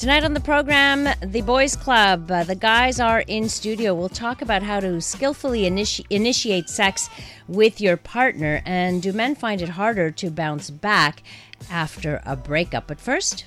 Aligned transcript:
Tonight 0.00 0.24
on 0.24 0.32
the 0.32 0.40
program, 0.40 1.06
the 1.20 1.42
Boys 1.42 1.76
Club. 1.76 2.30
Uh, 2.30 2.42
the 2.42 2.54
guys 2.54 2.98
are 2.98 3.20
in 3.20 3.50
studio. 3.50 3.92
We'll 3.92 4.08
talk 4.08 4.40
about 4.40 4.62
how 4.62 4.80
to 4.80 4.98
skillfully 5.02 5.64
initi- 5.64 6.06
initiate 6.08 6.70
sex 6.70 7.10
with 7.48 7.82
your 7.82 7.98
partner. 7.98 8.62
And 8.64 9.02
do 9.02 9.12
men 9.12 9.34
find 9.34 9.60
it 9.60 9.68
harder 9.68 10.10
to 10.10 10.30
bounce 10.30 10.70
back 10.70 11.22
after 11.70 12.22
a 12.24 12.34
breakup? 12.34 12.86
But 12.86 12.98
first, 12.98 13.44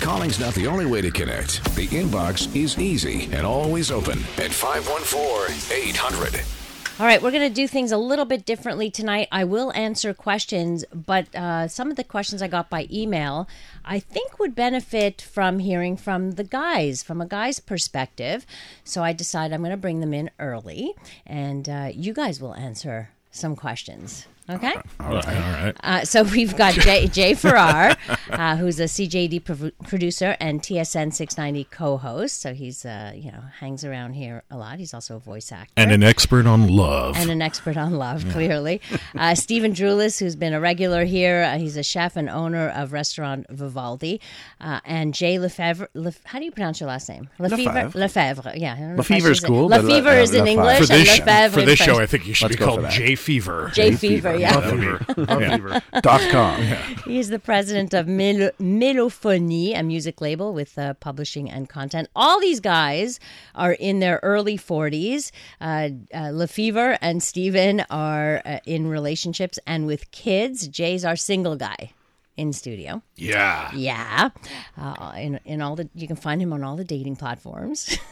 Calling's 0.00 0.40
not 0.40 0.52
the 0.54 0.66
only 0.66 0.86
way 0.86 1.00
to 1.00 1.12
connect. 1.12 1.62
The 1.76 1.86
inbox 1.86 2.52
is 2.56 2.76
easy 2.76 3.28
and 3.30 3.46
always 3.46 3.92
open 3.92 4.18
at 4.36 4.50
514 4.50 5.54
800. 5.70 6.61
All 7.00 7.06
right, 7.06 7.22
we're 7.22 7.30
going 7.30 7.48
to 7.48 7.54
do 7.54 7.66
things 7.66 7.90
a 7.90 7.96
little 7.96 8.26
bit 8.26 8.44
differently 8.44 8.90
tonight. 8.90 9.26
I 9.32 9.44
will 9.44 9.72
answer 9.72 10.12
questions, 10.12 10.84
but 10.94 11.34
uh, 11.34 11.66
some 11.66 11.90
of 11.90 11.96
the 11.96 12.04
questions 12.04 12.42
I 12.42 12.48
got 12.48 12.68
by 12.68 12.86
email, 12.92 13.48
I 13.82 13.98
think 13.98 14.38
would 14.38 14.54
benefit 14.54 15.22
from 15.22 15.58
hearing 15.58 15.96
from 15.96 16.32
the 16.32 16.44
guys, 16.44 17.02
from 17.02 17.22
a 17.22 17.26
guy's 17.26 17.60
perspective. 17.60 18.44
So 18.84 19.02
I 19.02 19.14
decided 19.14 19.54
I'm 19.54 19.62
going 19.62 19.70
to 19.70 19.78
bring 19.78 20.00
them 20.00 20.12
in 20.12 20.30
early, 20.38 20.94
and 21.26 21.66
uh, 21.66 21.88
you 21.92 22.12
guys 22.12 22.42
will 22.42 22.54
answer 22.54 23.08
some 23.30 23.56
questions. 23.56 24.26
Okay. 24.50 24.74
All 25.00 25.08
right, 25.14 25.26
all 25.26 25.32
right. 25.32 25.76
Uh, 25.84 26.04
so 26.04 26.24
we've 26.24 26.56
got 26.56 26.74
Jay, 26.74 27.06
Jay 27.12 27.34
Farrar, 27.34 27.96
uh, 28.30 28.56
who's 28.56 28.80
a 28.80 28.84
CJAD 28.84 29.44
prov- 29.44 29.70
producer 29.86 30.36
and 30.40 30.60
TSN 30.60 31.14
690 31.14 31.64
co-host. 31.70 32.40
So 32.40 32.52
he's, 32.52 32.84
uh, 32.84 33.12
you 33.14 33.30
know, 33.30 33.40
hangs 33.60 33.84
around 33.84 34.14
here 34.14 34.42
a 34.50 34.56
lot. 34.56 34.78
He's 34.78 34.92
also 34.94 35.16
a 35.16 35.18
voice 35.20 35.52
actor 35.52 35.72
And 35.76 35.92
an 35.92 36.02
expert 36.02 36.46
on 36.46 36.66
love. 36.68 37.16
and 37.16 37.30
an 37.30 37.40
expert 37.40 37.76
on 37.76 37.92
love, 37.92 38.24
clearly. 38.30 38.80
Uh, 39.14 39.34
Stephen 39.34 39.72
Drulis, 39.72 40.18
who's 40.18 40.36
been 40.36 40.54
a 40.54 40.60
regular 40.60 41.04
here. 41.04 41.42
Uh, 41.42 41.58
he's 41.58 41.76
a 41.76 41.82
chef 41.82 42.16
and 42.16 42.30
owner 42.30 42.70
of 42.70 42.92
restaurant 42.92 43.46
Vivaldi. 43.50 44.20
Uh, 44.60 44.80
and 44.84 45.12
Jay 45.14 45.38
Lefebvre. 45.38 45.88
Lef- 45.94 46.24
how 46.24 46.38
do 46.38 46.44
you 46.46 46.50
pronounce 46.50 46.80
your 46.80 46.88
last 46.88 47.08
name? 47.08 47.28
Lefevre. 47.38 47.62
Lefebvre. 47.72 47.98
Lefebvre. 47.98 48.52
Yeah. 48.56 48.72
I 48.72 48.76
don't 48.78 48.96
know 48.96 49.00
if 49.00 49.10
I 49.10 49.14
Lefebvre 49.14 49.30
is 49.30 49.40
cool, 49.40 49.68
but 49.68 49.84
Lefebvre 49.84 50.10
Le- 50.10 50.20
is 50.22 50.34
in 50.34 50.46
English 50.46 50.78
for 50.78 50.86
this, 50.86 50.90
and 50.90 51.06
show, 51.08 51.24
Lefebvre 51.24 51.54
for 51.54 51.60
in 51.60 51.66
this 51.66 51.78
show, 51.78 52.00
I 52.00 52.06
think 52.06 52.26
you 52.26 52.32
should 52.34 52.44
Let's 52.50 52.56
be 52.56 52.64
called 52.64 52.76
for 52.78 52.82
that. 52.82 52.92
J 52.92 53.14
Fever. 53.14 53.70
Jay 53.74 53.92
Fever, 53.94 54.31
yeah. 54.34 54.60
That 54.60 55.16
would 55.16 55.26
be- 55.38 55.44
yeah. 55.44 55.80
Dot 56.00 56.20
com. 56.30 56.60
He's 57.04 57.28
the 57.28 57.38
president 57.38 57.94
of 57.94 58.06
Mel- 58.06 58.50
Melophonie, 58.60 59.78
a 59.78 59.82
music 59.82 60.20
label 60.20 60.52
with 60.52 60.76
uh, 60.78 60.94
publishing 60.94 61.50
and 61.50 61.68
content. 61.68 62.08
All 62.16 62.40
these 62.40 62.60
guys 62.60 63.18
are 63.54 63.72
in 63.72 64.00
their 64.00 64.20
early 64.22 64.56
40s. 64.58 65.30
Uh, 65.60 65.90
uh, 66.14 66.30
Lefevre 66.30 66.98
and 67.00 67.22
Stephen 67.22 67.84
are 67.90 68.42
uh, 68.44 68.58
in 68.66 68.86
relationships 68.88 69.58
and 69.66 69.86
with 69.86 70.10
kids. 70.10 70.68
Jay's 70.68 71.04
our 71.04 71.16
single 71.16 71.56
guy 71.56 71.92
in 72.36 72.52
studio. 72.52 73.02
Yeah. 73.16 73.70
Yeah. 73.74 74.30
Uh, 74.78 75.12
in, 75.16 75.38
in 75.44 75.60
all 75.60 75.76
the, 75.76 75.88
you 75.94 76.06
can 76.06 76.16
find 76.16 76.40
him 76.40 76.52
on 76.52 76.64
all 76.64 76.76
the 76.76 76.84
dating 76.84 77.16
platforms. 77.16 77.98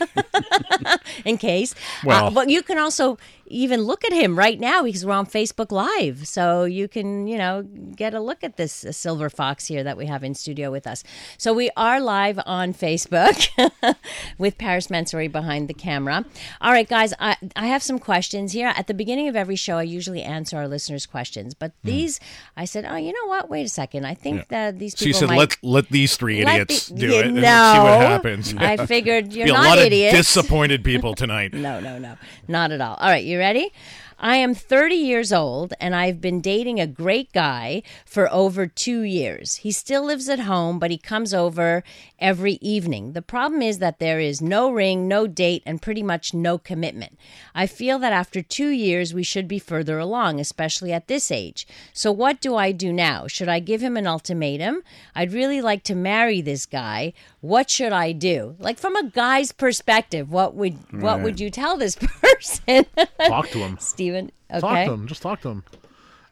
in 1.24 1.36
case. 1.38 1.74
Well- 2.04 2.26
uh, 2.26 2.30
but 2.30 2.48
you 2.48 2.62
can 2.62 2.78
also 2.78 3.18
even 3.50 3.82
look 3.82 4.04
at 4.04 4.12
him 4.12 4.38
right 4.38 4.58
now 4.58 4.82
because 4.84 5.04
we're 5.04 5.12
on 5.12 5.26
Facebook 5.26 5.70
Live. 5.72 6.26
So 6.26 6.64
you 6.64 6.88
can, 6.88 7.26
you 7.26 7.36
know, 7.36 7.62
get 7.96 8.14
a 8.14 8.20
look 8.20 8.42
at 8.44 8.56
this 8.56 8.86
silver 8.92 9.28
fox 9.28 9.66
here 9.66 9.82
that 9.84 9.96
we 9.96 10.06
have 10.06 10.22
in 10.24 10.34
studio 10.34 10.70
with 10.70 10.86
us. 10.86 11.02
So 11.36 11.52
we 11.52 11.70
are 11.76 12.00
live 12.00 12.38
on 12.46 12.72
Facebook 12.72 13.48
with 14.38 14.56
Paris 14.58 14.86
Mansouri 14.86 15.30
behind 15.30 15.68
the 15.68 15.74
camera. 15.74 16.24
All 16.60 16.72
right, 16.72 16.88
guys, 16.88 17.12
I, 17.18 17.36
I 17.56 17.66
have 17.66 17.82
some 17.82 17.98
questions 17.98 18.52
here. 18.52 18.72
At 18.76 18.86
the 18.86 18.94
beginning 18.94 19.28
of 19.28 19.36
every 19.36 19.56
show, 19.56 19.76
I 19.78 19.82
usually 19.82 20.22
answer 20.22 20.56
our 20.56 20.68
listeners' 20.68 21.06
questions. 21.06 21.54
But 21.54 21.72
Hmm. 21.82 21.88
these, 21.88 22.20
I 22.56 22.64
said, 22.64 22.84
oh, 22.84 22.96
you 22.96 23.12
know 23.12 23.26
what? 23.28 23.48
Wait 23.50 23.64
a 23.66 23.68
second. 23.68 24.04
I 24.06 24.14
think 24.14 24.48
that 24.48 24.78
these 24.78 24.94
people 24.94 25.06
you 25.08 25.12
said 25.14 25.28
might. 25.28 25.38
let 25.38 25.56
let 25.62 25.88
these 25.88 26.16
three 26.16 26.40
idiots 26.40 26.86
the- 26.88 26.94
do 27.00 27.06
you 27.08 27.18
it 27.18 27.26
and 27.26 27.34
know, 27.36 27.40
see 27.74 27.80
what 27.80 28.00
happens. 28.00 28.54
I 28.56 28.86
figured 28.86 29.32
you're 29.32 29.46
be 29.46 29.50
a 29.50 29.54
not 29.54 29.64
lot 29.66 29.78
idiots. 29.78 30.12
of 30.14 30.18
disappointed 30.18 30.84
people 30.84 31.14
tonight. 31.14 31.54
No, 31.60 31.78
no, 31.80 31.98
no, 31.98 32.16
not 32.48 32.70
at 32.72 32.80
all. 32.80 32.94
All 32.94 33.08
right, 33.10 33.22
you 33.24 33.39
ready? 33.40 33.72
I 34.18 34.36
am 34.36 34.52
30 34.52 34.96
years 34.96 35.32
old 35.32 35.72
and 35.80 35.96
I've 35.96 36.20
been 36.20 36.42
dating 36.42 36.78
a 36.78 36.86
great 36.86 37.32
guy 37.32 37.82
for 38.04 38.30
over 38.30 38.66
two 38.66 39.00
years. 39.00 39.56
He 39.56 39.72
still 39.72 40.04
lives 40.04 40.28
at 40.28 40.40
home, 40.40 40.78
but 40.78 40.90
he 40.90 40.98
comes 40.98 41.32
over 41.32 41.82
every 42.20 42.54
evening. 42.60 43.12
The 43.12 43.22
problem 43.22 43.62
is 43.62 43.78
that 43.78 43.98
there 43.98 44.20
is 44.20 44.40
no 44.40 44.70
ring, 44.70 45.08
no 45.08 45.26
date, 45.26 45.62
and 45.64 45.80
pretty 45.80 46.02
much 46.02 46.34
no 46.34 46.58
commitment. 46.58 47.18
I 47.54 47.66
feel 47.66 47.98
that 48.00 48.12
after 48.12 48.42
two 48.42 48.68
years, 48.68 49.14
we 49.14 49.22
should 49.22 49.48
be 49.48 49.58
further 49.58 49.98
along, 49.98 50.40
especially 50.40 50.92
at 50.92 51.08
this 51.08 51.30
age. 51.30 51.66
So, 51.92 52.12
what 52.12 52.40
do 52.40 52.56
I 52.56 52.72
do 52.72 52.92
now? 52.92 53.26
Should 53.26 53.48
I 53.48 53.58
give 53.58 53.80
him 53.80 53.96
an 53.96 54.06
ultimatum? 54.06 54.82
I'd 55.14 55.32
really 55.32 55.60
like 55.60 55.82
to 55.84 55.94
marry 55.94 56.40
this 56.40 56.66
guy. 56.66 57.12
What 57.40 57.70
should 57.70 57.92
I 57.92 58.12
do? 58.12 58.56
Like 58.58 58.78
from 58.78 58.96
a 58.96 59.08
guy's 59.08 59.52
perspective, 59.52 60.30
what 60.30 60.54
would 60.54 60.78
what 61.02 61.22
would 61.22 61.40
you 61.40 61.50
tell 61.50 61.76
this 61.76 61.96
person? 62.22 62.86
Talk 63.26 63.48
to 63.50 63.58
him. 63.58 63.78
Stephen. 63.80 64.30
Okay. 64.50 64.60
Talk 64.60 64.86
to 64.86 64.92
him. 64.92 65.06
Just 65.06 65.22
talk 65.22 65.40
to 65.42 65.48
him. 65.48 65.64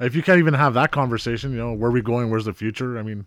If 0.00 0.14
you 0.14 0.22
can't 0.22 0.38
even 0.38 0.54
have 0.54 0.74
that 0.74 0.92
conversation, 0.92 1.50
you 1.52 1.58
know, 1.58 1.72
where 1.72 1.90
are 1.90 1.92
we 1.92 2.02
going? 2.02 2.30
Where's 2.30 2.44
the 2.44 2.52
future? 2.52 2.98
I 2.98 3.02
mean, 3.02 3.26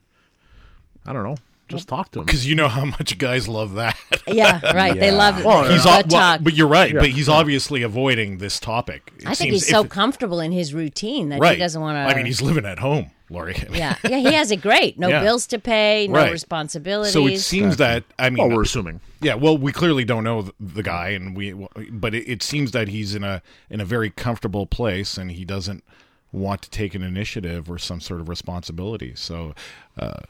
I 1.06 1.12
don't 1.12 1.24
know. 1.24 1.36
Just 1.78 1.88
talk 1.88 2.12
to 2.12 2.20
him. 2.20 2.26
Because 2.26 2.48
you 2.48 2.56
know 2.56 2.68
how 2.68 2.86
much 2.86 3.18
guys 3.18 3.48
love 3.48 3.74
that. 3.76 3.98
Yeah, 4.28 4.74
right. 4.74 4.98
They 4.98 5.12
love 5.12 5.44
Well, 5.44 5.64
the, 5.66 5.74
He's 5.74 5.84
the 5.84 5.90
all, 5.90 5.96
well, 5.98 6.04
talk. 6.38 6.44
but 6.44 6.54
you're 6.54 6.68
right. 6.68 6.94
Yeah. 6.94 7.00
But 7.02 7.10
he's 7.10 7.28
obviously 7.28 7.82
avoiding 7.82 8.38
this 8.38 8.60
topic. 8.60 9.12
It 9.18 9.28
I 9.28 9.34
think 9.34 9.52
he's 9.52 9.68
so 9.68 9.84
if- 9.84 9.90
comfortable 9.90 10.40
in 10.40 10.52
his 10.52 10.74
routine 10.74 11.30
that 11.30 11.40
right. 11.40 11.54
he 11.54 11.60
doesn't 11.60 11.82
want 11.82 11.96
to. 11.96 12.00
I 12.00 12.16
mean, 12.16 12.26
he's 12.28 12.42
living 12.42 12.66
at 12.66 12.80
home, 12.80 13.12
Laurie. 13.30 13.56
I 13.58 13.64
mean, 13.70 13.74
yeah, 13.80 13.96
yeah. 14.08 14.18
He 14.20 14.32
has 14.34 14.52
it 14.52 14.62
great. 14.62 14.98
No 15.00 15.10
Yeah. 15.10 15.22
bills 15.22 15.48
to 15.48 15.60
pay. 15.60 16.08
No 16.08 16.20
Right. 16.20 16.32
responsibilities. 16.32 17.12
So 17.14 17.28
it 17.28 17.40
seems 17.40 17.78
that 17.78 18.04
I 18.20 18.30
mean, 18.30 18.48
well, 18.48 18.56
we're 18.56 18.64
assuming. 18.64 19.02
Yeah, 19.22 19.34
well, 19.36 19.58
we 19.58 19.72
clearly 19.74 20.06
don't 20.06 20.24
know 20.24 20.44
th- 20.44 20.54
the 20.60 20.84
guy, 20.84 21.10
and 21.10 21.36
we, 21.36 21.52
but 21.92 22.14
it, 22.16 22.30
it 22.30 22.44
seems 22.44 22.72
that 22.72 22.88
he's 22.88 23.14
in 23.16 23.24
a 23.24 23.42
in 23.70 23.82
a 23.82 23.86
very 23.86 24.12
comfortable 24.12 24.66
place, 24.66 25.18
and 25.18 25.32
he 25.32 25.44
doesn't 25.46 25.84
want 26.32 26.62
to 26.62 26.70
take 26.70 26.96
an 26.96 27.02
initiative 27.04 27.70
or 27.70 27.78
some 27.78 28.00
sort 28.00 28.22
of 28.22 28.30
responsibility. 28.30 29.14
So, 29.16 29.54
uh, 30.00 30.22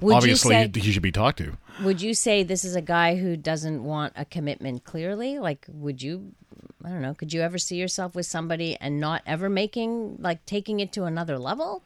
Would 0.00 0.12
you 0.12 0.16
obviously, 0.16 0.54
say- 0.54 0.70
he 0.80 0.92
should 0.92 1.02
be 1.02 1.12
talked 1.12 1.38
to. 1.38 1.56
Would 1.82 2.02
you 2.02 2.14
say 2.14 2.42
this 2.42 2.64
is 2.64 2.74
a 2.74 2.82
guy 2.82 3.16
who 3.16 3.36
doesn't 3.36 3.84
want 3.84 4.12
a 4.16 4.24
commitment 4.24 4.84
clearly? 4.84 5.38
Like, 5.38 5.66
would 5.68 6.02
you, 6.02 6.32
I 6.84 6.88
don't 6.88 7.02
know, 7.02 7.14
could 7.14 7.32
you 7.32 7.40
ever 7.40 7.58
see 7.58 7.76
yourself 7.76 8.14
with 8.14 8.26
somebody 8.26 8.76
and 8.80 8.98
not 9.00 9.22
ever 9.26 9.48
making, 9.48 10.16
like, 10.18 10.44
taking 10.44 10.80
it 10.80 10.92
to 10.92 11.04
another 11.04 11.38
level? 11.38 11.82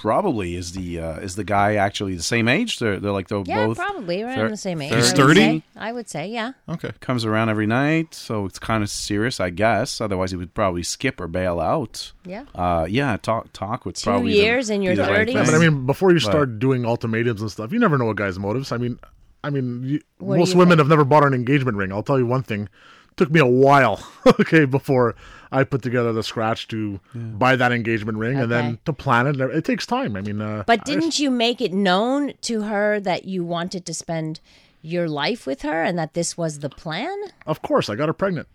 Probably 0.00 0.56
is 0.56 0.72
the 0.72 1.00
uh, 1.00 1.16
is 1.20 1.36
the 1.36 1.42
guy 1.44 1.76
actually 1.76 2.14
the 2.16 2.22
same 2.22 2.48
age? 2.48 2.78
They're 2.78 3.00
they're 3.00 3.12
like 3.12 3.28
they're 3.28 3.42
Yeah, 3.46 3.66
both 3.66 3.78
probably. 3.78 4.22
We're 4.24 4.34
thir- 4.34 4.50
the 4.50 4.56
same 4.56 4.82
age. 4.82 4.94
He's 4.94 5.12
30? 5.12 5.34
say. 5.40 5.62
I 5.74 5.90
would 5.92 6.08
say, 6.08 6.28
yeah. 6.28 6.52
Okay. 6.68 6.92
comes 7.00 7.24
around 7.24 7.48
every 7.48 7.66
night, 7.66 8.14
so 8.14 8.44
it's 8.44 8.58
kind 8.58 8.82
of 8.82 8.90
serious, 8.90 9.40
I 9.40 9.48
guess. 9.50 10.00
Otherwise, 10.02 10.32
he 10.32 10.36
would 10.36 10.52
probably 10.52 10.82
skip 10.82 11.18
or 11.18 11.28
bail 11.28 11.60
out. 11.60 12.12
Yeah. 12.26 12.44
Uh, 12.54 12.86
yeah, 12.88 13.16
talk 13.16 13.52
talk 13.54 13.86
with 13.86 13.96
Two 13.96 14.10
probably 14.10 14.32
the- 14.32 14.38
years 14.38 14.68
in 14.68 14.82
your 14.82 14.94
be 14.94 15.02
the 15.02 15.08
right 15.08 15.26
30s? 15.26 15.32
Yeah, 15.32 15.44
but 15.46 15.54
I 15.54 15.58
mean, 15.58 15.86
before 15.86 16.12
you 16.12 16.18
start 16.18 16.58
doing 16.58 16.84
ultimatums 16.84 17.40
and 17.40 17.50
stuff, 17.50 17.72
you 17.72 17.78
never 17.78 17.96
know 17.96 18.10
a 18.10 18.14
guy's 18.14 18.38
motives. 18.38 18.72
I 18.72 18.76
mean, 18.76 18.98
I 19.42 19.48
mean, 19.48 19.82
you, 19.82 20.00
most 20.20 20.52
you 20.52 20.58
women 20.58 20.72
think? 20.76 20.80
have 20.80 20.88
never 20.88 21.04
bought 21.04 21.24
an 21.24 21.32
engagement 21.32 21.78
ring. 21.78 21.90
I'll 21.90 22.02
tell 22.02 22.18
you 22.18 22.26
one 22.26 22.42
thing: 22.42 22.68
took 23.16 23.30
me 23.30 23.40
a 23.40 23.46
while, 23.46 24.06
okay, 24.40 24.64
before 24.64 25.14
I 25.52 25.64
put 25.64 25.82
together 25.82 26.12
the 26.12 26.22
scratch 26.22 26.68
to 26.68 27.00
buy 27.14 27.56
that 27.56 27.72
engagement 27.72 28.18
ring, 28.18 28.38
and 28.38 28.50
then 28.50 28.78
to 28.84 28.92
plan 28.92 29.26
it. 29.26 29.40
It 29.40 29.64
takes 29.64 29.86
time. 29.86 30.16
I 30.16 30.20
mean, 30.20 30.40
uh, 30.40 30.64
But 30.66 30.84
didn't 30.84 31.18
you 31.18 31.30
make 31.30 31.60
it 31.60 31.72
known 31.72 32.32
to 32.42 32.62
her 32.62 33.00
that 33.00 33.24
you 33.26 33.44
wanted 33.44 33.86
to 33.86 33.94
spend 33.94 34.40
your 34.82 35.08
life 35.08 35.46
with 35.46 35.62
her 35.62 35.82
and 35.82 35.98
that 35.98 36.14
this 36.14 36.36
was 36.36 36.58
the 36.60 36.68
plan? 36.68 37.16
of 37.46 37.62
course, 37.62 37.88
I 37.88 37.94
got 37.94 38.08
her 38.08 38.12
pregnant. 38.12 38.48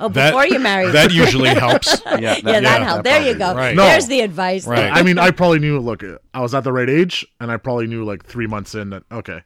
Oh, 0.00 0.08
That- 0.08 0.30
before 0.30 0.46
you 0.46 0.58
married 0.58 0.92
That 0.92 1.12
usually 1.12 1.48
helps. 1.64 2.00
yeah, 2.18 2.36
yeah, 2.44 2.60
that 2.60 2.82
helped. 2.82 3.04
there 3.04 3.22
you 3.22 3.34
go. 3.34 3.54
Right. 3.54 3.74
No. 3.74 3.84
There's 3.84 4.06
the 4.06 4.20
advice. 4.20 4.66
Right. 4.66 4.90
I 4.92 5.02
mean, 5.02 5.18
I 5.18 5.30
probably 5.30 5.58
knew. 5.58 5.78
Look, 5.78 6.02
I 6.34 6.40
was 6.40 6.54
at 6.54 6.64
the 6.64 6.72
right 6.72 6.88
age, 6.88 7.26
and 7.40 7.50
I 7.50 7.56
probably 7.56 7.86
knew 7.86 8.04
like 8.04 8.24
three 8.24 8.46
months 8.46 8.74
in 8.74 8.90
that 8.90 9.02
okay, 9.10 9.42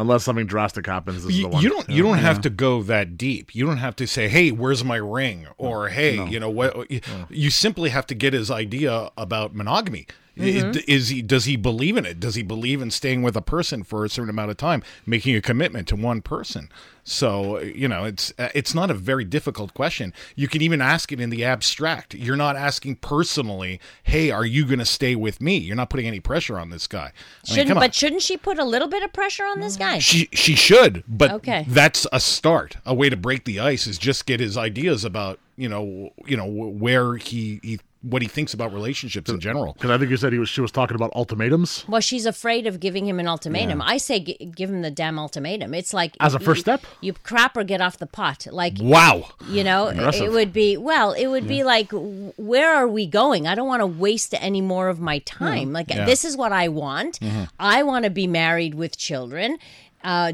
unless 0.00 0.24
something 0.24 0.46
drastic 0.46 0.86
happens, 0.86 1.24
this 1.24 1.32
is 1.32 1.38
You, 1.38 1.42
the 1.44 1.48
one. 1.48 1.62
you 1.62 1.68
don't. 1.70 1.88
You 1.90 2.02
don't 2.02 2.18
have 2.18 2.40
to 2.42 2.50
go 2.50 2.82
that 2.84 3.16
deep. 3.18 3.54
You 3.54 3.66
don't 3.66 3.78
have 3.78 3.96
to 3.96 4.06
say, 4.06 4.28
"Hey, 4.28 4.50
where's 4.50 4.84
my 4.84 4.96
ring?" 4.96 5.46
or 5.58 5.88
"Hey, 5.88 6.24
you 6.28 6.40
know 6.40 6.50
what?" 6.50 6.90
You, 6.90 7.00
you 7.28 7.50
simply 7.50 7.90
have 7.90 8.06
to 8.06 8.14
get 8.14 8.32
his 8.32 8.50
idea 8.50 9.10
about 9.16 9.54
monogamy. 9.54 10.06
Mm-hmm. 10.38 10.78
Is 10.86 11.08
he? 11.08 11.22
Does 11.22 11.44
he 11.44 11.56
believe 11.56 11.96
in 11.96 12.06
it? 12.06 12.20
Does 12.20 12.34
he 12.34 12.42
believe 12.42 12.80
in 12.80 12.90
staying 12.90 13.22
with 13.22 13.36
a 13.36 13.42
person 13.42 13.82
for 13.82 14.04
a 14.04 14.08
certain 14.08 14.30
amount 14.30 14.50
of 14.50 14.56
time, 14.56 14.82
making 15.06 15.34
a 15.36 15.40
commitment 15.40 15.88
to 15.88 15.96
one 15.96 16.22
person? 16.22 16.70
So 17.04 17.58
you 17.60 17.88
know, 17.88 18.04
it's 18.04 18.32
uh, 18.38 18.48
it's 18.54 18.74
not 18.74 18.90
a 18.90 18.94
very 18.94 19.24
difficult 19.24 19.72
question. 19.74 20.12
You 20.36 20.46
can 20.46 20.60
even 20.60 20.82
ask 20.82 21.10
it 21.10 21.20
in 21.20 21.30
the 21.30 21.42
abstract. 21.44 22.14
You're 22.14 22.36
not 22.36 22.54
asking 22.54 22.96
personally, 22.96 23.80
"Hey, 24.02 24.30
are 24.30 24.44
you 24.44 24.66
going 24.66 24.78
to 24.78 24.84
stay 24.84 25.14
with 25.16 25.40
me?" 25.40 25.56
You're 25.56 25.74
not 25.76 25.88
putting 25.90 26.06
any 26.06 26.20
pressure 26.20 26.58
on 26.58 26.68
this 26.70 26.86
guy. 26.86 27.12
I 27.44 27.48
Shouldn't 27.48 27.68
come 27.68 27.78
on. 27.78 27.82
but 27.84 27.94
shouldn't 27.94 28.22
she 28.22 28.36
put 28.36 28.58
a 28.58 28.64
little 28.64 28.88
bit 28.88 29.02
of 29.02 29.12
pressure 29.12 29.44
on 29.44 29.60
this 29.60 29.76
guy? 29.76 29.98
She 30.00 30.28
she 30.32 30.54
should, 30.54 31.02
but 31.08 31.30
Okay. 31.32 31.64
that's 31.68 32.06
a 32.12 32.20
start. 32.20 32.76
A 32.84 32.92
way 32.94 33.08
to 33.08 33.16
break 33.16 33.44
the 33.44 33.58
ice 33.58 33.86
is 33.86 33.96
just 33.98 34.26
get 34.26 34.38
his 34.38 34.56
ideas 34.58 35.02
about 35.04 35.38
you 35.56 35.68
know 35.68 36.12
you 36.26 36.36
know 36.36 36.44
where 36.46 37.16
he, 37.16 37.58
he 37.62 37.80
what 38.02 38.22
he 38.22 38.28
thinks 38.28 38.54
about 38.54 38.72
relationships 38.72 39.28
in 39.28 39.40
general. 39.40 39.72
Because 39.72 39.90
I 39.90 39.98
think 39.98 40.10
you 40.10 40.16
said 40.16 40.32
he 40.32 40.38
was. 40.38 40.48
She 40.48 40.60
was 40.60 40.70
talking 40.70 40.94
about 40.94 41.10
ultimatums. 41.16 41.84
Well, 41.88 42.00
she's 42.00 42.26
afraid 42.26 42.66
of 42.66 42.78
giving 42.78 43.06
him 43.06 43.18
an 43.18 43.26
ultimatum. 43.26 43.82
I 43.82 43.96
say 43.96 44.20
g- 44.20 44.52
give 44.54 44.70
him 44.70 44.82
the 44.82 44.90
damn 44.90 45.18
ultimatum. 45.18 45.74
It's 45.74 45.92
like 45.92 46.16
As 46.20 46.34
a 46.34 46.38
first 46.38 46.58
you- 46.58 46.62
step? 46.62 46.84
You 47.00 47.12
crap 47.12 47.56
or 47.56 47.64
get 47.64 47.80
off 47.80 47.98
the 47.98 48.06
pot. 48.06 48.46
Like 48.50 48.74
Wow. 48.80 49.28
you 49.48 49.64
know, 49.64 49.88
it 49.88 50.30
would 50.32 50.52
be 50.52 50.76
well. 50.76 51.12
It 51.12 51.26
would 51.26 51.48
be 51.48 51.64
like, 51.64 51.90
where 51.90 52.72
are 52.72 52.86
we 52.86 53.06
going? 53.06 53.46
I 53.48 53.54
don't 53.56 53.66
want 53.68 53.80
to 53.80 53.86
waste 53.86 54.32
any 54.38 54.60
more 54.60 54.88
of 54.88 55.00
my 55.00 55.18
time. 55.20 55.72
Like 55.72 55.90
Yeah. 55.90 56.04
this 56.04 56.24
is 56.24 56.36
what 56.36 56.52
I 56.52 56.68
want. 56.68 57.18
Mm-hmm. 57.20 57.44
I 57.58 57.82
want 57.82 58.04
to 58.04 58.10
be 58.10 58.26
married 58.28 58.74
with 58.74 58.96
children. 58.96 59.58
Uh, 60.04 60.32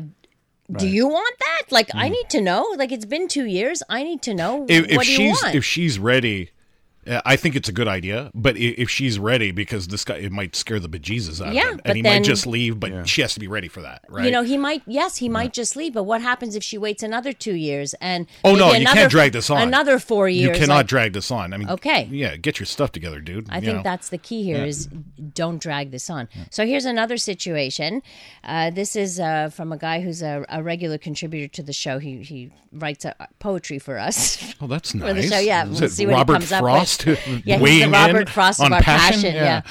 Do 0.77 0.89
you 0.89 1.07
want 1.09 1.35
that? 1.39 1.63
Like, 1.71 1.89
I 1.95 2.09
need 2.09 2.29
to 2.31 2.41
know. 2.41 2.67
Like, 2.77 2.91
it's 2.91 3.05
been 3.05 3.29
two 3.29 3.45
years. 3.45 3.83
I 3.89 4.03
need 4.03 4.23
to 4.23 4.33
know 4.35 4.65
If, 4.69 4.89
if 4.89 4.97
what 4.97 5.05
do 5.07 5.13
you 5.13 5.17
she's 5.17 5.43
want. 5.43 5.55
if 5.55 5.65
she's 5.65 5.99
ready, 5.99 6.51
I 7.06 7.37
think 7.37 7.56
it's 7.56 7.69
a 7.69 7.73
good 7.73 7.89
idea. 7.89 8.31
But 8.35 8.56
if 8.56 8.89
she's 8.91 9.19
ready, 9.19 9.51
because 9.51 9.89
this 9.89 10.05
guy 10.05 10.17
it 10.17 10.33
might 10.33 10.55
scare 10.56 10.81
the 10.81 10.89
bejesus 10.89 11.45
out 11.45 11.53
Yeah, 11.55 11.65
of 11.69 11.71
him, 11.75 11.81
and 11.85 11.97
he 11.97 12.03
then- 12.03 12.17
might 12.21 12.25
just 12.25 12.47
leave. 12.47 12.79
But 12.81 13.09
she 13.09 13.21
has 13.23 13.35
to 13.35 13.41
be 13.41 13.47
ready 13.49 13.69
for 13.69 13.83
that, 13.83 14.03
right? 14.09 14.25
You 14.25 14.31
know, 14.31 14.43
he 14.43 14.56
might. 14.56 14.83
Yes, 14.87 15.17
he 15.19 15.29
might 15.29 15.53
just 15.53 15.77
leave. 15.77 15.95
But 15.95 16.05
what 16.05 16.21
happens 16.23 16.56
if 16.56 16.62
she 16.62 16.79
waits 16.79 17.03
another 17.03 17.33
two 17.33 17.55
years 17.55 17.95
and? 18.01 18.27
Oh 18.45 18.53
maybe 18.53 18.61
no, 18.61 18.73
you 18.75 18.87
can't 18.87 19.11
drag 19.11 19.33
this 19.33 19.51
on. 19.51 19.61
Another 19.62 19.99
four 19.99 20.29
years. 20.29 20.56
You 20.56 20.61
cannot 20.61 20.77
like- 20.77 20.87
drag 20.87 21.12
this 21.12 21.31
on. 21.31 21.53
I 21.53 21.56
mean, 21.56 21.69
Okay. 21.71 22.09
yeah, 22.11 22.37
get 22.37 22.59
your 22.59 22.67
stuff 22.67 22.93
together, 22.93 23.21
dude. 23.21 23.47
I 23.51 23.56
you 23.56 23.61
think 23.62 23.77
know. 23.79 23.83
that's 23.83 24.09
the 24.09 24.19
key 24.19 24.43
here: 24.43 24.65
is 24.65 24.87
don't 25.35 25.61
drag 25.61 25.91
this 25.91 26.09
on. 26.11 26.29
So 26.51 26.67
here's 26.67 26.85
another 26.85 27.17
situation. 27.17 28.03
Uh, 28.43 28.71
this 28.71 28.97
is 28.97 29.21
uh, 29.21 29.51
from 29.51 29.73
a 29.73 29.77
guy 29.77 30.01
who's 30.01 30.23
a, 30.23 30.45
a 30.49 30.62
regular 30.62 30.99
contributor 30.99 31.49
to 31.55 31.62
the 31.62 31.73
show. 31.73 31.99
He 31.99 32.23
he 32.23 32.51
writes 32.73 33.05
uh, 33.05 33.12
poetry 33.39 33.79
for 33.79 33.99
us. 33.99 34.55
Oh, 34.61 34.67
that's 34.67 34.93
for 34.93 34.99
nice. 34.99 35.29
the 35.29 35.35
show. 35.37 35.39
Yeah, 35.41 35.65
Is 35.65 35.71
we'll 35.81 35.85
it 35.85 35.91
see 35.93 36.06
what 36.06 36.12
Robert 36.15 36.33
he 36.43 36.49
comes 36.49 36.49
Frost 36.49 36.62
up 36.65 36.81
with. 36.81 36.94
Yeah, 37.44 37.56
he's 37.56 37.61
weighing 37.61 37.91
the 37.91 37.96
Robert 37.99 38.20
in 38.23 38.26
Frost 38.29 38.61
on 38.61 38.67
of 38.67 38.73
our 38.75 38.81
passion? 38.82 39.23
passion. 39.23 39.35
Yeah. 39.35 39.43
Yeah. 39.44 39.62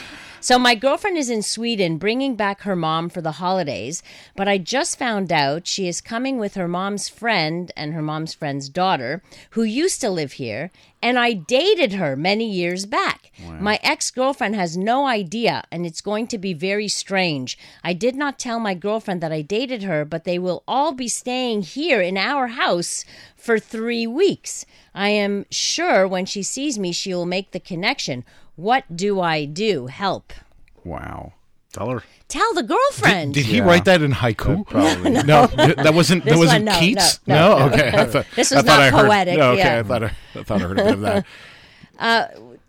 So 0.44 0.60
my 0.60 0.75
girlfriend 0.75 1.18
is 1.18 1.30
in 1.30 1.42
Sweden 1.42 1.98
bringing 1.98 2.36
back 2.36 2.63
her 2.63 2.75
mom 2.75 3.07
for 3.07 3.22
the 3.22 3.31
holidays, 3.31 4.04
but 4.36 4.45
I 4.45 4.57
just 4.57 5.00
found 5.00 5.31
out 5.31 5.68
she 5.68 5.88
is 5.88 6.01
coming 6.01 6.38
with 6.38 6.56
her 6.56 6.68
mom's 6.68 7.07
friend 7.07 7.72
and 7.78 7.94
her 7.94 8.01
mom's 8.01 8.34
friend's 8.34 8.68
daughter, 8.68 9.24
who 9.51 9.63
used 9.63 10.01
to 10.01 10.10
live 10.10 10.34
here, 10.34 10.69
and 11.01 11.18
I 11.18 11.31
dated 11.31 11.94
her 11.94 12.18
many 12.18 12.45
years 12.45 12.86
back. 12.86 13.31
My 13.57 13.80
ex-girlfriend 13.84 14.56
has 14.56 14.75
no 14.75 15.07
idea, 15.07 15.63
and 15.72 15.86
it's 15.86 16.01
going 16.01 16.28
to 16.28 16.38
be 16.38 16.54
very 16.54 16.90
strange. 16.90 17.57
I 17.81 17.94
did 17.94 18.13
not 18.13 18.38
tell 18.38 18.60
my 18.60 18.74
girlfriend 18.74 19.22
that 19.22 19.31
I 19.31 19.44
dated 19.44 19.84
her, 19.84 20.04
but 20.04 20.25
they 20.25 20.38
will 20.38 20.63
all 20.68 20.92
be 20.92 21.07
staying 21.07 21.62
here 21.62 22.01
in 22.01 22.18
our 22.18 22.48
house 22.48 23.06
for 23.38 23.60
3 23.60 24.07
weeks. 24.07 24.66
I 24.94 25.07
am 25.07 25.45
sure 25.50 26.06
when 26.06 26.25
she 26.25 26.44
sees 26.44 26.78
me 26.78 26.92
she 26.92 27.13
will 27.13 27.25
make 27.25 27.51
the 27.51 27.62
connection. 27.62 28.25
What 28.55 28.95
do 28.95 29.19
I 29.19 29.45
do? 29.45 29.88
Help. 29.88 30.33
Wow. 30.83 31.33
Tell 31.71 31.89
her. 31.89 32.03
Tell 32.27 32.53
the 32.53 32.61
girlfriend. 32.63 33.33
Did 33.33 33.45
he 33.47 33.57
Yeah. 33.57 33.63
write 33.63 33.85
that 33.85 34.01
in 34.03 34.11
haiku? 34.11 34.61
Uh, 34.61 34.63
probably. 34.63 35.11
No, 35.23 35.47
th- 35.47 35.75
that 35.77 35.94
wasn't. 35.94 36.23
That 36.25 36.38
wasn't 36.38 36.65
one, 36.65 36.73
no, 36.75 36.79
Keats. 36.79 37.19
no, 37.25 37.35
no, 37.35 37.57
no. 37.67 37.73
okay. 37.73 37.88
I 37.89 38.05
thought, 38.05 38.25
This 38.35 38.51
was 38.51 38.59
thought 38.63 38.65
not 38.65 38.79
I 38.79 38.89
heard, 38.91 39.07
poetic, 39.07 39.38
no, 39.39 39.51
okay, 39.51 39.59
yeah. 39.59 39.79
I 39.79 39.83
thought 39.83 40.03
I, 40.03 40.11
I 40.35 40.44
thought 40.44 40.61
I 40.61 40.65
heard 40.67 40.79
a 40.79 40.83
bit 40.83 40.94
of 40.94 41.01
that. 41.01 41.25
Uh, 42.00 42.25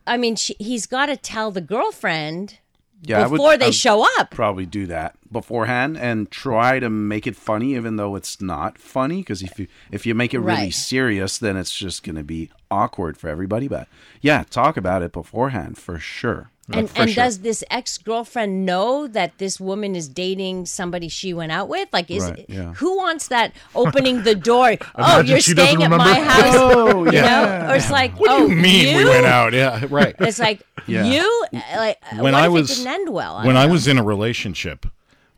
I 0.07 0.19
mean, 0.19 0.37
she, 0.37 0.55
he's 0.59 0.87
got 0.87 1.07
to 1.07 1.17
tell 1.17 1.51
the 1.51 1.63
girlfriend 1.63 2.59
Yeah, 3.03 3.21
I 3.21 3.27
would- 3.27 3.39
before 3.39 3.57
they 3.57 3.69
I 3.69 3.71
show 3.71 4.07
up. 4.19 4.31
Probably 4.31 4.67
do 4.67 4.87
that 4.87 5.17
beforehand 5.35 5.99
and 5.99 6.31
try 6.31 6.79
to 6.79 6.89
make 6.89 7.27
it 7.27 7.37
funny, 7.37 7.75
even 7.75 7.97
though 7.97 8.15
it's 8.17 8.41
not 8.41 8.79
funny. 8.79 9.19
Because 9.19 9.43
if 9.43 9.59
you 9.59 9.67
if 9.93 10.07
you 10.07 10.15
make 10.15 10.33
it 10.33 10.39
really 10.41 10.55
Right. 10.73 10.75
serious, 10.75 11.37
then 11.37 11.59
it's 11.59 11.77
just 11.77 12.03
going 12.03 12.17
to 12.17 12.25
be 12.25 12.49
awkward 12.71 13.19
for 13.19 13.29
everybody. 13.29 13.69
But 13.69 13.87
yeah, 14.23 14.45
talk 14.49 14.79
about 14.79 15.03
it 15.03 15.13
beforehand 15.13 15.77
for 15.77 15.99
sure. 15.99 16.49
And, 16.73 16.89
For 16.89 17.03
and 17.03 17.11
sure. 17.11 17.25
does 17.25 17.41
this 17.41 17.63
ex 17.71 17.99
girlfriend 17.99 18.65
know 18.65 19.07
that 19.09 19.37
this 19.37 19.61
woman 19.61 19.95
is 19.95 20.09
dating 20.09 20.65
somebody 20.65 21.11
she 21.11 21.35
went 21.35 21.53
out 21.53 21.69
with? 21.69 21.91
Like, 21.93 22.11
is 22.11 22.23
Right, 22.25 22.47
yeah. 22.49 22.73
who 22.73 22.97
wants 22.97 23.29
that 23.29 23.53
opening 23.75 24.23
the 24.23 24.35
door? 24.35 24.77
oh, 24.95 25.21
you're 25.21 25.41
staying 25.41 25.83
at 25.83 25.91
my 25.91 26.21
house. 26.21 26.55
Oh, 26.57 27.05
you 27.05 27.13
yeah. 27.13 27.27
know, 27.67 27.71
or 27.71 27.77
it's 27.77 27.91
like, 27.91 28.19
What 28.19 28.31
oh, 28.31 28.49
do 28.49 28.55
you 28.55 28.63
mean 28.63 28.97
we 28.97 29.03
you? 29.03 29.09
went 29.11 29.27
out? 29.27 29.53
Yeah, 29.53 29.85
right. 29.91 30.15
It's 30.21 30.39
like 30.39 30.63
Yeah. 30.87 31.05
you. 31.05 31.45
uh, 31.53 31.61
Like, 31.77 31.99
when 32.13 32.33
what 32.33 32.35
I 32.35 32.47
if 32.47 32.53
was 32.53 32.71
it 32.71 32.75
didn't 32.77 32.95
end 32.95 33.09
well? 33.13 33.37
when 33.45 33.47
don't 33.49 33.57
I 33.57 33.67
was 33.67 33.87
in 33.87 33.99
a 33.99 34.03
relationship, 34.03 34.87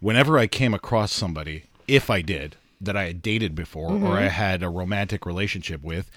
whenever 0.06 0.38
I 0.38 0.46
came 0.46 0.72
across 0.72 1.10
somebody, 1.12 1.64
if 1.88 2.08
I 2.10 2.22
did 2.22 2.54
that 2.80 2.96
I 2.96 3.06
had 3.06 3.22
dated 3.22 3.56
before 3.56 3.90
Mm-hmm. 3.90 4.06
or 4.06 4.12
I 4.18 4.28
had 4.28 4.62
a 4.62 4.68
romantic 4.68 5.26
relationship 5.26 5.82
with, 5.82 6.08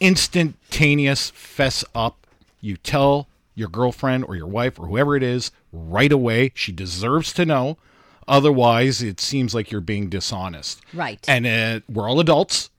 instantaneous 0.00 1.30
fess 1.30 1.84
up. 1.94 2.26
You 2.60 2.76
tell 2.76 3.28
your 3.54 3.68
girlfriend 3.68 4.24
or 4.24 4.34
your 4.34 4.48
wife 4.48 4.76
or 4.78 4.86
whoever 4.88 5.14
it 5.14 5.22
is 5.22 5.52
right 5.72 6.10
away. 6.10 6.50
She 6.54 6.72
deserves 6.72 7.32
to 7.34 7.46
know. 7.46 7.78
Otherwise, 8.26 9.02
it 9.02 9.20
seems 9.20 9.54
like 9.54 9.70
you're 9.70 9.80
being 9.80 10.08
dishonest. 10.08 10.80
Right. 10.92 11.24
And 11.28 11.46
uh, 11.46 11.80
we're 11.88 12.08
all 12.08 12.18
adults. 12.18 12.70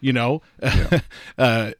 You 0.00 0.12
know, 0.12 0.42
uh, 0.62 1.00
uh, 1.38 1.70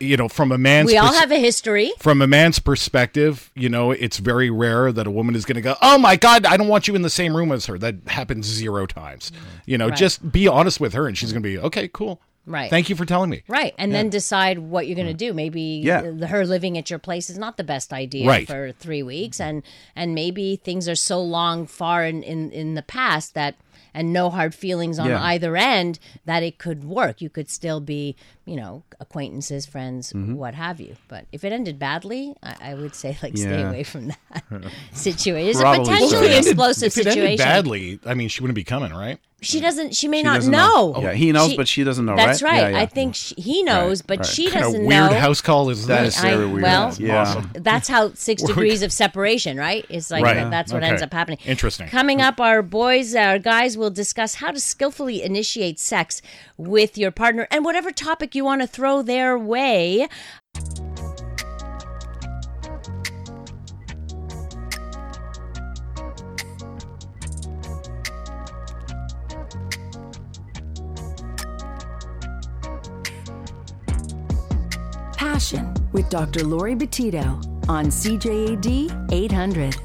you 0.00 0.16
know, 0.16 0.28
from 0.28 0.52
a 0.52 0.58
man's 0.58 0.86
we 0.90 0.96
all 0.96 1.08
pers- 1.08 1.18
have 1.18 1.32
a 1.32 1.38
history. 1.40 1.92
from 1.98 2.22
a 2.22 2.26
man's 2.26 2.58
perspective, 2.58 3.50
you 3.54 3.68
know, 3.68 3.90
it's 3.90 4.18
very 4.18 4.50
rare 4.50 4.92
that 4.92 5.06
a 5.06 5.10
woman 5.10 5.34
is 5.34 5.44
going 5.44 5.56
to 5.56 5.60
go, 5.62 5.74
"Oh 5.82 5.98
my 5.98 6.16
god, 6.16 6.46
I 6.46 6.56
don't 6.56 6.68
want 6.68 6.86
you 6.88 6.94
in 6.94 7.02
the 7.02 7.10
same 7.10 7.36
room 7.36 7.52
as 7.52 7.66
her." 7.66 7.78
That 7.78 7.96
happens 8.06 8.46
zero 8.46 8.86
times. 8.86 9.32
You 9.66 9.78
know, 9.78 9.88
Right. 9.88 9.96
just 9.98 10.30
be 10.32 10.46
honest 10.48 10.80
with 10.80 10.92
her, 10.94 11.06
and 11.08 11.16
she's 11.18 11.32
going 11.32 11.42
to 11.42 11.48
be, 11.48 11.58
"Okay, 11.58 11.88
cool, 11.92 12.20
Right. 12.48 12.70
Thank 12.70 12.88
you 12.88 12.94
for 12.94 13.04
telling 13.04 13.28
me." 13.30 13.42
Right, 13.48 13.74
and 13.76 13.92
then 13.92 14.08
decide 14.08 14.60
what 14.60 14.86
you're 14.86 14.94
going 14.94 15.08
to 15.08 15.12
do. 15.14 15.34
Maybe 15.34 15.80
Yeah. 15.84 16.02
her 16.26 16.46
living 16.46 16.78
at 16.78 16.88
your 16.90 17.00
place 17.00 17.28
is 17.28 17.36
not 17.38 17.56
the 17.56 17.64
best 17.64 17.92
idea 17.92 18.28
Right. 18.28 18.46
for 18.46 18.70
three 18.78 19.02
weeks, 19.02 19.40
and 19.40 19.64
and 19.96 20.14
maybe 20.14 20.54
things 20.54 20.88
are 20.88 20.94
so 20.94 21.20
long 21.20 21.66
far 21.66 22.04
in 22.06 22.22
in, 22.22 22.52
in 22.52 22.74
the 22.74 22.82
past 22.82 23.34
that 23.34 23.56
and 23.96 24.12
no 24.12 24.30
hard 24.30 24.54
feelings 24.54 24.98
on 25.00 25.08
Yeah. 25.08 25.22
either 25.22 25.56
end 25.56 25.98
that 26.26 26.42
it 26.44 26.58
could 26.58 26.84
work. 26.84 27.20
You 27.20 27.30
could 27.30 27.48
still 27.50 27.80
be, 27.80 28.14
you 28.44 28.54
know, 28.54 28.82
acquaintances, 29.00 29.66
friends, 29.66 30.12
Mm-hmm. 30.12 30.34
what 30.36 30.54
have 30.54 30.80
you. 30.80 30.96
But 31.08 31.26
if 31.32 31.42
it 31.42 31.52
ended 31.52 31.78
badly, 31.78 32.34
I, 32.42 32.56
I 32.60 32.74
would 32.74 32.94
say 32.94 33.16
like 33.22 33.36
stay 33.36 33.62
away 33.62 33.82
from 33.82 34.08
that 34.08 34.44
situation. 34.92 35.48
It's 35.50 35.58
a 35.58 35.62
Probably 35.62 35.84
so. 35.86 35.92
potentially 35.92 36.26
If 36.26 36.32
it 36.32 36.46
explosive 36.48 36.86
if 36.88 36.98
it 36.98 37.06
ended 37.06 37.14
situation. 37.14 37.44
badly, 37.44 37.98
I 38.06 38.14
mean, 38.14 38.28
she 38.28 38.42
wouldn't 38.42 38.54
be 38.54 38.64
coming, 38.64 38.92
right? 38.92 39.18
She 39.42 39.60
doesn't. 39.60 39.94
She 39.94 40.08
may 40.08 40.20
She 40.20 40.22
not 40.24 40.34
doesn't 40.36 40.50
know. 40.50 40.58
know. 40.58 40.92
Oh. 40.96 41.00
Yeah, 41.02 41.12
he 41.12 41.30
knows, 41.30 41.54
but 41.56 41.68
she 41.68 41.84
doesn't 41.84 42.06
know, 42.06 42.16
That's 42.16 42.40
right? 42.42 42.50
right. 42.52 42.60
Yeah, 42.62 42.68
yeah. 42.70 42.80
I 42.80 42.86
think 42.86 43.14
she, 43.14 43.34
he 43.36 43.62
knows, 43.62 44.00
but 44.00 44.20
right. 44.20 44.26
she 44.26 44.44
Kind 44.50 44.64
of 44.64 44.72
doesn't 44.72 44.86
weird 44.86 44.98
know. 45.04 45.08
Weird 45.10 45.20
house 45.20 45.40
call 45.42 45.68
is 45.68 45.86
That 45.86 46.04
this? 46.04 46.16
is 46.16 46.24
I- 46.24 46.30
very 46.30 46.46
weird. 46.46 46.62
well- 46.62 46.94
yeah. 46.98 47.20
Awesome. 47.20 47.50
That's 47.52 47.86
how 47.86 48.14
six 48.14 48.42
degrees 48.50 48.80
of 48.82 48.92
separation, 48.94 49.58
right? 49.58 49.84
It's 49.90 50.10
like 50.10 50.24
Right. 50.24 50.50
that's 50.50 50.72
what 50.72 50.82
Okay. 50.82 50.88
ends 50.90 51.02
up 51.02 51.12
happening. 51.12 51.38
Interesting. 51.44 51.86
Coming 51.88 52.22
up, 52.22 52.40
our 52.40 52.62
boys, 52.62 53.14
our 53.14 53.38
guys 53.38 53.76
will 53.76 53.90
discuss 53.90 54.36
how 54.36 54.52
to 54.52 54.58
skillfully 54.58 55.22
initiate 55.22 55.78
sex 55.78 56.22
with 56.56 56.96
your 56.96 57.10
partner 57.10 57.46
and 57.50 57.62
whatever 57.62 57.90
topic 57.92 58.34
you 58.34 58.42
want 58.42 58.62
to 58.62 58.66
throw 58.66 59.02
their 59.02 59.38
way. 59.38 60.08
Passion 75.32 75.74
with 75.90 76.08
Dr. 76.08 76.44
Laurie 76.44 76.76
Betito 76.76 77.26
on 77.68 77.86
CJAD 77.86 79.12
800. 79.12 79.76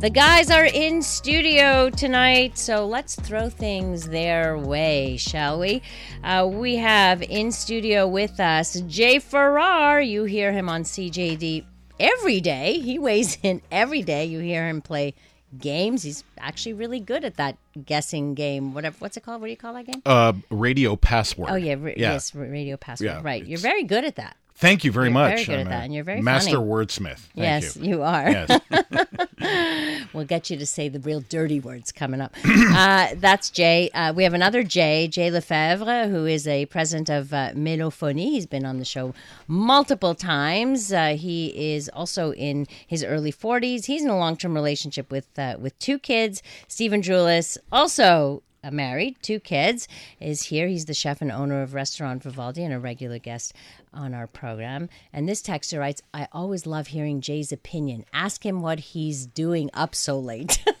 The 0.00 0.08
guys 0.08 0.50
are 0.50 0.64
in 0.64 1.02
studio 1.02 1.90
tonight, 1.90 2.56
so 2.56 2.86
let's 2.86 3.16
throw 3.16 3.50
things 3.50 4.08
their 4.08 4.56
way, 4.56 5.18
shall 5.18 5.60
we? 5.60 5.82
Uh, 6.24 6.48
we 6.50 6.76
have 6.76 7.22
in 7.22 7.52
studio 7.52 8.08
with 8.08 8.40
us 8.40 8.80
Jay 8.88 9.18
Farrar. 9.18 10.00
You 10.00 10.24
hear 10.24 10.52
him 10.52 10.70
on 10.70 10.84
CJAD 10.84 11.66
every 12.00 12.40
day. 12.40 12.80
He 12.80 12.98
weighs 12.98 13.36
in 13.42 13.60
every 13.70 14.00
day. 14.00 14.24
You 14.24 14.38
hear 14.40 14.66
him 14.66 14.80
play 14.80 15.14
games. 15.58 16.02
He's 16.02 16.24
actually 16.38 16.72
really 16.72 16.98
good 17.00 17.24
at 17.26 17.36
that 17.36 17.58
guessing 17.84 18.34
game. 18.34 18.72
Whatever, 18.72 18.96
what's 19.00 19.18
it 19.18 19.22
called? 19.22 19.42
What 19.42 19.48
do 19.48 19.50
you 19.50 19.58
call 19.58 19.74
that 19.74 19.84
game? 19.84 20.00
Uh, 20.06 20.32
radio 20.50 20.96
password. 20.96 21.50
Oh 21.50 21.56
yeah, 21.56 21.74
ra- 21.74 21.92
yeah. 21.94 22.12
yes, 22.12 22.34
radio 22.34 22.78
password. 22.78 23.06
Yeah, 23.06 23.20
right, 23.22 23.46
you're 23.46 23.58
very 23.58 23.84
good 23.84 24.04
at 24.04 24.16
that. 24.16 24.34
Thank 24.58 24.84
you 24.84 24.92
very 24.92 25.06
You're 25.06 25.12
much. 25.14 25.30
very 25.32 25.44
good 25.44 25.52
I'm 25.54 25.66
at 25.66 25.70
that, 25.70 25.84
and 25.84 25.94
you're 25.94 26.04
very 26.04 26.22
master 26.22 26.56
funny. 26.56 26.66
wordsmith. 26.66 27.18
Thank 27.18 27.36
yes, 27.36 27.76
you. 27.76 27.88
you 27.90 28.02
are. 28.02 28.30
Yes. 28.30 28.60
We'll 30.12 30.24
get 30.24 30.48
you 30.48 30.56
to 30.56 30.64
say 30.66 30.88
the 30.88 30.98
real 31.00 31.20
dirty 31.20 31.60
words 31.60 31.92
coming 31.92 32.22
up. 32.22 32.34
uh, 32.44 33.08
that's 33.16 33.50
Jay. 33.50 33.90
Uh, 33.90 34.14
we 34.14 34.24
have 34.24 34.32
another 34.32 34.62
Jay, 34.62 35.08
Jay 35.08 35.30
Lefebvre, 35.30 36.08
who 36.08 36.24
is 36.24 36.48
a 36.48 36.64
president 36.66 37.10
of 37.10 37.34
uh, 37.34 37.50
Melophonie. 37.52 38.30
He's 38.30 38.46
been 38.46 38.64
on 38.64 38.78
the 38.78 38.84
show 38.86 39.12
multiple 39.46 40.14
times. 40.14 40.90
Uh, 40.90 41.16
he 41.18 41.74
is 41.74 41.90
also 41.90 42.32
in 42.32 42.66
his 42.86 43.04
early 43.04 43.32
40s. 43.32 43.84
He's 43.84 44.02
in 44.04 44.08
a 44.08 44.16
long 44.16 44.36
term 44.38 44.54
relationship 44.54 45.10
with 45.10 45.28
uh, 45.38 45.56
with 45.60 45.78
two 45.78 45.98
kids. 45.98 46.42
Stephen 46.66 47.02
Drulis, 47.02 47.58
also 47.70 48.42
uh, 48.64 48.70
married, 48.70 49.16
two 49.22 49.38
kids, 49.38 49.86
is 50.18 50.44
here. 50.44 50.66
He's 50.66 50.86
the 50.86 50.94
chef 50.94 51.20
and 51.20 51.30
owner 51.30 51.60
of 51.62 51.74
Restaurant 51.74 52.22
Vivaldi 52.22 52.64
and 52.64 52.72
a 52.72 52.78
regular 52.78 53.18
guest 53.18 53.52
on 53.96 54.14
our 54.14 54.26
program. 54.26 54.88
And 55.12 55.28
this 55.28 55.42
texter 55.42 55.78
writes, 55.80 56.02
I 56.14 56.28
always 56.32 56.66
love 56.66 56.88
hearing 56.88 57.20
Jay's 57.20 57.50
opinion. 57.50 58.04
Ask 58.12 58.44
him 58.46 58.60
what 58.62 58.78
he's 58.78 59.26
doing 59.26 59.70
up 59.74 59.94
so 59.94 60.18
late. 60.18 60.62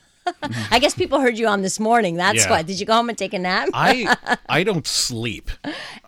I 0.70 0.80
guess 0.80 0.94
people 0.94 1.20
heard 1.20 1.38
you 1.38 1.46
on 1.46 1.62
this 1.62 1.78
morning. 1.78 2.16
That's 2.16 2.44
Yeah. 2.44 2.50
why. 2.50 2.62
Did 2.62 2.80
you 2.80 2.86
go 2.86 2.94
home 2.94 3.08
and 3.08 3.16
take 3.16 3.32
a 3.32 3.38
nap? 3.38 3.68
I 3.72 4.16
I 4.48 4.64
don't 4.64 4.86
sleep 4.86 5.50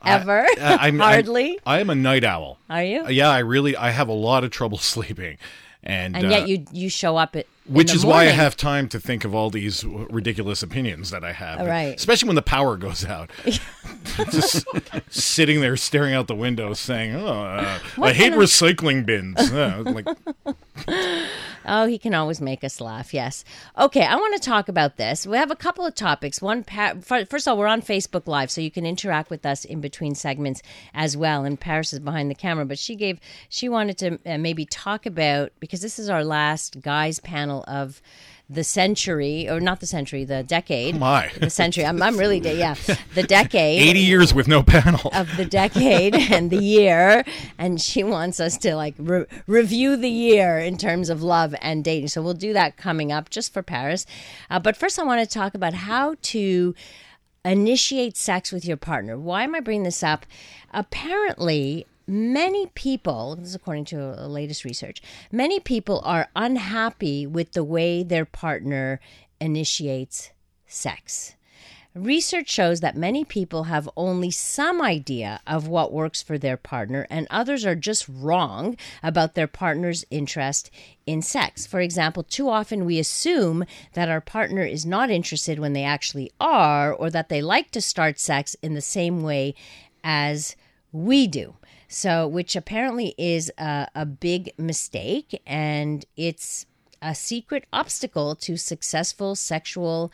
Ever? 0.05 0.45
Uh, 0.61 0.77
I'm, 0.81 0.99
Hardly? 0.99 1.53
I'm, 1.53 1.59
I 1.67 1.81
am 1.81 1.91
a 1.91 1.95
night 1.95 2.25
owl. 2.25 2.59
Are 2.69 2.83
you? 2.83 3.09
Yeah, 3.09 3.31
I 3.31 3.39
really 3.41 3.77
I 3.77 3.91
have 3.91 4.09
a 4.09 4.13
lot 4.13 4.43
of 4.45 4.51
trouble 4.51 4.79
sleeping, 4.95 5.39
and 5.83 6.17
and 6.17 6.27
uh, 6.27 6.29
yet 6.29 6.49
you 6.49 6.65
you 6.73 6.89
show 6.89 7.17
up 7.17 7.37
at 7.37 7.47
which 7.69 7.95
is 7.95 8.05
why 8.05 8.23
I 8.23 8.31
have 8.31 8.57
time 8.57 8.89
to 8.89 9.01
think 9.01 9.25
of 9.25 9.35
all 9.35 9.51
these 9.51 9.85
ridiculous 9.85 10.63
opinions 10.63 11.11
that 11.11 11.23
I 11.23 11.33
have. 11.33 11.61
Right. 11.67 11.95
Especially 11.95 12.27
when 12.27 12.37
the 12.37 12.43
power 12.43 12.79
goes 12.79 13.05
out. 13.05 13.31
Just 14.31 14.67
sitting 15.11 15.61
there 15.61 15.77
staring 15.77 16.15
out 16.15 16.29
the 16.29 16.35
window 16.35 16.73
saying, 16.73 17.15
"Oh, 17.15 17.27
uh, 17.27 17.79
I 18.01 18.13
hate 18.15 18.33
recycling 18.33 19.05
bins." 19.05 19.53
Uh, 19.53 19.83
like, 19.85 20.57
Oh, 21.71 21.87
he 21.87 21.99
can 21.99 22.15
always 22.15 22.41
make 22.41 22.65
us 22.65 22.81
laugh. 22.81 23.13
Yes. 23.13 23.45
Okay, 23.79 24.03
I 24.03 24.17
want 24.17 24.41
to 24.41 24.49
talk 24.49 24.69
about 24.69 24.97
this. 24.97 25.27
We 25.27 25.37
have 25.37 25.51
a 25.51 25.57
couple 25.57 25.85
of 25.85 25.95
topics. 25.95 26.41
One, 26.41 26.65
pa- 26.65 26.95
first 27.03 27.47
of 27.47 27.49
all, 27.49 27.59
we're 27.59 27.67
on 27.67 27.83
Facebook 27.83 28.27
Live, 28.27 28.51
so 28.51 28.63
you 28.63 28.71
can 28.71 28.87
interact 28.87 29.29
with 29.29 29.45
us 29.45 29.65
in 29.67 29.81
between 29.83 30.15
segments 30.15 30.63
as 30.95 31.17
well. 31.17 31.45
And 31.45 31.61
Paris 31.61 31.93
is 31.93 31.99
behind 31.99 32.31
the 32.31 32.35
camera, 32.35 32.65
but 32.65 32.79
she 32.79 32.97
gave, 32.97 33.21
she 33.51 33.69
wanted 33.69 33.99
to 33.99 34.19
uh, 34.25 34.39
maybe 34.39 34.65
talk 34.65 35.05
about 35.05 35.53
because 35.61 35.83
this 35.83 35.99
is 35.99 36.09
our 36.09 36.25
last 36.25 36.81
guys 36.81 37.21
panel 37.21 37.65
of 37.69 38.01
the 38.51 38.65
century, 38.65 39.49
or 39.49 39.61
not 39.61 39.81
the 39.81 39.87
century, 39.87 40.25
the 40.25 40.43
decade. 40.43 40.97
My. 40.97 41.31
the 41.39 41.51
century. 41.51 41.85
I'm, 41.85 42.03
I'm 42.03 42.17
really, 42.17 42.41
de- 42.41 42.57
yeah, 42.57 42.77
the 43.15 43.23
decade. 43.23 43.83
80 43.83 44.01
years 44.01 44.33
with 44.35 44.49
no 44.49 44.63
panel. 44.63 45.11
of 45.15 45.37
the 45.37 45.45
decade 45.45 46.15
and 46.33 46.51
the 46.51 46.63
year 46.63 47.25
and 47.59 47.81
she 47.81 48.03
wants 48.03 48.41
us 48.41 48.57
to 48.59 48.75
like 48.75 48.95
re- 48.99 49.27
review 49.47 49.97
the 49.97 50.09
year 50.09 50.59
in 50.59 50.79
terms 50.79 51.11
of 51.11 51.23
love 51.23 51.55
and 51.61 51.85
dating 51.85 52.09
so 52.09 52.23
we'll 52.23 52.35
do 52.35 52.53
that 52.53 52.77
coming 52.77 53.11
up 53.13 53.31
just 53.31 53.53
for 53.53 53.63
paris 53.63 54.07
uh, 54.51 54.59
but 54.59 54.77
first 54.77 54.99
i 54.99 55.03
want 55.03 55.21
to 55.21 55.33
talk 55.33 55.55
about 55.55 55.75
how 55.75 56.15
to 56.23 56.75
initiate 57.45 58.17
sex 58.17 58.53
with 58.53 58.65
your 58.65 58.77
partner 58.77 59.19
why 59.19 59.43
am 59.43 59.55
i 59.55 59.61
bringing 59.61 59.85
this 59.85 60.03
up 60.03 60.27
apparently 60.73 61.87
many 62.09 62.67
people 62.75 63.37
this 63.37 63.49
is 63.49 63.55
according 63.55 63.85
to 63.85 63.99
a 64.19 64.27
latest 64.27 64.65
research 64.65 65.03
many 65.31 65.61
people 65.61 66.01
are 66.05 66.29
unhappy 66.35 67.27
with 67.27 67.53
the 67.53 67.63
way 67.63 68.03
their 68.03 68.25
partner 68.25 68.99
initiates 69.41 70.31
sex 70.67 71.37
Research 71.99 72.49
shows 72.49 72.79
that 72.81 72.97
many 72.97 73.25
people 73.25 73.65
have 73.65 73.89
only 73.97 74.31
some 74.31 74.81
idea 74.81 75.41
of 75.47 75.67
what 75.67 75.93
works 75.93 76.23
for 76.23 76.39
their 76.39 76.57
partner, 76.57 77.09
and 77.11 77.27
others 77.29 77.67
are 77.67 77.75
just 77.75 78.09
wrong 78.09 78.77
about 79.03 79.35
their 79.35 79.49
partner's 79.49 80.05
interest 80.09 80.71
in 81.07 81.23
sex. 81.23 81.67
For 81.67 81.81
example, 81.81 82.23
too 82.23 82.49
often 82.49 82.85
we 82.85 83.01
assume 83.01 83.65
that 83.95 84.09
our 84.09 84.21
partner 84.21 84.63
is 84.63 84.87
not 84.87 85.11
interested 85.11 85.59
when 85.59 85.73
they 85.73 85.83
actually 85.83 86.31
are, 86.41 86.93
or 86.93 87.11
that 87.11 87.31
they 87.31 87.43
like 87.43 87.73
to 87.73 87.81
start 87.81 88.21
sex 88.21 88.55
in 88.63 88.75
the 88.75 88.81
same 88.81 89.23
way 89.23 89.57
as 90.05 90.55
we 90.93 91.27
do. 91.27 91.55
So, 91.89 92.29
which 92.29 92.55
apparently 92.55 93.15
is 93.17 93.51
a, 93.59 93.89
a 93.95 94.05
big 94.05 94.53
mistake, 94.59 95.41
and 95.47 96.05
it's 96.17 96.67
a 97.01 97.15
secret 97.15 97.65
obstacle 97.73 98.35
to 98.37 98.57
successful 98.59 99.35
sexual 99.35 100.13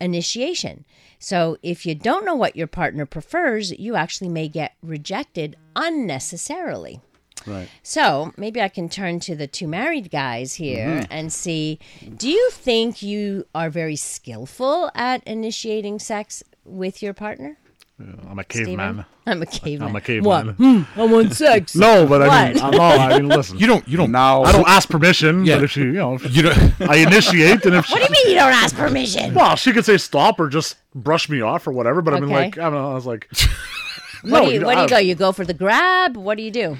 initiation. 0.00 0.84
So, 1.18 1.56
if 1.62 1.84
you 1.84 1.94
don't 1.96 2.24
know 2.24 2.36
what 2.36 2.54
your 2.54 2.68
partner 2.68 3.06
prefers, 3.06 3.72
you 3.72 3.96
actually 3.96 4.28
may 4.28 4.46
get 4.48 4.74
rejected 4.82 5.56
unnecessarily. 5.74 7.00
Right. 7.46 7.68
So, 7.82 8.32
maybe 8.36 8.60
I 8.62 8.68
can 8.68 8.88
turn 8.88 9.18
to 9.20 9.34
the 9.34 9.46
two 9.46 9.66
married 9.66 10.10
guys 10.10 10.54
here 10.54 10.86
Mm-hmm. 10.86 11.12
and 11.12 11.32
see 11.32 11.78
do 12.16 12.28
you 12.28 12.50
think 12.52 13.02
you 13.02 13.46
are 13.54 13.70
very 13.70 13.96
skillful 13.96 14.90
at 14.94 15.24
initiating 15.26 15.98
sex 15.98 16.42
with 16.64 17.02
your 17.02 17.14
partner? 17.14 17.58
I'm 17.98 18.38
a 18.38 18.44
Stephen? 18.44 18.66
caveman. 18.76 19.06
I'm 19.26 19.40
a 19.42 19.46
caveman. 19.46 19.88
I'm 19.88 19.96
a 19.96 20.00
caveman. 20.02 20.46
What? 20.46 20.54
Hmm, 20.56 20.82
I 21.00 21.04
want 21.06 21.32
sex. 21.32 21.74
No, 21.76 22.06
but 22.06 22.22
I 22.28 22.52
mean, 22.52 22.62
What? 22.62 22.72
no, 22.74 22.78
I 22.82 23.18
mean, 23.18 23.28
listen. 23.28 23.58
you 23.58 23.66
don't. 23.66 23.88
You 23.88 23.96
don't. 23.96 24.12
Now, 24.12 24.42
I 24.42 24.52
don't 24.52 24.68
ask 24.68 24.88
permission, 24.90 25.46
Yeah. 25.46 25.54
but 25.56 25.64
if 25.64 25.70
she, 25.70 25.80
you 25.80 25.92
know, 25.92 26.14
if 26.16 26.36
You 26.36 26.42
don't. 26.42 26.80
I 26.82 26.96
initiate, 26.96 27.64
and 27.64 27.74
if 27.74 27.86
she, 27.86 27.92
What 27.94 27.98
do 28.00 28.04
you 28.04 28.10
mean 28.24 28.34
you 28.34 28.38
don't 28.38 28.52
ask 28.52 28.76
permission? 28.76 29.32
well, 29.32 29.56
she 29.56 29.72
could 29.72 29.86
say 29.86 29.96
stop 29.96 30.38
or 30.38 30.48
just 30.50 30.76
brush 30.94 31.30
me 31.30 31.40
off 31.40 31.66
or 31.66 31.72
whatever. 31.72 32.02
But 32.02 32.14
I 32.14 32.20
mean, 32.20 32.24
Okay. 32.30 32.34
like, 32.34 32.58
I 32.58 32.64
don't 32.64 32.74
know. 32.74 32.90
I 32.90 32.94
was 32.94 33.06
like, 33.06 33.28
What 34.22 34.30
no, 34.42 34.44
do 34.46 34.52
you, 34.52 34.60
know, 34.60 34.66
what 34.66 34.74
do 34.74 34.80
you 34.80 34.84
I- 34.84 34.88
go? 34.88 34.98
You 34.98 35.14
go 35.14 35.32
for 35.32 35.46
the 35.46 35.54
grab? 35.54 36.16
What 36.18 36.36
do 36.36 36.42
you 36.42 36.50
do? 36.50 36.76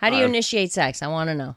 How 0.00 0.08
do 0.08 0.16
you 0.16 0.24
initiate 0.24 0.72
sex? 0.72 1.02
I 1.02 1.08
want 1.08 1.28
to 1.28 1.34
know. 1.34 1.56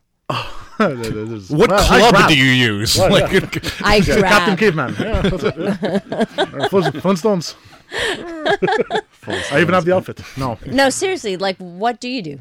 What 0.77 1.69
well, 1.71 2.11
club 2.11 2.27
do 2.29 2.37
you 2.37 2.43
use? 2.43 2.97
Well, 2.97 3.09
Like, 3.11 3.81
I 3.83 3.95
Yeah, 3.95 4.19
grab. 4.19 4.31
Captain 4.31 4.57
Caveman. 4.57 4.95
Yeah, 4.99 5.21
that's 5.21 5.43
it. 5.43 5.55
Yeah. 5.57 6.53
Or 6.53 6.69
Flint- 6.69 6.95
Flintstones. 6.97 7.55
I 7.91 9.59
even 9.61 9.73
have 9.73 9.85
the 9.85 9.95
outfit. 9.95 10.21
No, 10.37 10.57
No, 10.65 10.89
seriously, 10.89 11.37
like 11.37 11.57
what 11.57 11.99
do 11.99 12.09
you 12.09 12.21
do? 12.21 12.39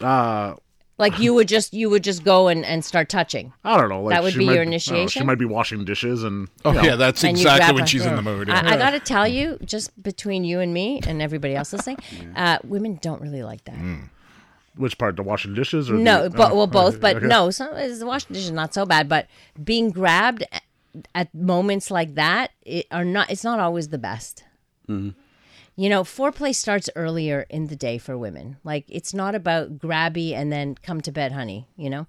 uh, 0.00 0.54
Like 0.98 1.18
you 1.18 1.34
would 1.34 1.48
just 1.48 1.72
you 1.74 1.90
would 1.90 2.02
just 2.04 2.24
go 2.24 2.48
and, 2.48 2.64
and 2.64 2.84
start 2.84 3.08
touching. 3.08 3.52
I 3.64 3.76
don't 3.76 3.88
know. 3.88 4.02
Like 4.02 4.14
That 4.16 4.22
would 4.22 4.32
she 4.32 4.40
be 4.40 4.46
might- 4.46 4.52
your 4.54 4.62
I 4.62 4.64
don't 4.64 4.70
know, 4.70 4.72
initiation? 4.74 5.20
she 5.22 5.24
might 5.26 5.38
be 5.38 5.44
washing 5.44 5.84
dishes 5.84 6.24
and. 6.24 6.48
oh 6.64 6.70
you 6.72 6.76
know, 6.76 6.82
yeah, 6.84 6.96
that's 6.96 7.22
And 7.24 7.38
you 7.38 7.42
exactly 7.42 7.74
when 7.74 7.82
her. 7.82 7.86
she's 7.86 8.06
in 8.06 8.16
the 8.16 8.22
mood. 8.22 8.50
I, 8.50 8.74
I 8.74 8.76
got 8.76 8.90
to 8.90 9.00
tell 9.00 9.26
you, 9.28 9.58
just 9.64 10.00
between 10.02 10.44
you 10.44 10.60
and 10.60 10.72
me 10.74 11.00
and 11.06 11.20
everybody 11.22 11.54
else 11.54 11.72
listening, 11.72 11.98
uh, 12.36 12.58
women 12.64 12.98
don't 13.02 13.20
really 13.20 13.42
like 13.42 13.64
that. 13.64 13.76
Which 14.76 14.96
part? 14.96 15.16
The 15.16 15.24
washing 15.24 15.54
dishes 15.54 15.90
or 15.90 15.94
No, 15.94 16.24
the, 16.24 16.30
but 16.30 16.52
oh, 16.52 16.56
well, 16.56 16.66
both. 16.68 17.00
But 17.00 17.16
okay. 17.16 17.26
no, 17.26 17.50
some 17.50 17.74
is 17.74 17.98
the 17.98 18.06
washing 18.06 18.32
dishes 18.34 18.52
not 18.52 18.72
so 18.74 18.86
bad. 18.86 19.08
But 19.08 19.26
being 19.64 19.90
grabbed 19.90 20.44
at, 20.52 20.62
at 21.16 21.34
moments 21.34 21.90
like 21.90 22.14
that 22.14 22.52
it, 22.64 22.86
are 22.92 23.04
not. 23.04 23.28
It's 23.28 23.42
not 23.42 23.58
always 23.58 23.88
the 23.88 23.98
best. 23.98 24.44
Mm-hmm. 24.88 25.10
You 25.76 25.88
know, 25.88 26.02
foreplay 26.02 26.52
starts 26.56 26.90
earlier 26.96 27.46
in 27.48 27.68
the 27.68 27.76
day 27.76 27.98
for 27.98 28.18
women. 28.18 28.56
Like 28.64 28.84
it's 28.88 29.14
not 29.14 29.36
about 29.36 29.78
grabby 29.78 30.32
and 30.34 30.50
then 30.50 30.74
come 30.82 31.00
to 31.02 31.12
bed, 31.12 31.30
honey. 31.30 31.68
You 31.76 31.88
know, 31.88 32.06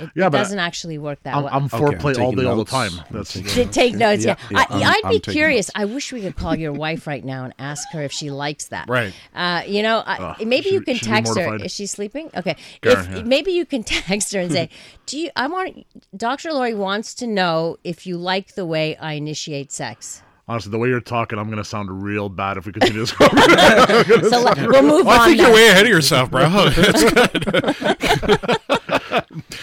it, 0.00 0.10
Yeah, 0.16 0.26
it 0.26 0.30
but 0.30 0.38
doesn't 0.38 0.58
actually 0.58 0.98
work 0.98 1.22
that 1.22 1.36
I'm, 1.36 1.44
well. 1.44 1.54
I'm 1.54 1.64
Okay, 1.66 1.76
foreplay 1.78 2.16
I'm 2.16 2.22
all 2.24 2.30
taking 2.32 2.38
day, 2.44 2.50
all 2.50 2.56
the 2.56 2.64
time. 2.64 2.90
That's 3.12 3.32
taking- 3.34 3.68
take 3.70 3.94
notes. 3.94 4.24
Yeah, 4.24 4.34
Yeah, 4.50 4.58
yeah, 4.58 4.58
I, 4.68 4.74
I'm- 4.80 4.82
I'd 4.88 5.00
I'm 5.04 5.10
be 5.12 5.20
curious. 5.20 5.68
notes. 5.68 5.72
I 5.76 5.84
wish 5.94 6.12
we 6.12 6.22
could 6.22 6.34
call 6.34 6.56
your 6.56 6.72
wife 6.72 7.06
right 7.06 7.24
now 7.24 7.44
and 7.44 7.54
ask 7.60 7.86
her 7.92 8.02
if 8.02 8.10
she 8.10 8.32
likes 8.32 8.66
that. 8.70 8.88
Right. 8.88 9.14
Uh, 9.32 9.62
you 9.64 9.84
know, 9.84 10.02
I, 10.04 10.34
maybe 10.44 10.70
she- 10.70 10.74
you 10.74 10.80
can 10.80 10.96
text 10.96 11.38
her. 11.38 11.44
mortified. 11.44 11.66
Is 11.66 11.72
she 11.72 11.86
sleeping? 11.86 12.32
Okay. 12.36 12.56
Karen, 12.82 12.98
if 13.12 13.16
yeah. 13.18 13.22
maybe 13.22 13.52
you 13.52 13.64
can 13.64 13.84
text 14.08 14.32
her 14.34 14.40
and 14.40 14.50
say, 14.50 14.70
"Do 15.06 15.20
you? 15.20 15.30
I 15.36 15.46
want 15.46 15.86
Dr. 16.16 16.52
Laurie 16.52 16.74
wants 16.74 17.14
to 17.14 17.28
know 17.28 17.76
if 17.84 18.08
you 18.08 18.16
like 18.16 18.56
the 18.56 18.66
way 18.66 18.96
I 18.96 19.12
initiate 19.12 19.70
sex." 19.70 20.20
Honestly 20.48 20.70
the 20.70 20.78
way 20.78 20.88
you're 20.88 21.00
talking. 21.00 21.38
I'm 21.38 21.48
gonna 21.50 21.64
sound 21.64 22.02
real 22.02 22.28
bad 22.28 22.56
if 22.56 22.66
we 22.66 22.72
continue 22.72 23.00
this 23.00 23.12
conversation. 23.14 24.24
So 24.30 24.40
let, 24.40 24.56
we'll 24.58 24.82
move 24.82 25.06
Oh, 25.06 25.10
I 25.10 25.26
think 25.26 25.38
then. 25.38 25.46
you're 25.46 25.54
way 25.54 25.68
ahead 25.68 25.84
of 25.84 25.90
yourself, 25.90 26.30
bro. 26.30 26.48
That's 26.70 27.02
good. 27.12 27.32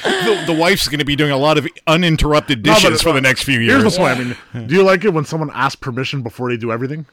the, 0.04 0.44
the 0.48 0.54
wife's 0.58 0.88
going 0.88 1.00
to 1.00 1.06
be 1.06 1.16
doing 1.16 1.32
a 1.32 1.38
lot 1.38 1.58
of 1.58 1.68
uninterrupted 1.88 2.64
dishes 2.64 3.00
it- 3.02 3.04
for 3.04 3.14
the 3.14 3.22
next 3.22 3.44
few 3.44 3.60
years. 3.60 3.82
Here's 3.82 3.84
years. 3.84 4.16
the 4.18 4.24
point. 4.24 4.38
I 4.54 4.58
mean, 4.60 4.68
do 4.68 4.76
you 4.76 4.84
like 4.84 5.04
it 5.06 5.10
when 5.14 5.26
someone 5.26 5.50
asks 5.54 5.76
permission 5.76 6.22
before 6.22 6.50
they 6.50 6.58
do 6.58 6.72
everything? 6.72 7.06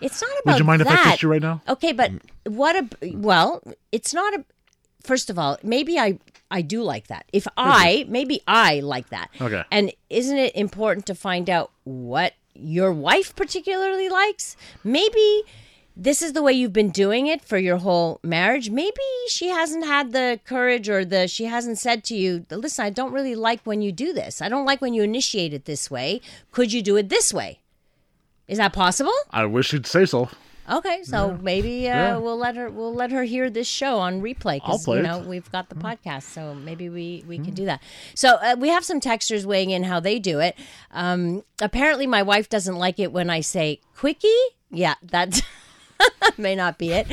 It's 0.00 0.20
not 0.20 0.30
about. 0.42 0.52
Would 0.54 0.58
you 0.58 0.64
mind 0.64 0.82
if 0.82 0.88
I 0.88 0.96
that. 0.96 1.04
kissed 1.04 1.22
you 1.22 1.30
right 1.30 1.40
now? 1.42 1.62
Okay, 1.68 1.92
but 1.92 2.10
what 2.44 2.74
a 2.76 2.88
well, 3.16 3.62
it's 3.92 4.12
not 4.12 4.34
a. 4.34 4.44
First 5.04 5.30
of 5.30 5.38
all, 5.38 5.58
maybe 5.62 5.96
I 5.98 6.18
I 6.50 6.62
do 6.62 6.82
like 6.82 7.06
that. 7.06 7.24
If 7.32 7.46
I 7.56 8.04
maybe 8.08 8.40
I 8.48 8.80
like 8.80 9.10
that. 9.10 9.30
Okay. 9.40 9.62
And 9.70 9.92
isn't 10.10 10.36
it 10.36 10.56
important 10.56 11.06
to 11.06 11.14
find 11.14 11.48
out 11.48 11.70
what 11.84 12.32
your 12.54 12.92
wife 12.92 13.34
particularly 13.34 14.08
likes? 14.08 14.56
Maybe 14.84 15.42
this 15.96 16.22
is 16.22 16.32
the 16.32 16.42
way 16.42 16.52
you've 16.52 16.72
been 16.72 16.90
doing 16.90 17.26
it 17.26 17.44
for 17.44 17.58
your 17.58 17.78
whole 17.78 18.18
marriage. 18.22 18.70
Maybe 18.70 19.02
she 19.28 19.48
hasn't 19.48 19.84
had 19.84 20.12
the 20.12 20.40
courage 20.44 20.88
or 20.88 21.04
the 21.04 21.28
she 21.28 21.44
hasn't 21.44 21.78
said 21.78 22.02
to 22.04 22.16
you, 22.16 22.46
"Listen, 22.50 22.84
I 22.84 22.90
don't 22.90 23.12
really 23.12 23.34
like 23.34 23.60
when 23.64 23.82
you 23.82 23.92
do 23.92 24.12
this. 24.12 24.40
I 24.40 24.48
don't 24.48 24.64
like 24.64 24.80
when 24.80 24.94
you 24.94 25.02
initiate 25.02 25.52
it 25.52 25.66
this 25.66 25.90
way. 25.90 26.20
Could 26.50 26.72
you 26.72 26.82
do 26.82 26.96
it 26.96 27.08
this 27.08 27.32
way?" 27.32 27.60
Is 28.48 28.58
that 28.58 28.72
possible? 28.72 29.12
I 29.30 29.44
wish 29.46 29.72
you'd 29.72 29.86
say 29.86 30.06
so. 30.06 30.28
Okay, 30.70 31.02
so 31.02 31.36
maybe 31.42 31.88
uh, 31.88 31.94
Yeah. 31.94 32.16
we'll 32.18 32.36
let 32.38 32.54
her 32.56 32.70
we'll 32.70 32.94
let 32.94 33.10
her 33.10 33.24
hear 33.24 33.50
this 33.50 33.66
show 33.66 33.98
on 33.98 34.22
replay 34.22 34.54
because 34.56 34.86
you 34.86 34.94
it. 34.94 35.00
Mm. 35.00 35.02
know 35.04 35.18
we've 35.18 35.50
got 35.50 35.68
the 35.68 35.74
podcast, 35.74 36.22
so 36.22 36.54
maybe 36.54 36.88
we 36.88 37.24
we 37.26 37.38
can 37.38 37.52
do 37.54 37.64
that. 37.64 37.82
So 38.14 38.36
uh, 38.36 38.56
we 38.58 38.68
have 38.68 38.84
some 38.84 39.00
texters 39.00 39.44
weighing 39.44 39.70
in 39.70 39.82
how 39.84 39.98
they 40.00 40.18
do 40.18 40.38
it. 40.38 40.56
Um, 40.92 41.42
apparently, 41.60 42.06
my 42.06 42.22
wife 42.22 42.48
doesn't 42.48 42.76
like 42.76 42.98
it 43.00 43.12
when 43.12 43.28
I 43.28 43.40
say 43.40 43.80
quickie. 43.96 44.28
Yeah, 44.70 44.94
that 45.02 45.42
may 46.38 46.54
not 46.54 46.78
be 46.78 46.92
it. 46.92 47.06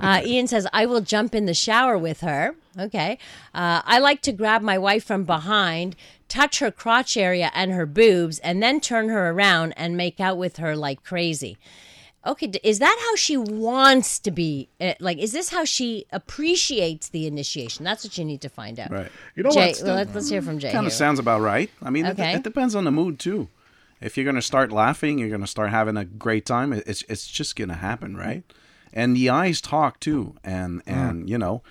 Uh, 0.00 0.22
Ian 0.26 0.46
says 0.48 0.66
I 0.72 0.84
will 0.86 1.00
jump 1.00 1.34
in 1.34 1.46
the 1.46 1.54
shower 1.54 1.96
with 1.96 2.20
her. 2.22 2.56
Okay, 2.78 3.18
uh, 3.54 3.82
I 3.84 3.98
like 4.00 4.20
to 4.22 4.32
grab 4.32 4.62
my 4.62 4.78
wife 4.78 5.04
from 5.04 5.24
behind. 5.24 5.94
Touch 6.28 6.58
her 6.58 6.72
crotch 6.72 7.16
area 7.16 7.52
and 7.54 7.70
her 7.70 7.86
boobs, 7.86 8.40
and 8.40 8.60
then 8.60 8.80
turn 8.80 9.08
her 9.10 9.30
around 9.30 9.74
and 9.76 9.96
make 9.96 10.18
out 10.18 10.36
with 10.36 10.56
her 10.56 10.74
like 10.74 11.04
crazy. 11.04 11.56
Okay, 12.26 12.50
is 12.64 12.80
that 12.80 12.96
how 13.00 13.14
she 13.16 13.36
wants 13.36 14.18
to 14.20 14.30
be? 14.30 14.68
Uh, 14.80 14.94
like, 15.00 15.18
is 15.18 15.32
this 15.32 15.48
how 15.50 15.64
she 15.64 16.04
appreciates 16.12 17.08
the 17.10 17.26
initiation? 17.26 17.84
That's 17.84 18.04
what 18.04 18.18
you 18.18 18.24
need 18.24 18.40
to 18.40 18.48
find 18.48 18.80
out. 18.80 18.90
Right. 18.90 19.10
You 19.36 19.44
know 19.44 19.50
Jay, 19.50 19.68
what? 19.68 19.82
well, 19.84 19.94
let, 19.96 20.16
us 20.16 20.28
hear 20.28 20.42
from 20.42 20.58
Jay. 20.58 20.72
Kind 20.72 20.86
of 20.86 20.92
sounds 20.92 21.18
about 21.18 21.40
right. 21.40 21.70
I 21.82 21.90
mean, 21.90 22.04
it- 22.06 22.10
Okay. 22.10 22.34
it, 22.34 22.42
depends 22.42 22.74
on 22.74 22.84
the 22.84 22.90
mood 22.90 23.18
too. 23.18 23.48
If 24.00 24.16
you're 24.16 24.24
going 24.24 24.36
to 24.36 24.42
start 24.42 24.72
laughing, 24.72 25.18
you're 25.18 25.28
going 25.30 25.40
to 25.40 25.46
start 25.46 25.70
having 25.70 25.96
a 25.96 26.04
great 26.04 26.44
time. 26.44 26.72
It's 26.72 27.02
it's 27.08 27.26
just 27.26 27.56
going 27.56 27.68
to 27.68 27.76
happen, 27.76 28.16
right? 28.16 28.42
And 28.92 29.16
the 29.16 29.30
eyes 29.30 29.60
talk 29.60 30.00
too. 30.00 30.34
And 30.44 30.82
and 30.86 31.30
you 31.30 31.38
know, 31.38 31.62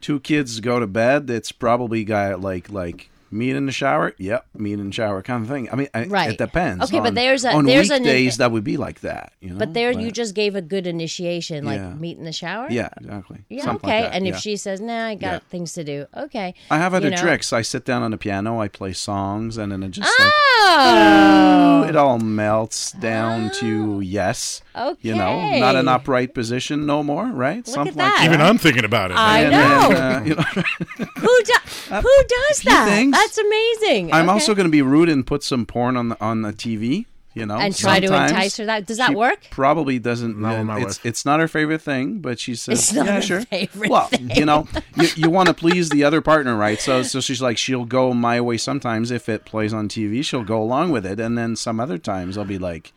two 0.00 0.20
kids 0.20 0.60
go 0.60 0.78
to 0.80 0.86
bed. 0.86 1.30
It's 1.30 1.52
probably 1.52 2.04
got 2.04 2.40
like 2.40 2.70
like 2.70 3.09
meet 3.30 3.56
in 3.56 3.66
the 3.66 3.72
shower. 3.72 4.14
Yep, 4.18 4.46
meet 4.56 4.74
in 4.74 4.86
the 4.86 4.92
shower 4.92 5.22
kind 5.22 5.42
of 5.44 5.48
thing. 5.50 5.68
I 5.72 5.76
mean, 5.76 5.88
I- 5.94 6.04
Right. 6.04 6.30
it 6.30 6.38
depends. 6.38 6.84
Okay, 6.84 7.00
but 7.00 7.14
there's 7.14 7.44
a- 7.44 7.52
on 7.52 7.64
there's 7.64 7.90
an- 7.90 8.02
weekdays 8.02 8.38
that 8.38 8.50
would 8.52 8.64
be 8.64 8.76
like 8.76 9.00
that. 9.00 9.32
You 9.40 9.50
know, 9.50 9.56
but 9.56 9.74
there, 9.74 9.90
you 9.92 10.10
just 10.10 10.34
gave 10.34 10.56
a 10.56 10.62
good 10.62 10.86
initiation, 10.86 11.64
like 11.64 11.78
Yeah. 11.80 11.94
meet 11.94 12.18
in 12.18 12.24
the 12.24 12.32
shower. 12.32 12.66
yeah, 12.70 12.88
exactly. 13.00 13.38
Yeah. 13.48 13.64
Something 13.64 13.88
okay. 13.90 14.02
like 14.02 14.14
and 14.14 14.26
if 14.26 14.36
she 14.38 14.56
says, 14.56 14.80
"Nah, 14.80 15.06
I 15.06 15.14
got 15.14 15.32
Yeah. 15.32 15.38
things 15.50 15.72
to 15.74 15.84
do," 15.84 16.06
okay. 16.16 16.54
I 16.70 16.78
have 16.78 16.92
other 16.94 17.06
you 17.08 17.14
know. 17.16 17.20
tricks. 17.22 17.52
I 17.52 17.62
sit 17.62 17.84
down 17.84 18.02
on 18.02 18.10
the 18.10 18.18
piano, 18.18 18.60
I 18.60 18.68
play 18.68 18.92
songs, 18.92 19.56
and 19.56 19.72
then 19.72 19.82
I 19.84 19.88
just 19.88 20.08
Oh, 20.18 20.22
like 20.24 20.32
it 21.88 21.96
all 21.96 22.18
melts 22.18 22.92
down 22.92 23.50
to 23.54 24.00
yes. 24.00 24.62
Okay. 24.76 24.96
You 25.08 25.14
know, 25.14 25.58
not 25.58 25.76
an 25.76 25.88
upright 25.88 26.34
position 26.34 26.86
no 26.86 27.02
more, 27.02 27.26
right? 27.26 27.56
Look 27.58 27.66
at 27.68 27.72
Something 27.74 27.96
like 27.96 28.14
that. 28.16 28.24
Even 28.24 28.40
I'm 28.40 28.58
thinking 28.58 28.84
about 28.84 29.10
it. 29.10 29.16
I 29.16 29.40
And 29.40 29.50
know. 29.52 29.88
then, 29.88 30.02
uh, 30.14 30.24
you 30.24 30.34
know, 30.36 30.42
who 31.20 31.42
does 31.42 31.88
who 31.88 32.24
does 32.28 32.60
few 32.62 32.70
that? 32.70 32.86
things. 32.88 33.12
That's 33.12 33.38
amazing. 33.38 34.12
I'm 34.12 34.24
Okay. 34.26 34.32
also 34.32 34.54
going 34.54 34.66
to 34.66 34.70
be 34.70 34.82
rude 34.82 35.08
and 35.08 35.26
put 35.26 35.42
some 35.42 35.66
porn 35.66 35.96
on 35.96 36.10
the 36.10 36.20
on 36.20 36.42
the 36.42 36.52
TV. 36.52 37.06
You 37.32 37.46
know, 37.46 37.56
and 37.58 37.74
try 37.76 38.00
to 38.00 38.06
entice 38.06 38.56
her. 38.56 38.66
That 38.66 38.86
does 38.86 38.96
that 38.96 39.14
work? 39.14 39.46
Probably 39.50 40.00
doesn't. 40.00 40.36
Not 40.36 40.58
with 40.58 40.68
uh, 40.68 40.72
it's 40.78 40.84
wife. 40.98 41.06
it's 41.06 41.24
not 41.24 41.38
her 41.38 41.46
favorite 41.46 41.80
thing, 41.80 42.18
but 42.18 42.40
she 42.40 42.56
says, 42.56 42.80
It's 42.80 42.92
not 42.92 43.06
"Yeah, 43.06 43.14
her 43.14 43.22
sure." 43.22 43.40
favorite 43.42 43.88
well, 43.88 44.06
thing. 44.08 44.30
you 44.30 44.44
know, 44.44 44.66
you, 44.96 45.08
you 45.14 45.30
want 45.30 45.46
to 45.46 45.54
please 45.54 45.90
the 45.90 46.02
other 46.02 46.20
partner, 46.20 46.56
right? 46.56 46.80
So 46.80 47.04
so 47.04 47.20
she's 47.20 47.40
like, 47.40 47.56
she'll 47.56 47.84
go 47.84 48.12
my 48.14 48.40
way 48.40 48.56
sometimes 48.56 49.12
if 49.12 49.28
it 49.28 49.44
plays 49.44 49.72
on 49.72 49.88
TV. 49.88 50.24
She'll 50.24 50.42
go 50.42 50.60
along 50.60 50.90
with 50.90 51.06
it, 51.06 51.20
and 51.20 51.38
then 51.38 51.54
some 51.54 51.78
other 51.78 51.98
times 51.98 52.36
I'll 52.36 52.44
be 52.44 52.58
like. 52.58 52.92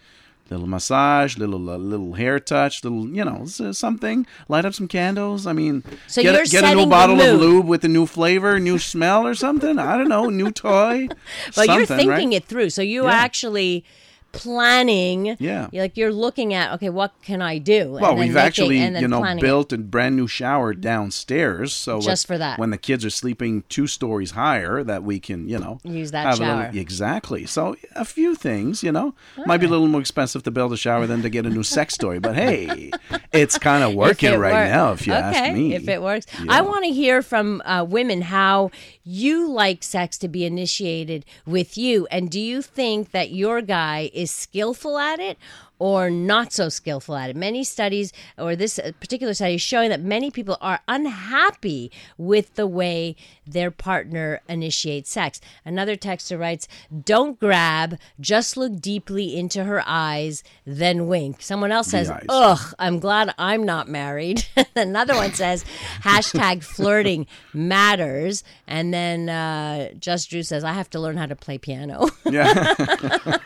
Little 0.49 0.67
massage, 0.67 1.37
little 1.37 1.69
uh, 1.69 1.77
little 1.77 2.13
hair 2.13 2.37
touch, 2.37 2.83
little 2.83 3.07
you 3.07 3.23
know 3.23 3.45
something. 3.45 4.27
Light 4.49 4.65
up 4.65 4.73
some 4.73 4.89
candles. 4.89 5.47
I 5.47 5.53
mean, 5.53 5.83
So 6.07 6.21
get, 6.21 6.35
a- 6.35 6.37
you're 6.39 6.45
get 6.45 6.63
a 6.63 6.67
setting 6.67 6.77
new 6.79 6.83
the 6.83 6.89
bottle 6.89 7.19
of 7.19 7.25
mood. 7.27 7.39
lube 7.39 7.65
with 7.65 7.85
a 7.85 7.87
new 7.87 8.05
flavor, 8.05 8.59
new 8.59 8.77
smell, 8.77 9.25
or 9.25 9.35
something. 9.35 9.79
I 9.79 9.97
don't 9.97 10.09
know, 10.09 10.29
new 10.29 10.51
toy. 10.51 11.07
But 11.55 11.67
you're 11.69 11.85
something, 11.85 12.07
thinking 12.09 12.29
right? 12.31 12.33
it 12.33 12.45
through. 12.45 12.71
So 12.71 12.81
you 12.81 13.05
Yeah. 13.05 13.13
actually 13.13 13.85
planning. 14.33 15.37
Yeah. 15.39 15.69
You're 15.71 15.83
like 15.83 15.95
you're 15.95 16.11
looking 16.11 16.53
at 16.53 16.73
okay, 16.73 16.89
what 16.89 17.13
can 17.23 17.41
I 17.41 17.57
do? 17.59 17.91
Well, 17.91 18.11
and 18.11 18.19
then 18.19 18.27
we've 18.27 18.35
actually, 18.37 18.79
you 18.79 19.07
know, 19.07 19.19
planning 19.19 19.41
built 19.41 19.71
a 19.71 19.77
brand 19.77 20.15
new 20.17 20.27
shower 20.27 20.73
downstairs, 20.73 21.73
so 21.73 22.01
Just 22.01 22.27
for 22.27 22.37
that. 22.37 22.59
when 22.59 22.71
the 22.71 22.77
kids 22.77 23.05
are 23.05 23.09
sleeping 23.09 23.63
two 23.69 23.87
stories 23.87 24.31
higher, 24.31 24.83
that 24.83 25.03
we 25.03 25.19
can, 25.19 25.47
you 25.47 25.57
know, 25.59 25.79
Use 25.83 26.11
that 26.11 26.37
shower. 26.37 26.57
little- 26.67 26.79
exactly. 26.81 27.45
So 27.45 27.75
a 27.95 28.03
few 28.05 28.35
things, 28.35 28.83
you 28.83 28.91
know, 28.91 29.15
might 29.45 29.57
be 29.57 29.65
a 29.67 29.69
little 29.69 29.87
more 29.87 30.01
expensive 30.01 30.43
to 30.43 30.51
build 30.51 30.73
a 30.73 30.77
shower 30.77 31.07
than 31.07 31.21
to 31.21 31.29
get 31.29 31.45
a 31.45 31.49
new 31.49 31.63
sex 31.63 31.95
toy, 31.95 32.19
but 32.19 32.35
hey, 32.35 32.91
it's 33.31 33.57
kind 33.57 33.83
of 33.83 33.93
working 33.93 34.37
right 34.37 34.53
work- 34.53 34.69
now. 34.69 34.91
If 34.93 35.07
you 35.07 35.13
okay, 35.13 35.21
ask 35.21 35.53
me, 35.53 35.73
if 35.75 35.87
it 35.87 36.01
works, 36.01 36.25
I 36.49 36.61
want 36.61 36.83
to 36.85 36.91
hear 36.91 37.21
from 37.21 37.61
uh, 37.65 37.83
women 37.87 38.21
how 38.21 38.71
you 39.03 39.49
like 39.49 39.83
sex 39.83 40.17
to 40.19 40.27
be 40.27 40.45
initiated 40.45 41.25
with 41.45 41.77
you, 41.77 42.07
and 42.11 42.29
do 42.29 42.39
you 42.39 42.61
think 42.61 43.11
that 43.11 43.31
your 43.31 43.61
guy 43.61 44.09
is 44.13 44.31
skillful 44.31 44.97
at 44.97 45.19
it? 45.19 45.37
Or 45.83 46.09
not 46.09 46.53
so 46.53 46.69
skillful 46.69 47.15
at 47.17 47.29
it. 47.29 47.35
Many 47.35 47.65
studies, 47.65 48.13
or 48.37 48.55
this 48.55 48.79
particular 49.01 49.33
study, 49.33 49.55
is 49.55 49.61
showing 49.61 49.89
that 49.89 49.99
many 49.99 50.31
people 50.31 50.57
are 50.61 50.79
unhappy 50.87 51.91
with 52.17 52.55
the 52.55 52.67
way 52.67 53.17
their 53.45 53.69
partner 53.69 54.39
initiates 54.47 55.11
sex. 55.11 55.41
Another 55.65 55.97
texter 55.97 56.39
writes, 56.39 56.69
"Don't 57.03 57.37
grab, 57.37 57.97
just 58.21 58.55
look 58.55 58.79
deeply 58.79 59.35
into 59.35 59.65
her 59.65 59.83
eyes, 59.85 60.41
then 60.65 61.07
wink." 61.07 61.41
Someone 61.41 61.73
else 61.73 61.89
says, 61.89 62.09
"Ugh, 62.29 62.73
I'm 62.79 62.99
glad 62.99 63.33
I'm 63.37 63.63
not 63.63 63.89
married." 63.89 64.45
Another 64.77 65.15
one 65.15 65.33
says, 65.33 65.65
hashtag 66.01 66.63
flirting 66.63 67.27
matters. 67.53 68.43
And 68.67 68.93
then 68.93 69.29
uh, 69.29 69.89
Just 69.99 70.29
Drew 70.29 70.43
says, 70.43 70.63
I 70.63 70.73
have 70.73 70.89
to 70.91 70.99
learn 70.99 71.17
how 71.17 71.25
to 71.25 71.35
play 71.35 71.57
piano. 71.57 72.07
yeah, 72.25 72.73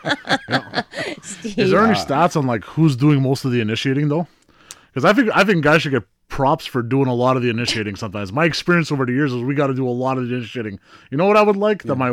Is 1.44 1.70
there 1.70 1.84
any 1.84 1.94
stats 2.28 2.36
on 2.36 2.46
like 2.46 2.64
who's 2.64 2.96
doing 2.96 3.22
most 3.22 3.44
of 3.44 3.52
the 3.52 3.60
initiating 3.60 4.08
though? 4.08 4.26
Because 4.92 5.04
I 5.04 5.12
think 5.12 5.30
I 5.34 5.44
think 5.44 5.62
guys 5.64 5.82
should 5.82 5.92
get 5.92 6.04
props 6.28 6.66
for 6.66 6.82
doing 6.82 7.06
a 7.08 7.14
lot 7.14 7.36
of 7.36 7.42
the 7.42 7.48
initiating. 7.50 7.96
Sometimes 7.96 8.32
my 8.32 8.44
experience 8.44 8.92
over 8.92 9.06
the 9.06 9.12
years 9.12 9.32
is 9.32 9.42
we 9.42 9.54
got 9.54 9.68
to 9.68 9.74
do 9.74 9.88
a 9.88 9.90
lot 9.90 10.18
of 10.18 10.28
the 10.28 10.34
initiating. 10.34 10.78
You 11.10 11.18
know 11.18 11.26
what 11.26 11.36
I 11.36 11.42
would 11.42 11.56
like 11.56 11.82
that 11.84 11.96
my 11.96 12.10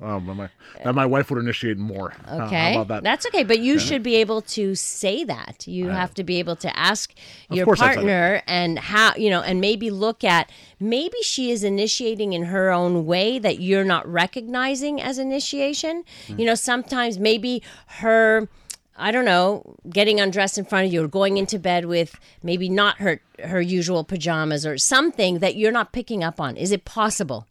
um, 0.00 0.26
my 0.26 0.48
that 0.82 0.94
my 0.96 1.06
wife 1.06 1.30
would 1.30 1.38
initiate 1.38 1.78
more. 1.78 2.12
Uh, 2.26 2.38
how 2.38 2.46
Okay. 2.46 2.74
about 2.74 2.88
that? 2.88 3.02
That's 3.04 3.24
okay. 3.26 3.44
But 3.44 3.60
you 3.60 3.78
should 3.78 4.02
be 4.02 4.16
able 4.16 4.42
to 4.42 4.74
say 4.74 5.22
that. 5.24 5.68
You 5.68 5.90
have 5.90 6.12
to 6.14 6.24
be 6.24 6.40
able 6.40 6.56
to 6.56 6.76
ask 6.76 7.14
your 7.50 7.64
course 7.64 7.80
I 7.80 7.84
said 7.84 7.90
it. 7.92 7.94
partner 7.96 8.42
and 8.48 8.78
how, 8.80 9.12
you 9.16 9.30
know, 9.30 9.42
and 9.42 9.60
maybe 9.60 9.90
look 9.90 10.24
at 10.24 10.50
maybe 10.80 11.16
she 11.22 11.52
is 11.52 11.62
initiating 11.62 12.32
in 12.32 12.44
her 12.44 12.70
own 12.72 13.06
way 13.06 13.38
that 13.38 13.60
you're 13.60 13.84
not 13.84 14.04
recognizing 14.10 15.00
as 15.00 15.18
initiation. 15.18 16.02
Hmm. 16.26 16.38
You 16.40 16.46
know, 16.46 16.54
sometimes 16.56 17.18
maybe 17.20 17.62
her. 17.86 18.48
I 18.96 19.10
don't 19.10 19.24
know, 19.24 19.76
getting 19.88 20.20
undressed 20.20 20.58
in 20.58 20.64
front 20.64 20.86
of 20.86 20.92
you 20.92 21.04
or 21.04 21.08
going 21.08 21.38
into 21.38 21.58
bed 21.58 21.86
with 21.86 22.18
maybe 22.42 22.68
not 22.68 22.98
her 22.98 23.20
her 23.42 23.60
usual 23.60 24.04
pajamas 24.04 24.66
or 24.66 24.78
something 24.78 25.38
that 25.38 25.56
you're 25.56 25.72
not 25.72 25.92
picking 25.92 26.22
up 26.22 26.40
on. 26.40 26.56
Is 26.56 26.70
it 26.72 26.84
possible 26.84 27.46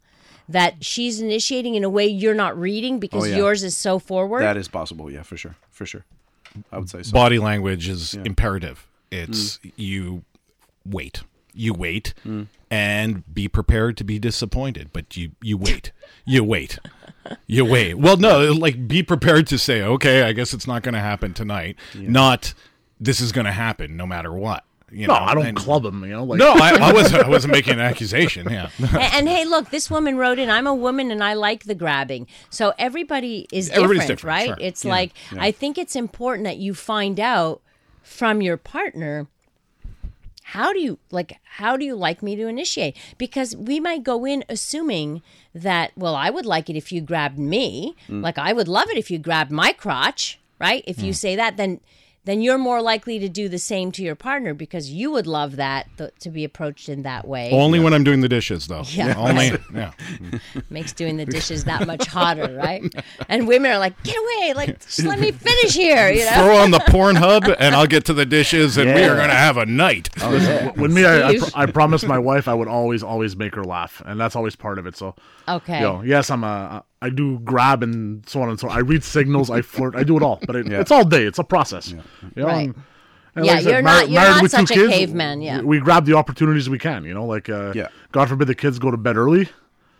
that 0.48 0.84
she's 0.84 1.20
initiating 1.20 1.74
in 1.74 1.84
a 1.84 1.90
way 1.90 2.06
you're 2.06 2.34
not 2.34 2.58
reading 2.58 2.98
because 2.98 3.24
Oh, 3.24 3.26
yeah. 3.26 3.36
yours 3.36 3.62
is 3.62 3.76
so 3.76 3.98
forward? 3.98 4.42
that 4.42 4.56
is 4.56 4.68
possible. 4.68 5.10
Yeah, 5.10 5.22
for 5.22 5.36
sure, 5.36 5.56
for 5.70 5.86
sure. 5.86 6.04
I 6.70 6.78
would 6.78 6.90
say 6.90 7.02
so. 7.02 7.12
Body 7.12 7.38
language 7.38 7.88
is 7.88 8.14
imperative. 8.14 8.86
It's 9.10 9.58
mm. 9.58 9.72
you 9.76 10.24
wait. 10.86 11.22
You 11.54 11.74
wait 11.74 12.14
mm. 12.26 12.46
And 12.72 13.22
be 13.34 13.48
prepared 13.48 13.98
to 13.98 14.04
be 14.04 14.18
disappointed, 14.18 14.88
but 14.94 15.14
you 15.14 15.32
you 15.42 15.58
wait. 15.58 15.92
You 16.24 16.42
wait. 16.42 16.78
You 17.46 17.66
wait. 17.66 17.98
Well, 17.98 18.16
no, 18.16 18.50
like 18.50 18.88
be 18.88 19.02
prepared 19.02 19.46
to 19.48 19.58
say, 19.58 19.82
"Okay, 19.82 20.22
I 20.22 20.32
guess 20.32 20.54
it's 20.54 20.66
not 20.66 20.82
going 20.82 20.94
to 20.94 21.00
happen 21.00 21.34
tonight." 21.34 21.76
Not 21.94 22.54
this 22.98 23.20
is 23.20 23.30
going 23.30 23.44
to 23.44 23.52
happen 23.52 23.96
no 23.98 24.06
matter 24.06 24.32
what. 24.32 24.64
You 24.90 25.06
no, 25.06 25.14
know? 25.14 25.20
I 25.20 25.34
don't 25.34 25.46
And- 25.46 25.56
club 25.56 25.84
him. 25.84 26.02
You 26.02 26.10
know, 26.12 26.24
like 26.24 26.38
No, 26.38 26.52
I, 26.52 26.76
I 26.80 26.92
wasn't. 26.94 27.24
I 27.24 27.28
wasn't 27.28 27.52
making 27.52 27.74
an 27.74 27.80
accusation. 27.80 28.48
Yeah. 28.50 28.70
and, 28.78 28.96
and 28.96 29.28
hey, 29.28 29.44
look, 29.44 29.68
this 29.68 29.90
woman 29.90 30.16
wrote 30.16 30.38
in, 30.38 30.48
I'm 30.48 30.66
a 30.66 30.74
woman 30.74 31.10
and 31.10 31.22
I 31.22 31.34
like 31.34 31.64
the 31.64 31.74
grabbing. 31.74 32.26
So 32.48 32.72
everybody 32.78 33.46
is 33.52 33.68
different, 33.68 34.00
different, 34.00 34.24
right? 34.24 34.46
sure. 34.46 34.56
It's 34.60 34.84
like, 34.84 35.12
I 35.38 35.50
think 35.50 35.76
it's 35.78 35.94
important 35.96 36.44
that 36.44 36.56
you 36.58 36.72
find 36.74 37.18
out 37.20 37.60
from 38.02 38.40
your 38.42 38.56
partner 38.56 39.28
how 40.52 40.70
do 40.72 40.80
you 40.80 40.98
like 41.10 41.38
how 41.44 41.78
do 41.78 41.84
you 41.84 41.96
like 41.96 42.22
me 42.22 42.36
to 42.36 42.46
initiate? 42.46 42.94
Because 43.16 43.56
we 43.56 43.80
might 43.80 44.02
go 44.02 44.26
in 44.26 44.44
assuming 44.50 45.22
that 45.54 45.92
well 45.96 46.14
i 46.14 46.28
would 46.28 46.44
like 46.44 46.68
it 46.68 46.76
if 46.76 46.92
you 46.92 47.00
grabbed 47.00 47.38
me. 47.38 47.96
Mm. 48.08 48.22
Like 48.22 48.36
i 48.36 48.52
would 48.52 48.68
love 48.68 48.90
it 48.90 48.98
if 48.98 49.10
you 49.10 49.18
grabbed 49.18 49.50
my 49.50 49.72
crotch 49.72 50.38
right? 50.58 50.84
If 50.86 51.02
you 51.02 51.12
mm. 51.12 51.16
say 51.16 51.34
that 51.36 51.56
then 51.56 51.80
then 52.24 52.40
you're 52.40 52.58
more 52.58 52.80
likely 52.80 53.18
to 53.18 53.28
do 53.28 53.48
the 53.48 53.58
same 53.58 53.90
to 53.92 54.02
your 54.02 54.14
partner 54.14 54.54
because 54.54 54.90
you 54.90 55.10
would 55.10 55.26
love 55.26 55.56
that 55.56 55.88
th- 55.98 56.10
to 56.20 56.30
be 56.30 56.44
approached 56.44 56.88
in 56.88 57.02
that 57.02 57.26
way 57.26 57.50
Only 57.50 57.80
when 57.80 57.92
I'm 57.92 58.04
doing 58.04 58.20
the 58.20 58.28
dishes, 58.28 58.68
though. 58.68 58.84
Yeah. 58.86 59.14
Only. 59.16 59.52
Yeah. 59.74 59.92
makes 60.70 60.92
doing 60.92 61.16
the 61.16 61.26
dishes 61.26 61.64
that 61.64 61.86
much 61.86 62.06
hotter, 62.06 62.54
right? 62.56 62.82
And 63.28 63.48
women 63.48 63.70
are 63.72 63.78
like, 63.78 64.00
"Get 64.04 64.16
away! 64.16 64.52
Like, 64.54 64.80
just 64.80 65.02
let 65.04 65.18
me 65.18 65.32
finish 65.32 65.74
here," 65.74 66.10
you 66.10 66.24
know. 66.24 66.32
Throw 66.32 66.56
on 66.56 66.70
the 66.70 66.78
Pornhub, 66.78 67.56
and 67.58 67.74
I'll 67.74 67.86
get 67.86 68.04
to 68.06 68.14
the 68.14 68.26
dishes, 68.26 68.76
and 68.76 68.94
we 68.94 69.02
are 69.02 69.16
going 69.16 69.28
to 69.28 69.34
have 69.34 69.56
a 69.56 69.66
night. 69.66 70.08
Oh, 70.20 70.72
with 70.76 70.92
me, 70.92 71.04
I, 71.04 71.28
I, 71.28 71.36
Steve. 71.36 71.52
pr- 71.52 71.58
I 71.58 71.66
promised 71.78 72.06
my 72.06 72.18
wife 72.18 72.46
I 72.48 72.54
would 72.54 72.68
always 72.68 73.02
always 73.02 73.36
make 73.36 73.54
her 73.54 73.64
laugh, 73.64 74.00
and 74.06 74.20
that's 74.20 74.36
always 74.36 74.54
part 74.56 74.78
of 74.78 74.86
it. 74.86 74.96
So 74.96 75.14
Okay. 75.48 75.76
you 75.78 75.84
know, 75.84 76.02
yes, 76.02 76.30
I'm 76.30 76.44
a 76.44 76.84
I 77.02 77.10
do 77.10 77.38
grab 77.40 77.82
and 77.82 78.26
so 78.28 78.40
on 78.42 78.48
and 78.48 78.58
so 78.60 78.68
on. 78.68 78.76
I 78.76 78.80
read 78.80 79.02
signals, 79.04 79.50
I 79.50 79.60
flirt, 79.62 79.94
I 79.96 80.04
do 80.04 80.16
it 80.16 80.22
all, 80.22 80.38
but 80.46 80.56
it, 80.56 80.70
Yeah. 80.70 80.80
it's 80.80 80.90
all 80.90 81.04
day. 81.04 81.24
It's 81.24 81.38
a 81.38 81.44
process. 81.44 81.90
You 81.90 81.96
know, 82.36 82.46
Right. 82.46 82.68
and, 82.68 82.74
And 83.34 83.46
Yeah, 83.46 83.54
like 83.54 83.64
you're 83.64 83.82
mar- 83.82 83.94
not- 84.00 84.10
you're 84.10 84.20
married 84.20 84.34
not 84.34 84.42
with 84.42 84.52
two 84.52 84.56
such 84.66 84.70
a 84.72 84.74
kids, 84.74 84.92
caveman, 84.92 85.40
yeah. 85.42 85.58
we, 85.60 85.64
we 85.64 85.80
grab 85.80 86.04
the 86.06 86.14
opportunities 86.14 86.68
we 86.70 86.78
can. 86.78 87.04
You 87.04 87.14
know, 87.14 87.24
like 87.26 87.48
uh, 87.48 87.72
Yeah. 87.74 87.88
God 88.12 88.28
forbid 88.28 88.46
the 88.46 88.54
kids 88.54 88.78
go 88.78 88.90
to 88.90 88.96
bed 88.96 89.16
early. 89.16 89.48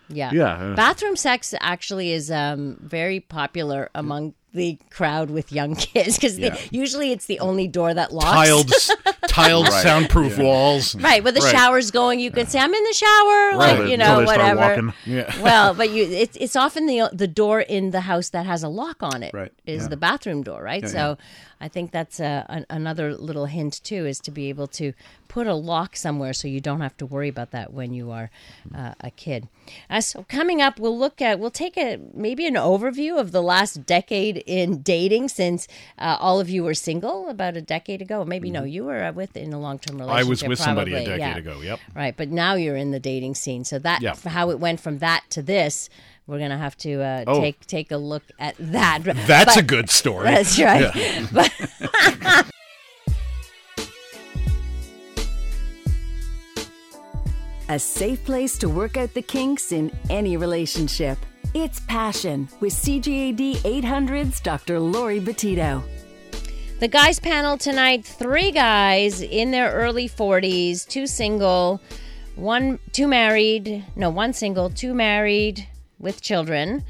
Yeah. 0.08 0.30
Yeah, 0.32 0.68
yeah. 0.68 0.74
Bathroom 0.74 1.16
sex 1.16 1.54
actually 1.60 2.12
is 2.12 2.30
um, 2.30 2.76
very 2.82 3.20
popular 3.20 3.88
among 3.94 4.34
the 4.52 4.78
crowd 4.90 5.30
with 5.30 5.50
young 5.50 5.74
kids 5.92 6.16
because 6.18 6.38
Yeah. 6.38 6.56
usually 6.70 7.10
it's 7.12 7.24
the 7.24 7.40
only 7.40 7.66
door 7.68 7.94
that 7.94 8.12
locks. 8.12 8.26
tiled, 8.32 8.70
tiled, 9.32 9.68
Right. 9.68 9.82
soundproof 9.82 10.38
walls. 10.38 10.94
Right, 10.96 11.22
with 11.24 11.34
the 11.34 11.40
Right. 11.40 11.54
shower's 11.56 11.90
going, 11.90 12.20
you 12.20 12.30
can 12.30 12.46
say, 12.46 12.58
"I'm 12.58 12.74
in 12.74 12.84
the 12.84 12.92
shower," 12.94 13.56
like 13.56 13.88
you 13.90 13.96
know, 13.96 14.18
they 14.20 14.24
whatever. 14.26 14.60
walking. 14.60 14.92
Yeah. 15.06 15.32
Well, 15.42 15.74
but 15.74 15.90
you, 15.90 16.04
it's 16.04 16.36
it's 16.40 16.56
often 16.56 16.86
the 16.86 17.08
the 17.12 17.28
door 17.28 17.60
in 17.60 17.90
the 17.90 18.02
house 18.02 18.28
that 18.30 18.46
has 18.46 18.62
a 18.62 18.68
lock 18.68 19.02
on 19.02 19.22
it 19.22 19.28
is 19.28 19.34
Right, 19.34 19.52
yeah. 19.64 19.86
the 19.88 19.96
bathroom 19.96 20.42
door, 20.42 20.62
right? 20.62 20.82
Yeah, 20.82 20.88
so, 20.88 21.18
I 21.60 21.68
think 21.68 21.92
that's 21.92 22.18
a, 22.20 22.44
an, 22.48 22.66
another 22.70 23.14
little 23.14 23.46
hint 23.46 23.80
too, 23.84 24.04
is 24.06 24.18
to 24.20 24.30
be 24.32 24.48
able 24.48 24.66
to 24.80 24.92
put 25.28 25.46
a 25.46 25.54
lock 25.54 25.96
somewhere 25.96 26.32
so 26.34 26.46
you 26.48 26.60
don't 26.60 26.80
have 26.82 26.96
to 26.98 27.06
worry 27.06 27.28
about 27.28 27.52
that 27.52 27.72
when 27.72 27.94
you 27.94 28.10
are 28.10 28.30
uh, 28.76 28.92
a 29.00 29.10
kid. 29.10 29.48
Uh, 29.88 30.00
so 30.00 30.24
coming 30.28 30.60
up, 30.60 30.78
we'll 30.80 30.98
look 30.98 31.22
at 31.22 31.38
we'll 31.38 31.50
take 31.64 31.76
a 31.78 31.98
maybe 32.12 32.46
an 32.46 32.54
overview 32.54 33.18
of 33.18 33.30
the 33.32 33.40
last 33.42 33.86
decade 33.86 34.38
in 34.46 34.82
dating 34.82 35.28
since 35.28 35.66
uh, 35.98 36.16
all 36.20 36.38
of 36.40 36.50
you 36.50 36.62
were 36.64 36.74
single 36.74 37.28
about 37.28 37.56
a 37.56 37.62
decade 37.62 38.02
ago. 38.02 38.24
Maybe 38.24 38.50
no, 38.50 38.64
you 38.64 38.84
were 38.84 39.02
uh, 39.04 39.12
with 39.22 39.36
in 39.36 39.52
a 39.52 39.58
long 39.58 39.78
term 39.78 39.98
relationship. 39.98 40.26
I 40.26 40.28
was 40.28 40.42
with 40.42 40.58
somebody 40.58 40.92
a 40.94 41.04
decade 41.04 41.18
yeah. 41.20 41.36
ago. 41.36 41.60
Yep. 41.62 41.80
Right, 41.94 42.16
but 42.16 42.28
now 42.30 42.54
you're 42.54 42.76
in 42.76 42.90
the 42.90 43.00
dating 43.00 43.34
scene. 43.36 43.64
So 43.64 43.78
that 43.78 44.02
Yeah. 44.02 44.14
how 44.26 44.50
it 44.50 44.58
went 44.58 44.80
from 44.80 44.98
that 44.98 45.22
to 45.30 45.42
this, 45.42 45.88
we're 46.26 46.38
gonna 46.40 46.58
have 46.58 46.76
to 46.78 47.00
uh, 47.02 47.24
Oh. 47.26 47.40
take 47.40 47.64
take 47.66 47.90
a 47.92 47.96
look 47.96 48.24
at 48.38 48.54
that. 48.58 49.02
That's 49.04 49.54
But- 49.54 49.56
a 49.56 49.62
good 49.62 49.90
story. 49.90 50.24
That's 50.24 50.58
right. 50.58 50.92
But 51.32 51.50
A 57.68 57.78
safe 57.78 58.22
place 58.24 58.58
to 58.58 58.68
work 58.68 58.96
out 58.96 59.14
the 59.14 59.22
kinks 59.22 59.72
in 59.72 59.90
any 60.10 60.36
relationship. 60.36 61.16
It's 61.54 61.80
Passion 61.80 62.48
with 62.60 62.72
CJAD 62.72 63.56
800's 63.58 64.40
Dr. 64.40 64.78
Laurie 64.80 65.20
Betito. 65.20 65.82
The 66.82 66.88
guys 66.88 67.20
panel 67.20 67.56
tonight, 67.56 68.04
three 68.04 68.50
guys 68.50 69.22
in 69.22 69.52
their 69.52 69.70
early 69.70 70.08
40s, 70.08 70.84
two 70.84 71.06
single, 71.06 71.80
one 72.34 72.80
two 72.90 73.06
married, 73.06 73.84
no, 73.94 74.10
one 74.10 74.32
single, 74.32 74.68
two 74.68 74.92
married 74.92 75.68
with 76.00 76.20
children. 76.20 76.84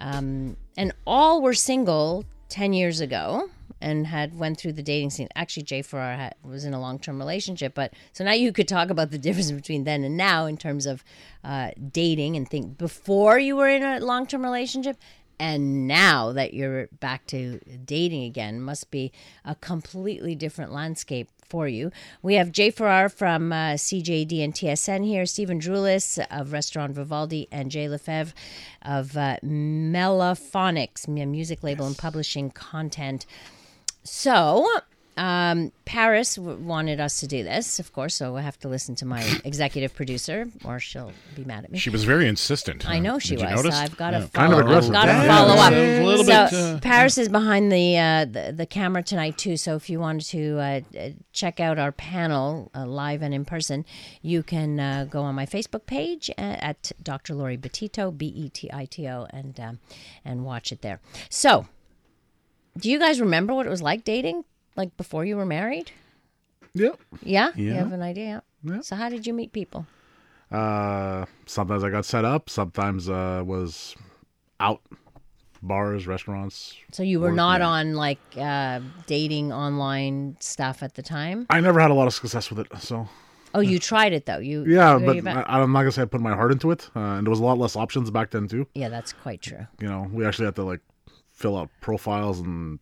Um, 0.00 0.56
and 0.76 0.92
all 1.06 1.42
were 1.42 1.54
single 1.54 2.24
10 2.48 2.72
years 2.72 3.00
ago 3.00 3.48
and 3.80 4.08
had 4.08 4.36
went 4.36 4.58
through 4.58 4.72
the 4.72 4.82
dating 4.82 5.10
scene. 5.10 5.28
Actually, 5.36 5.62
Jay 5.62 5.82
Farrar 5.82 6.16
had, 6.16 6.34
was 6.42 6.64
in 6.64 6.74
a 6.74 6.80
long-term 6.80 7.16
relationship, 7.16 7.72
but 7.72 7.94
so 8.12 8.24
now 8.24 8.32
you 8.32 8.52
could 8.52 8.66
talk 8.66 8.90
about 8.90 9.12
the 9.12 9.18
difference 9.26 9.52
between 9.52 9.84
then 9.84 10.02
and 10.02 10.16
now 10.16 10.46
in 10.46 10.56
terms 10.56 10.86
of 10.86 11.04
uh, 11.44 11.70
dating 11.92 12.34
and 12.34 12.50
think 12.50 12.78
before 12.78 13.38
you 13.38 13.54
were 13.54 13.68
in 13.68 13.84
a 13.84 14.00
long-term 14.00 14.42
relationship 14.42 14.96
and 15.38 15.86
now 15.86 16.32
that 16.32 16.54
you're 16.54 16.88
back 17.00 17.26
to 17.28 17.60
dating 17.84 18.24
again 18.24 18.60
must 18.60 18.90
be 18.90 19.12
a 19.44 19.54
completely 19.54 20.34
different 20.34 20.72
landscape 20.72 21.28
for 21.48 21.68
you. 21.68 21.90
We 22.22 22.34
have 22.34 22.52
Jay 22.52 22.70
Farrar 22.70 23.08
from 23.08 23.52
uh, 23.52 23.74
CJAD 23.74 24.42
and 24.42 24.52
TSN 24.52 25.04
here, 25.04 25.26
Stephen 25.26 25.60
Drulis 25.60 26.24
of 26.30 26.52
Restaurant 26.52 26.94
Vivaldi, 26.94 27.48
and 27.52 27.70
Jay 27.70 27.88
Lefebvre 27.88 28.34
of 28.82 29.16
uh, 29.16 29.36
Melophonics, 29.44 31.06
a 31.06 31.26
music 31.26 31.62
label 31.62 31.86
and 31.86 31.96
publishing 31.96 32.50
content. 32.50 33.26
So, 34.02 34.68
um, 35.16 35.72
Paris 35.86 36.34
w- 36.34 36.58
wanted 36.58 37.00
us 37.00 37.20
to 37.20 37.26
do 37.26 37.42
this, 37.42 37.78
of 37.78 37.92
course, 37.92 38.14
so 38.14 38.36
I 38.36 38.42
have 38.42 38.58
to 38.60 38.68
listen 38.68 38.94
to 38.96 39.06
my 39.06 39.22
executive 39.44 39.94
producer, 39.94 40.48
or 40.64 40.78
she'll 40.78 41.12
be 41.34 41.44
mad 41.44 41.64
at 41.64 41.72
me. 41.72 41.78
She 41.78 41.90
was 41.90 42.04
very 42.04 42.28
insistent. 42.28 42.88
I 42.88 42.98
know 42.98 43.18
she 43.18 43.30
Did 43.36 43.40
you 43.40 43.46
was. 43.46 43.64
notice? 43.64 43.74
I've 43.78 43.96
got 43.96 44.10
to 44.10 44.18
Yeah. 44.18 44.26
follow, 44.26 44.48
Kind 44.48 44.52
of 44.52 44.58
aggressive. 44.66 44.92
Got 44.92 45.04
to 45.06 45.12
Yeah, 45.12 45.26
follow 45.26 45.54
yeah, 45.54 45.60
up. 45.66 45.72
it's 45.72 46.00
a 46.00 46.04
little 46.04 46.24
so 46.24 46.44
bit, 46.50 46.52
uh, 46.76 46.80
Paris 46.80 47.16
is 47.18 47.28
behind 47.28 47.72
the, 47.72 47.96
uh, 47.98 48.24
the 48.26 48.52
the 48.56 48.66
camera 48.66 49.02
tonight 49.02 49.38
too. 49.38 49.56
So 49.56 49.74
if 49.76 49.88
you 49.88 49.98
wanted 50.00 50.26
to 50.26 50.58
uh, 50.58 50.80
uh, 50.98 51.08
check 51.32 51.60
out 51.60 51.78
our 51.78 51.92
panel 51.92 52.70
uh, 52.74 52.84
live 52.86 53.22
and 53.22 53.32
in 53.32 53.44
person, 53.44 53.84
you 54.22 54.42
can 54.42 54.78
uh, 54.78 55.06
go 55.08 55.22
on 55.22 55.34
my 55.34 55.46
Facebook 55.46 55.86
page 55.86 56.30
at, 56.36 56.62
at 56.62 56.92
Dr. 57.02 57.34
Laurie 57.34 57.56
Betito, 57.58 58.16
B 58.16 58.26
E 58.26 58.48
T 58.50 58.70
I 58.72 58.84
T 58.84 59.08
O, 59.08 59.26
and 59.30 59.58
um, 59.60 59.78
and 60.24 60.44
watch 60.44 60.72
it 60.72 60.82
there. 60.82 61.00
So, 61.30 61.66
do 62.78 62.90
you 62.90 62.98
guys 62.98 63.20
remember 63.20 63.54
what 63.54 63.64
it 63.66 63.70
was 63.70 63.80
like 63.80 64.04
dating, 64.04 64.44
like 64.76 64.96
before 64.96 65.24
you 65.24 65.36
were 65.36 65.46
married? 65.46 65.90
Yep. 66.74 67.00
Yeah, 67.22 67.50
you 67.56 67.72
have 67.72 67.92
an 67.92 68.02
idea. 68.02 68.42
So 68.82 68.96
how 68.96 69.08
did 69.08 69.26
you 69.26 69.32
meet 69.32 69.52
people? 69.52 69.86
Uh, 70.50 71.24
sometimes 71.46 71.82
I 71.84 71.90
got 71.90 72.04
set 72.04 72.24
up. 72.24 72.50
Sometimes 72.50 73.08
uh, 73.08 73.42
was 73.46 73.94
out, 74.60 74.80
bars, 75.62 76.06
restaurants. 76.06 76.74
So 76.92 77.02
you 77.02 77.20
were 77.20 77.32
not 77.32 77.60
on 77.62 77.94
like 77.94 78.18
uh, 78.36 78.80
dating 79.06 79.52
online 79.52 80.36
stuff 80.40 80.82
at 80.82 80.94
the 80.94 81.02
time. 81.02 81.46
I 81.50 81.60
never 81.60 81.80
had 81.80 81.90
a 81.90 81.94
lot 81.94 82.06
of 82.06 82.14
success 82.14 82.50
with 82.50 82.58
it. 82.60 82.68
So 82.80 83.08
Oh, 83.54 83.60
you 83.60 83.78
tried 83.78 84.12
it 84.12 84.26
though. 84.26 84.38
You 84.38 84.64
yeah, 84.66 84.98
but 84.98 85.16
you 85.16 85.22
back- 85.22 85.46
I, 85.48 85.60
I'm 85.62 85.72
not 85.72 85.80
gonna 85.80 85.92
say 85.92 86.02
I 86.02 86.04
put 86.04 86.20
my 86.20 86.34
heart 86.34 86.52
into 86.52 86.70
it. 86.72 86.90
Uh, 86.94 87.00
and 87.16 87.26
there 87.26 87.30
was 87.30 87.40
a 87.40 87.44
lot 87.44 87.56
less 87.58 87.74
options 87.74 88.10
back 88.10 88.30
then 88.30 88.48
too. 88.48 88.66
yeah, 88.74 88.88
that's 88.90 89.12
quite 89.14 89.40
true. 89.40 89.66
You 89.80 89.88
know, 89.88 90.08
we 90.12 90.26
actually 90.26 90.44
had 90.46 90.56
to 90.56 90.62
like 90.64 90.80
fill 91.32 91.56
out 91.56 91.70
profiles, 91.80 92.40
and 92.40 92.78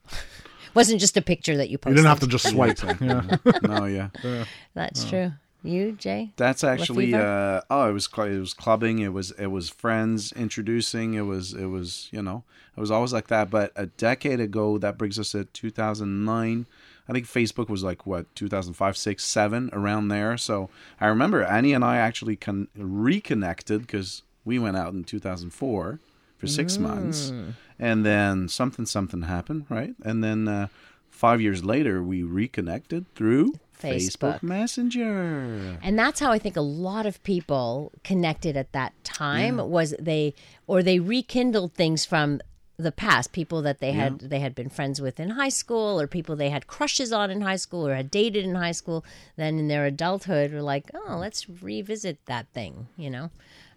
Wasn't 0.74 1.00
just 1.00 1.16
a 1.16 1.22
picture 1.22 1.56
that 1.56 1.70
you 1.70 1.78
posted. 1.78 1.96
you 1.98 2.02
didn't 2.02 2.08
have 2.08 2.20
to 2.20 2.26
just 2.26 2.48
swipe. 2.48 2.78
yeah. 3.00 3.37
no, 3.62 3.84
yeah. 3.87 4.08
That's 4.74 5.04
true. 5.04 5.32
You, 5.62 5.92
Jay? 5.92 6.30
That's 6.37 6.62
actually 6.62 7.14
uh, 7.14 7.62
oh, 7.70 7.88
it 7.88 7.92
was 7.92 8.06
cl- 8.14 8.28
it 8.28 8.38
was 8.38 8.52
clubbing. 8.52 8.98
It 8.98 9.14
was 9.14 9.30
it 9.32 9.46
was 9.46 9.70
friends 9.70 10.30
introducing. 10.32 11.14
It 11.14 11.22
was 11.22 11.54
it 11.54 11.66
was 11.66 12.08
you 12.12 12.20
know 12.20 12.44
it 12.76 12.80
was 12.80 12.90
always 12.90 13.14
like 13.14 13.28
that. 13.28 13.48
But 13.50 13.72
a 13.74 13.87
decade 13.87 14.40
ago, 14.40 14.76
that 14.78 14.98
brings 14.98 15.18
us 15.18 15.30
to 15.32 15.44
2009. 15.44 16.66
I 17.08 17.12
think 17.12 17.26
Facebook 17.26 17.68
was 17.68 17.82
like 17.82 18.06
what 18.06 18.34
2005, 18.34 18.96
six, 18.96 19.24
seven 19.24 19.70
around 19.72 20.08
there. 20.08 20.37
So 20.37 20.68
I 21.00 21.06
remember 21.06 21.42
Annie 21.42 21.72
and 21.72 21.84
I 21.84 21.96
actually 21.96 22.37
con- 22.37 22.68
reconnected 22.76 23.82
because 23.82 24.22
we 24.44 24.58
went 24.58 24.76
out 24.76 24.92
in 24.92 25.04
2004 25.04 25.98
for 26.37 26.46
six 26.46 26.78
months, 26.78 27.32
and 27.78 28.04
then 28.04 28.48
something 28.48 28.87
something 28.87 29.22
happened, 29.22 29.66
right? 29.68 29.94
And 30.02 30.22
then 30.22 30.48
uh, 30.48 30.68
five 31.10 31.40
years 31.40 31.64
later, 31.64 32.02
we 32.02 32.22
reconnected 32.22 33.06
through 33.14 33.54
Facebook. 33.80 34.40
Facebook 34.40 34.42
Messenger. 34.42 35.78
And 35.82 35.98
that's 35.98 36.20
how 36.20 36.32
I 36.32 36.38
think 36.38 36.56
a 36.56 36.62
lot 36.62 37.06
of 37.06 37.22
people 37.22 37.92
connected 38.02 38.56
at 38.56 38.72
that 38.72 38.92
time 39.04 39.56
was 39.58 39.94
they 39.98 40.34
or 40.66 40.82
they 40.82 40.98
rekindled 40.98 41.74
things 41.74 42.04
from 42.04 42.40
the 42.76 42.92
past 42.92 43.30
people 43.30 43.62
that 43.62 43.78
they 43.78 43.92
had 43.92 44.18
they 44.18 44.40
had 44.40 44.54
been 44.54 44.68
friends 44.68 45.00
with 45.00 45.20
in 45.20 45.30
high 45.30 45.48
school 45.48 46.00
or 46.00 46.08
people 46.08 46.34
they 46.34 46.50
had 46.50 46.66
crushes 46.66 47.12
on 47.12 47.30
in 47.30 47.40
high 47.40 47.54
school 47.56 47.87
or 47.87 47.94
had 47.94 48.10
dated 48.10 48.44
in 48.44 48.56
high 48.56 48.72
school 48.72 49.04
then 49.37 49.60
in 49.60 49.68
their 49.68 49.87
adulthood 49.87 50.52
were 50.52 50.60
like 50.60 50.90
oh 50.92 51.16
let's 51.16 51.48
revisit 51.62 52.18
that 52.26 52.48
thing 52.48 52.88
you 52.96 53.08
know 53.08 53.30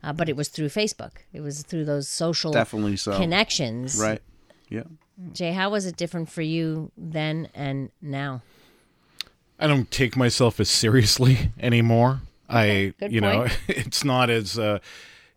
uh, 0.08 0.14
but 0.14 0.28
it 0.30 0.36
was 0.36 0.48
through 0.50 0.70
facebook 0.70 1.12
it 1.34 1.42
was 1.42 1.62
through 1.64 1.86
those 1.86 2.08
social 2.08 2.52
Definitely 2.52 2.98
so. 2.98 3.16
connections 3.18 4.00
Right. 4.00 4.22
Yeah. 4.70 4.84
jay 5.34 5.52
how 5.52 5.70
was 5.70 5.86
it 5.86 5.96
different 5.98 6.30
for 6.30 6.42
you 6.42 6.92
then 6.98 7.50
and 7.54 7.92
now 8.02 8.42
I 9.60 9.66
don't 9.68 9.90
take 9.90 10.16
myself 10.16 10.60
as 10.60 10.70
seriously 10.70 11.52
anymore. 11.60 12.22
I, 12.48 12.94
good 13.00 13.12
you 13.12 13.22
know, 13.22 13.48
it's 13.68 14.04
not 14.04 14.30
as. 14.30 14.60
Uh, 14.60 14.78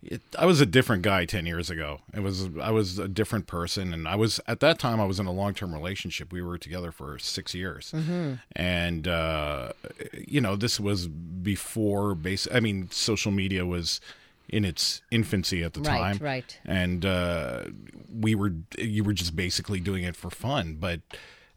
it, 0.03 0.21
I 0.39 0.45
was 0.45 0.61
a 0.61 0.67
different 0.67 1.03
guy 1.03 1.25
ten 1.25 1.47
years 1.47 1.71
ago. 1.71 2.01
It 2.13 2.21
was 2.21 2.49
I 2.61 2.71
was 2.71 2.99
a 2.99 3.09
different 3.09 3.47
person, 3.47 3.95
and 3.95 4.07
I 4.07 4.17
was 4.17 4.39
at 4.47 4.61
that 4.61 4.79
time 4.79 5.01
I 5.01 5.07
was 5.07 5.19
in 5.21 5.25
a 5.27 5.33
long 5.33 5.55
term 5.55 5.73
relationship. 5.73 6.33
We 6.35 6.43
were 6.43 6.59
together 6.59 6.93
for 6.93 7.19
six 7.19 7.55
years, 7.55 7.93
Mm-hmm. 7.97 8.35
and 8.55 9.09
uh, 9.09 9.73
you 10.13 10.43
know 10.43 10.55
this 10.55 10.79
was 10.79 11.09
before 11.09 12.15
base. 12.15 12.47
I 12.53 12.61
mean, 12.61 12.89
social 12.91 13.33
media 13.33 13.65
was 13.65 14.03
in 14.51 14.65
its 14.65 15.01
infancy 15.11 15.63
at 15.63 15.73
the 15.75 15.81
Right, 15.81 15.97
time, 15.99 16.19
right. 16.21 16.59
And 16.65 17.07
uh, 17.07 17.65
we 18.13 18.35
were 18.35 18.53
you 18.79 19.05
were 19.05 19.13
just 19.13 19.35
basically 19.35 19.81
doing 19.81 20.05
it 20.05 20.17
for 20.17 20.31
fun, 20.31 20.77
but 20.79 21.01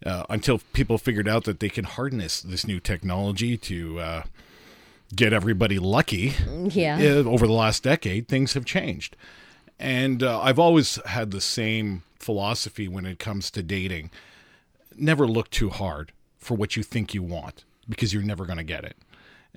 uh, 0.05 0.23
until 0.29 0.59
people 0.73 0.97
figured 0.97 1.27
out 1.27 1.43
that 1.45 1.59
they 1.59 1.69
can 1.69 1.85
harness 1.85 2.41
this 2.41 2.65
new 2.67 2.79
technology 2.79 3.57
to 3.57 3.99
uh, 3.99 4.23
get 5.15 5.33
everybody 5.33 5.79
lucky 5.79 6.33
yeah 6.69 6.97
uh, 6.97 7.23
over 7.27 7.47
the 7.47 7.53
last 7.53 7.83
decade, 7.83 8.27
things 8.27 8.53
have 8.53 8.65
changed. 8.65 9.15
And 9.79 10.23
uh, 10.23 10.39
I've 10.39 10.59
always 10.59 10.95
had 11.05 11.31
the 11.31 11.41
same 11.41 12.03
philosophy 12.19 12.87
when 12.87 13.05
it 13.05 13.19
comes 13.19 13.51
to 13.51 13.63
dating 13.63 14.11
never 14.95 15.27
look 15.27 15.49
too 15.49 15.69
hard 15.69 16.11
for 16.37 16.55
what 16.55 16.77
you 16.77 16.83
think 16.83 17.13
you 17.13 17.23
want 17.23 17.65
because 17.89 18.13
you're 18.13 18.23
never 18.23 18.45
going 18.45 18.57
to 18.57 18.63
get 18.63 18.83
it. 18.83 18.97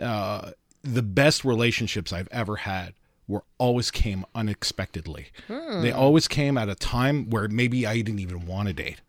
Uh, 0.01 0.53
the 0.83 1.03
best 1.03 1.44
relationships 1.44 2.12
I've 2.12 2.29
ever 2.31 2.57
had 2.57 2.94
were 3.28 3.42
always 3.58 3.90
came 3.90 4.24
unexpectedly. 4.34 5.28
They 5.48 5.90
always 5.92 6.28
came 6.28 6.56
at 6.56 6.68
a 6.68 6.74
time 6.74 7.28
where 7.30 7.48
maybe 7.48 7.86
I 7.86 7.96
didn't 7.96 8.20
even 8.20 8.46
want 8.46 8.68
to 8.68 8.74
date. 8.74 9.00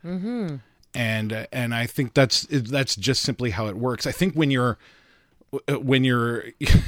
and 0.96 1.34
uh, 1.34 1.46
and 1.52 1.76
I 1.76 1.86
think 1.86 2.14
that's 2.14 2.48
that's 2.50 2.96
just 2.96 3.22
simply 3.22 3.52
how 3.52 3.68
it 3.68 3.78
works. 3.78 4.08
I 4.08 4.12
think 4.12 4.34
when 4.34 4.50
you're 4.52 4.78
when 5.70 6.04
you're 6.04 6.46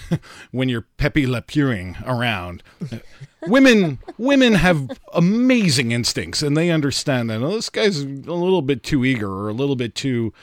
when 0.51 0.69
you're 0.69 0.85
Pepe 0.97 1.25
Le 1.27 1.41
Pewing 1.41 1.95
around, 2.05 2.63
women 3.47 3.99
women 4.17 4.53
have 4.55 4.89
amazing 5.13 5.91
instincts 5.91 6.41
and 6.41 6.57
they 6.57 6.69
understand 6.71 7.29
that 7.29 7.41
oh, 7.41 7.51
this 7.55 7.69
guy's 7.69 8.01
a 8.01 8.05
little 8.07 8.61
bit 8.61 8.83
too 8.83 9.05
eager 9.05 9.29
or 9.31 9.49
a 9.49 9.53
little 9.53 9.75
bit 9.75 9.95
too 9.95 10.33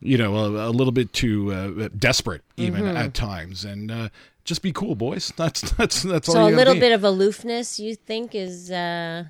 you 0.00 0.16
know 0.16 0.34
a, 0.36 0.68
a 0.68 0.72
little 0.72 0.92
bit 0.92 1.12
too 1.12 1.52
uh, 1.52 1.88
desperate 1.98 2.42
even 2.56 2.84
Mm-hmm. 2.84 2.96
at 2.96 3.12
times 3.14 3.64
and 3.64 3.90
uh, 3.90 4.08
just 4.50 4.62
be 4.62 4.72
cool 4.72 4.94
boys 4.96 5.32
that's 5.36 5.60
that's 5.78 6.02
that's 6.02 6.28
all 6.28 6.34
So 6.34 6.46
a 6.46 6.50
little 6.60 6.74
be. 6.74 6.80
bit 6.80 6.92
of 6.92 7.02
aloofness, 7.04 7.78
you 7.80 7.94
think, 7.94 8.34
is 8.34 8.70
uh, 8.70 9.24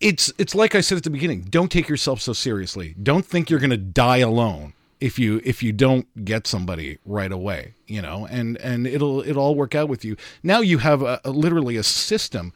it's 0.00 0.32
it's 0.38 0.54
like 0.54 0.74
I 0.74 0.80
said 0.80 0.98
at 0.98 1.04
the 1.04 1.10
beginning. 1.10 1.42
Don't 1.50 1.70
take 1.70 1.88
yourself 1.88 2.20
so 2.20 2.32
seriously. 2.32 2.94
Don't 3.02 3.24
think 3.26 3.50
you're 3.50 3.58
going 3.60 3.70
to 3.70 3.76
die 4.04 4.18
alone 4.18 4.74
if 5.00 5.18
you 5.18 5.40
if 5.44 5.62
you 5.62 5.72
don't 5.72 6.06
get 6.24 6.46
somebody 6.46 6.98
right 7.04 7.32
away. 7.32 7.74
You 7.86 8.02
know, 8.02 8.26
and 8.30 8.56
and 8.58 8.86
it'll 8.86 9.20
it'll 9.22 9.42
all 9.42 9.54
work 9.54 9.74
out 9.74 9.88
with 9.88 10.04
you. 10.04 10.16
Now 10.42 10.60
you 10.60 10.78
have 10.78 11.02
a, 11.02 11.20
a 11.24 11.30
literally 11.30 11.76
a 11.76 11.82
system 11.82 12.52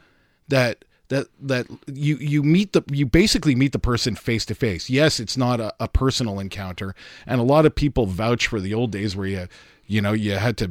that 0.49 0.85
that 1.09 1.27
that 1.41 1.67
you 1.93 2.17
you 2.17 2.43
meet 2.43 2.73
the 2.73 2.83
you 2.91 3.07
basically 3.07 3.55
meet 3.55 3.73
the 3.73 3.79
person 3.79 4.15
face 4.15 4.45
to 4.47 4.55
face. 4.55 4.89
Yes, 4.91 5.19
it's 5.19 5.37
not 5.37 5.59
a, 5.61 5.75
a 5.81 5.89
personal 5.89 6.39
encounter, 6.39 6.95
and 7.27 7.41
a 7.41 7.45
lot 7.45 7.67
of 7.67 7.75
people 7.75 8.07
vouch 8.07 8.47
for 8.47 8.61
the 8.61 8.75
old 8.75 8.93
days 8.93 9.17
where 9.17 9.27
you 9.27 9.49
you 9.87 10.01
know 10.01 10.13
you 10.13 10.33
had 10.33 10.57
to 10.59 10.71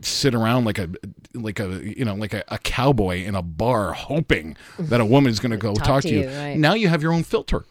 sit 0.00 0.34
around 0.34 0.64
like 0.64 0.78
a 0.78 0.88
like 1.34 1.60
a 1.60 1.80
you 1.82 2.04
know 2.04 2.14
like 2.14 2.32
a, 2.32 2.44
a 2.48 2.58
cowboy 2.58 3.24
in 3.24 3.34
a 3.34 3.42
bar 3.42 3.92
hoping 3.92 4.56
that 4.78 5.00
a 5.00 5.04
woman's 5.04 5.40
going 5.40 5.52
to 5.52 5.56
go 5.56 5.74
talk, 5.74 6.02
to 6.02 6.08
to 6.08 6.14
you. 6.14 6.20
you, 6.22 6.28
right. 6.28 6.56
Now 6.56 6.74
you 6.74 6.88
have 6.88 7.02
your 7.02 7.12
own 7.12 7.22
filter, 7.24 7.64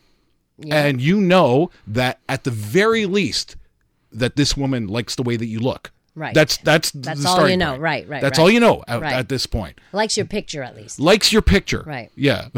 and 0.69 1.01
you 1.01 1.19
know 1.19 1.69
that 1.87 2.19
at 2.27 2.43
the 2.43 2.51
very 2.51 3.05
least 3.05 3.55
that 4.11 4.35
this 4.35 4.55
woman 4.55 4.87
likes 4.87 5.15
the 5.15 5.23
way 5.23 5.37
that 5.37 5.47
you 5.47 5.59
look. 5.59 5.91
Right. 6.15 6.33
That's 6.35 6.57
that's 6.57 6.91
That's 6.91 7.25
all 7.25 7.49
you 7.49 7.57
know. 7.57 7.71
point. 7.71 7.81
Right, 7.81 8.07
right, 8.07 8.21
That's 8.21 8.37
right. 8.37 8.43
all 8.43 8.49
you 8.51 8.59
know 8.59 8.83
at, 8.87 9.01
Right. 9.01 9.13
at 9.13 9.29
this 9.29 9.47
point. 9.47 9.79
likes 9.93 10.15
your 10.15 10.27
picture 10.27 10.61
at 10.61 10.75
least. 10.75 10.99
Likes 10.99 11.33
your 11.33 11.41
picture. 11.41 11.83
Right. 11.85 12.11
Yeah. 12.15 12.49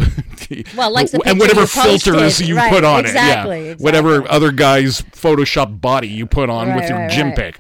Well, 0.78 0.92
likes 0.92 1.10
the 1.12 1.18
picture. 1.18 1.32
and 1.32 1.40
whatever 1.40 1.62
you 1.62 1.68
posted. 1.68 2.04
filters 2.14 2.40
you 2.42 2.56
Right, 2.56 2.72
put 2.72 2.84
on 2.84 3.00
exactly, 3.06 3.58
it. 3.62 3.64
Yeah. 3.66 3.72
exactly. 3.72 3.84
Whatever 3.84 4.30
other 4.30 4.52
guy's 4.52 5.02
Photoshop 5.02 5.82
body 5.82 6.08
you 6.08 6.28
put 6.28 6.52
on 6.52 6.76
with 6.76 6.88
your 6.88 7.08
gym 7.10 7.32
pic. 7.34 7.58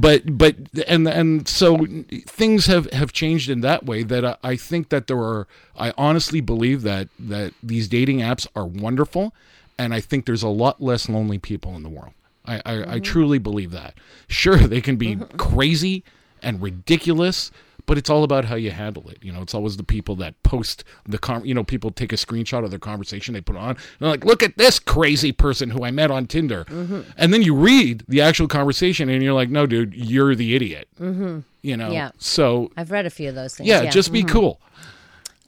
but 0.00 0.22
but 0.36 0.56
and 0.88 1.06
and 1.06 1.46
so 1.46 1.86
things 2.26 2.66
have 2.66 2.90
have 2.92 3.12
changed 3.12 3.48
in 3.48 3.60
that 3.60 3.84
way 3.86 4.02
that 4.02 4.24
I, 4.24 4.36
I 4.42 4.56
think 4.56 4.88
that 4.88 5.06
there 5.06 5.18
are 5.18 5.46
I 5.76 5.92
honestly 5.96 6.40
believe 6.40 6.82
that 6.82 7.08
that 7.20 7.52
these 7.62 7.86
dating 7.86 8.18
apps 8.18 8.48
are 8.56 8.66
wonderful 8.66 9.32
and 9.78 9.94
I 9.94 10.00
think 10.00 10.26
there's 10.26 10.42
a 10.42 10.48
lot 10.48 10.82
less 10.82 11.08
lonely 11.08 11.38
people 11.38 11.76
in 11.76 11.84
the 11.84 11.88
world. 11.88 12.14
I, 12.48 12.56
I, 12.64 12.72
Mm-hmm. 12.74 12.90
I 12.90 12.98
truly 13.00 13.38
believe 13.38 13.70
that. 13.72 13.94
Sure, 14.28 14.56
they 14.56 14.80
can 14.80 14.96
be 14.96 15.16
crazy 15.36 16.02
and 16.42 16.60
ridiculous, 16.62 17.50
but 17.86 17.96
it's 17.98 18.10
all 18.10 18.22
about 18.24 18.44
how 18.44 18.54
you 18.54 18.70
handle 18.70 19.08
it. 19.08 19.18
You 19.22 19.32
know, 19.32 19.40
it's 19.42 19.54
always 19.54 19.76
the 19.76 19.82
people 19.84 20.14
that 20.16 20.40
post 20.42 20.84
the 21.06 21.18
con. 21.18 21.44
You 21.44 21.54
know, 21.54 21.64
people 21.64 21.90
take 21.90 22.12
a 22.12 22.16
screenshot 22.16 22.62
of 22.64 22.70
their 22.70 22.78
conversation 22.78 23.34
they 23.34 23.40
put 23.40 23.56
on. 23.56 23.70
And 23.70 23.78
they're 23.98 24.10
like, 24.10 24.24
"Look 24.24 24.42
at 24.42 24.56
this 24.58 24.78
crazy 24.78 25.32
person 25.32 25.70
who 25.70 25.84
I 25.84 25.90
met 25.90 26.10
on 26.10 26.26
Tinder," 26.26 26.64
Mm-hmm. 26.66 27.00
and 27.16 27.32
then 27.34 27.42
you 27.42 27.54
read 27.54 28.04
the 28.08 28.20
actual 28.20 28.46
conversation, 28.48 29.08
and 29.08 29.22
you're 29.22 29.32
like, 29.34 29.50
"No, 29.50 29.66
dude, 29.66 29.94
you're 29.94 30.34
the 30.34 30.54
idiot." 30.54 30.88
Mm-hmm. 31.00 31.40
You 31.62 31.76
know. 31.76 31.90
Yeah. 31.90 32.10
So 32.18 32.70
I've 32.76 32.90
read 32.90 33.06
a 33.06 33.10
few 33.10 33.28
of 33.30 33.34
those 33.34 33.56
things. 33.56 33.68
yeah, 33.68 33.86
just 33.90 34.12
be 34.12 34.22
cool. 34.22 34.60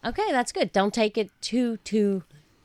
okay. 0.04 0.26
That's 0.30 0.50
good. 0.52 0.72
Don't 0.72 0.92
take 0.94 1.16
it 1.18 1.30
too 1.40 1.76
too 1.78 2.24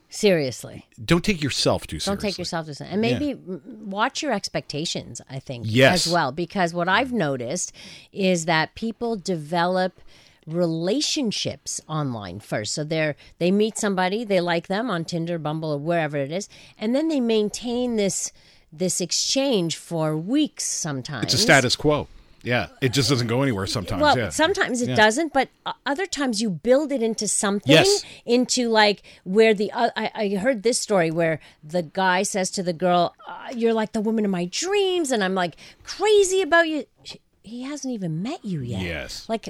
seriously. 0.09 0.85
Don't 1.03 1.23
take 1.23 1.41
yourself 1.41 1.87
too 1.87 1.99
seriously. 1.99 2.11
Don't 2.11 2.21
take 2.21 2.37
yourself 2.37 2.65
too 2.65 2.73
seriously. 2.73 2.93
And 2.93 3.01
maybe 3.01 3.31
m 3.31 3.61
watch 3.85 4.21
your 4.21 4.31
expectations, 4.31 5.21
I 5.29 5.39
think, 5.39 5.65
Yes. 5.67 6.07
as 6.07 6.13
well. 6.13 6.31
Because 6.31 6.73
what 6.73 6.87
I've 6.87 7.11
noticed 7.13 7.71
is 8.11 8.45
that 8.45 8.75
people 8.75 9.15
develop 9.15 10.01
relationships 10.47 11.81
online 11.87 12.39
first. 12.39 12.73
So 12.73 12.83
they're 12.83 13.15
they 13.39 13.51
meet 13.51 13.77
somebody, 13.77 14.23
they 14.23 14.41
like 14.41 14.67
them 14.67 14.89
on 14.89 15.05
Tinder, 15.05 15.37
Bumble, 15.39 15.73
or 15.73 15.77
wherever 15.79 16.17
it 16.17 16.31
is, 16.31 16.47
and 16.77 16.93
then 16.95 17.07
they 17.07 17.19
maintain 17.19 17.95
this 17.95 18.31
this 18.71 18.99
exchange 19.01 19.77
for 19.77 20.17
weeks 20.17 20.63
sometimes. 20.65 21.23
It's 21.25 21.33
a 21.33 21.37
status 21.37 21.75
quo. 21.75 22.07
Yeah, 22.45 22.67
it 22.81 22.93
just 22.93 23.09
doesn't 23.09 23.27
go 23.27 23.41
anywhere 23.41 23.65
sometimes. 23.67 24.01
Well, 24.01 24.17
yeah. 24.17 24.29
sometimes 24.29 24.81
it 24.81 24.89
Yeah. 24.89 24.95
doesn't, 24.95 25.33
but 25.33 25.49
uh, 25.65 25.73
other 25.85 26.05
times 26.05 26.41
you 26.41 26.49
build 26.49 26.91
it 26.91 27.01
into 27.03 27.27
something. 27.27 27.71
Yes. 27.73 28.03
Into 28.25 28.69
like 28.69 29.03
where 29.23 29.53
the 29.53 29.71
uh, 29.71 29.89
I, 29.97 30.11
I 30.15 30.27
heard 30.35 30.63
this 30.63 30.79
story 30.79 31.11
where 31.11 31.39
the 31.63 31.81
guy 31.83 32.23
says 32.23 32.49
to 32.51 32.63
the 32.63 32.73
girl, 32.73 33.15
uh, 33.27 33.47
"You're 33.55 33.73
like 33.73 33.91
the 33.91 34.01
woman 34.01 34.23
of 34.25 34.31
my 34.31 34.45
dreams," 34.45 35.11
and 35.11 35.23
I'm 35.23 35.35
like 35.35 35.55
crazy 35.83 36.41
about 36.41 36.67
you. 36.69 36.85
She- 37.03 37.19
He 37.43 37.61
hasn't 37.63 37.93
even 37.93 38.23
met 38.23 38.43
you 38.45 38.61
yet. 38.61 38.81
Yes. 38.81 39.27
Like. 39.29 39.49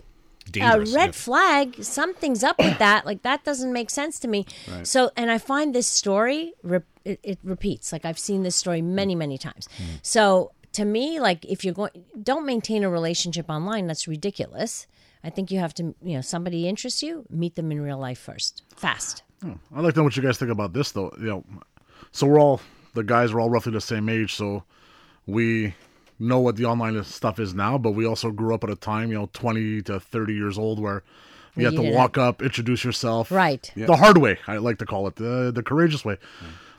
Dangerous, 0.51 0.93
a 0.93 0.95
red 0.95 1.15
flag. 1.15 1.83
Something's 1.83 2.43
up 2.43 2.59
with 2.59 2.77
that. 2.77 3.03
Like 3.03 3.23
that 3.23 3.43
doesn't 3.43 3.73
make 3.73 3.89
sense 3.89 4.19
to 4.19 4.27
me. 4.27 4.45
So, 4.83 5.09
and 5.17 5.31
I 5.31 5.39
find 5.39 5.73
this 5.73 5.87
story 5.87 6.53
re- 6.61 6.85
it, 7.03 7.19
it 7.23 7.39
repeats. 7.43 7.91
Like 7.91 8.05
I've 8.05 8.19
seen 8.19 8.43
this 8.43 8.55
story 8.55 8.79
many, 8.83 9.15
many 9.15 9.39
times. 9.39 9.67
Hmm. 9.75 9.83
So 10.03 10.51
to 10.75 10.85
me, 10.85 11.19
like 11.19 11.45
if 11.45 11.63
you're 11.63 11.73
going, 11.73 11.91
don't 12.21 12.45
maintain 12.45 12.83
a 12.83 12.89
relationship 12.89 13.49
online. 13.49 13.87
That's 13.87 14.07
ridiculous. 14.07 14.87
I 15.23 15.29
think 15.29 15.49
you 15.49 15.59
have 15.59 15.73
to, 15.75 15.95
you 16.03 16.15
know, 16.15 16.21
somebody 16.21 16.67
interests 16.67 17.01
you, 17.01 17.25
meet 17.29 17.55
them 17.55 17.71
in 17.71 17.81
real 17.81 17.97
life 17.97 18.19
first, 18.19 18.61
fast. 18.75 19.23
Hmm. 19.41 19.53
I'd 19.73 19.83
like 19.83 19.93
to 19.95 20.01
know 20.01 20.03
what 20.03 20.15
you 20.15 20.21
guys 20.21 20.37
think 20.37 20.51
about 20.51 20.73
this, 20.73 20.91
though. 20.91 21.11
You 21.17 21.25
know, 21.25 21.45
so 22.11 22.27
we're 22.27 22.39
all 22.39 22.61
the 22.93 23.03
guys 23.03 23.31
are 23.31 23.39
all 23.39 23.49
roughly 23.49 23.71
the 23.71 23.81
same 23.81 24.07
age, 24.09 24.35
so 24.35 24.63
we 25.25 25.73
know 26.19 26.39
what 26.39 26.55
the 26.55 26.65
online 26.65 27.03
stuff 27.03 27.39
is 27.39 27.53
now, 27.53 27.77
but 27.77 27.91
we 27.91 28.05
also 28.05 28.31
grew 28.31 28.53
up 28.53 28.63
at 28.63 28.69
a 28.69 28.75
time, 28.75 29.09
you 29.09 29.17
know, 29.17 29.29
twenty 29.33 29.81
to 29.83 29.99
thirty 29.99 30.33
years 30.33 30.57
old, 30.57 30.79
where 30.79 31.03
you 31.55 31.61
you 31.61 31.65
had 31.65 31.75
to 31.75 31.91
walk 31.91 32.17
up, 32.17 32.41
introduce 32.41 32.83
yourself, 32.83 33.31
Right. 33.31 33.71
The 33.75 33.95
hard 33.95 34.17
way, 34.17 34.37
I 34.47 34.57
like 34.57 34.77
to 34.79 34.85
call 34.85 35.07
it 35.07 35.15
the 35.15 35.51
the 35.53 35.63
courageous 35.63 36.05
way. 36.05 36.17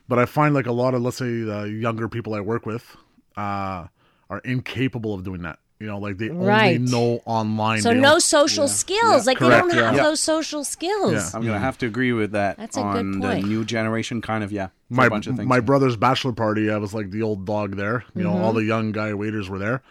But 0.09 0.21
I 0.21 0.27
find 0.27 0.55
like 0.55 0.67
a 0.67 0.73
lot 0.73 0.95
of, 0.95 1.03
let's 1.03 1.17
say, 1.17 1.41
the 1.41 1.63
younger 1.65 2.09
people 2.09 2.35
I 2.35 2.41
work 2.41 2.65
with, 2.65 2.97
uh, 3.37 3.87
are 4.31 4.38
incapable 4.44 5.14
of 5.14 5.22
doing 5.25 5.42
that. 5.42 5.59
You 5.79 5.87
know, 5.87 5.99
like 5.99 6.16
they 6.16 6.31
Right. 6.31 6.79
only 6.81 6.90
know 6.90 7.20
online. 7.27 7.83
So 7.83 7.90
They 7.90 7.96
no 8.01 8.12
don't- 8.12 8.20
social 8.22 8.66
skills. 8.66 9.27
Like 9.27 9.38
they 9.38 9.49
don't 9.51 9.70
have 9.75 9.94
yeah. 9.96 10.03
those 10.05 10.20
social 10.20 10.64
skills. 10.64 11.12
Yeah. 11.12 11.29
I'm 11.35 11.42
gonna 11.44 11.59
have 11.59 11.77
to 11.79 11.87
agree 11.87 12.12
with 12.14 12.33
that. 12.33 12.57
That's 12.57 12.79
a 12.79 12.81
good 12.81 12.87
on 12.96 13.20
the 13.20 13.29
point. 13.29 13.46
new 13.46 13.62
generation, 13.62 14.22
kind 14.22 14.42
of 14.42 14.51
yeah. 14.51 14.68
my 14.88 15.05
a 15.07 15.11
bunch 15.11 15.27
of 15.27 15.37
things. 15.37 15.46
my 15.46 15.61
brother's 15.61 15.96
bachelor 15.96 16.33
party, 16.33 16.70
I 16.70 16.79
was 16.79 16.94
like 16.94 17.11
the 17.11 17.20
old 17.20 17.44
dog 17.44 17.77
there. 17.77 18.05
You 18.14 18.22
know, 18.25 18.31
Mm-hmm. 18.33 18.42
all 18.42 18.53
the 18.55 18.64
young 18.64 18.90
guy 18.92 19.12
waiters 19.12 19.51
were 19.51 19.59
there, 19.59 19.83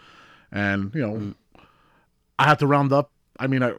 and 0.50 0.92
you 0.92 1.02
know, 1.06 1.34
I 2.38 2.44
had 2.48 2.58
to 2.58 2.66
round 2.66 2.92
up. 2.92 3.12
I 3.38 3.46
mean, 3.46 3.62
I, 3.62 3.74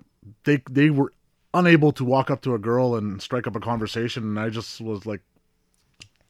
they 0.45 0.61
they 0.69 0.89
were 0.89 1.11
unable 1.53 1.91
to 1.91 2.05
walk 2.05 2.31
up 2.31 2.41
to 2.43 2.53
a 2.53 2.59
girl 2.59 2.95
and 2.95 3.21
strike 3.21 3.47
up 3.47 3.55
a 3.57 3.59
conversation, 3.59 4.23
and 4.23 4.39
I 4.39 4.47
just 4.49 4.79
was 4.79 5.05
like, 5.05 5.21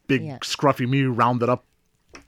big 0.08 0.22
Yeah. 0.24 0.38
scruffy 0.38 0.88
me 0.88 1.04
rounded 1.04 1.48
up 1.48 1.60
Bun- 1.60 1.67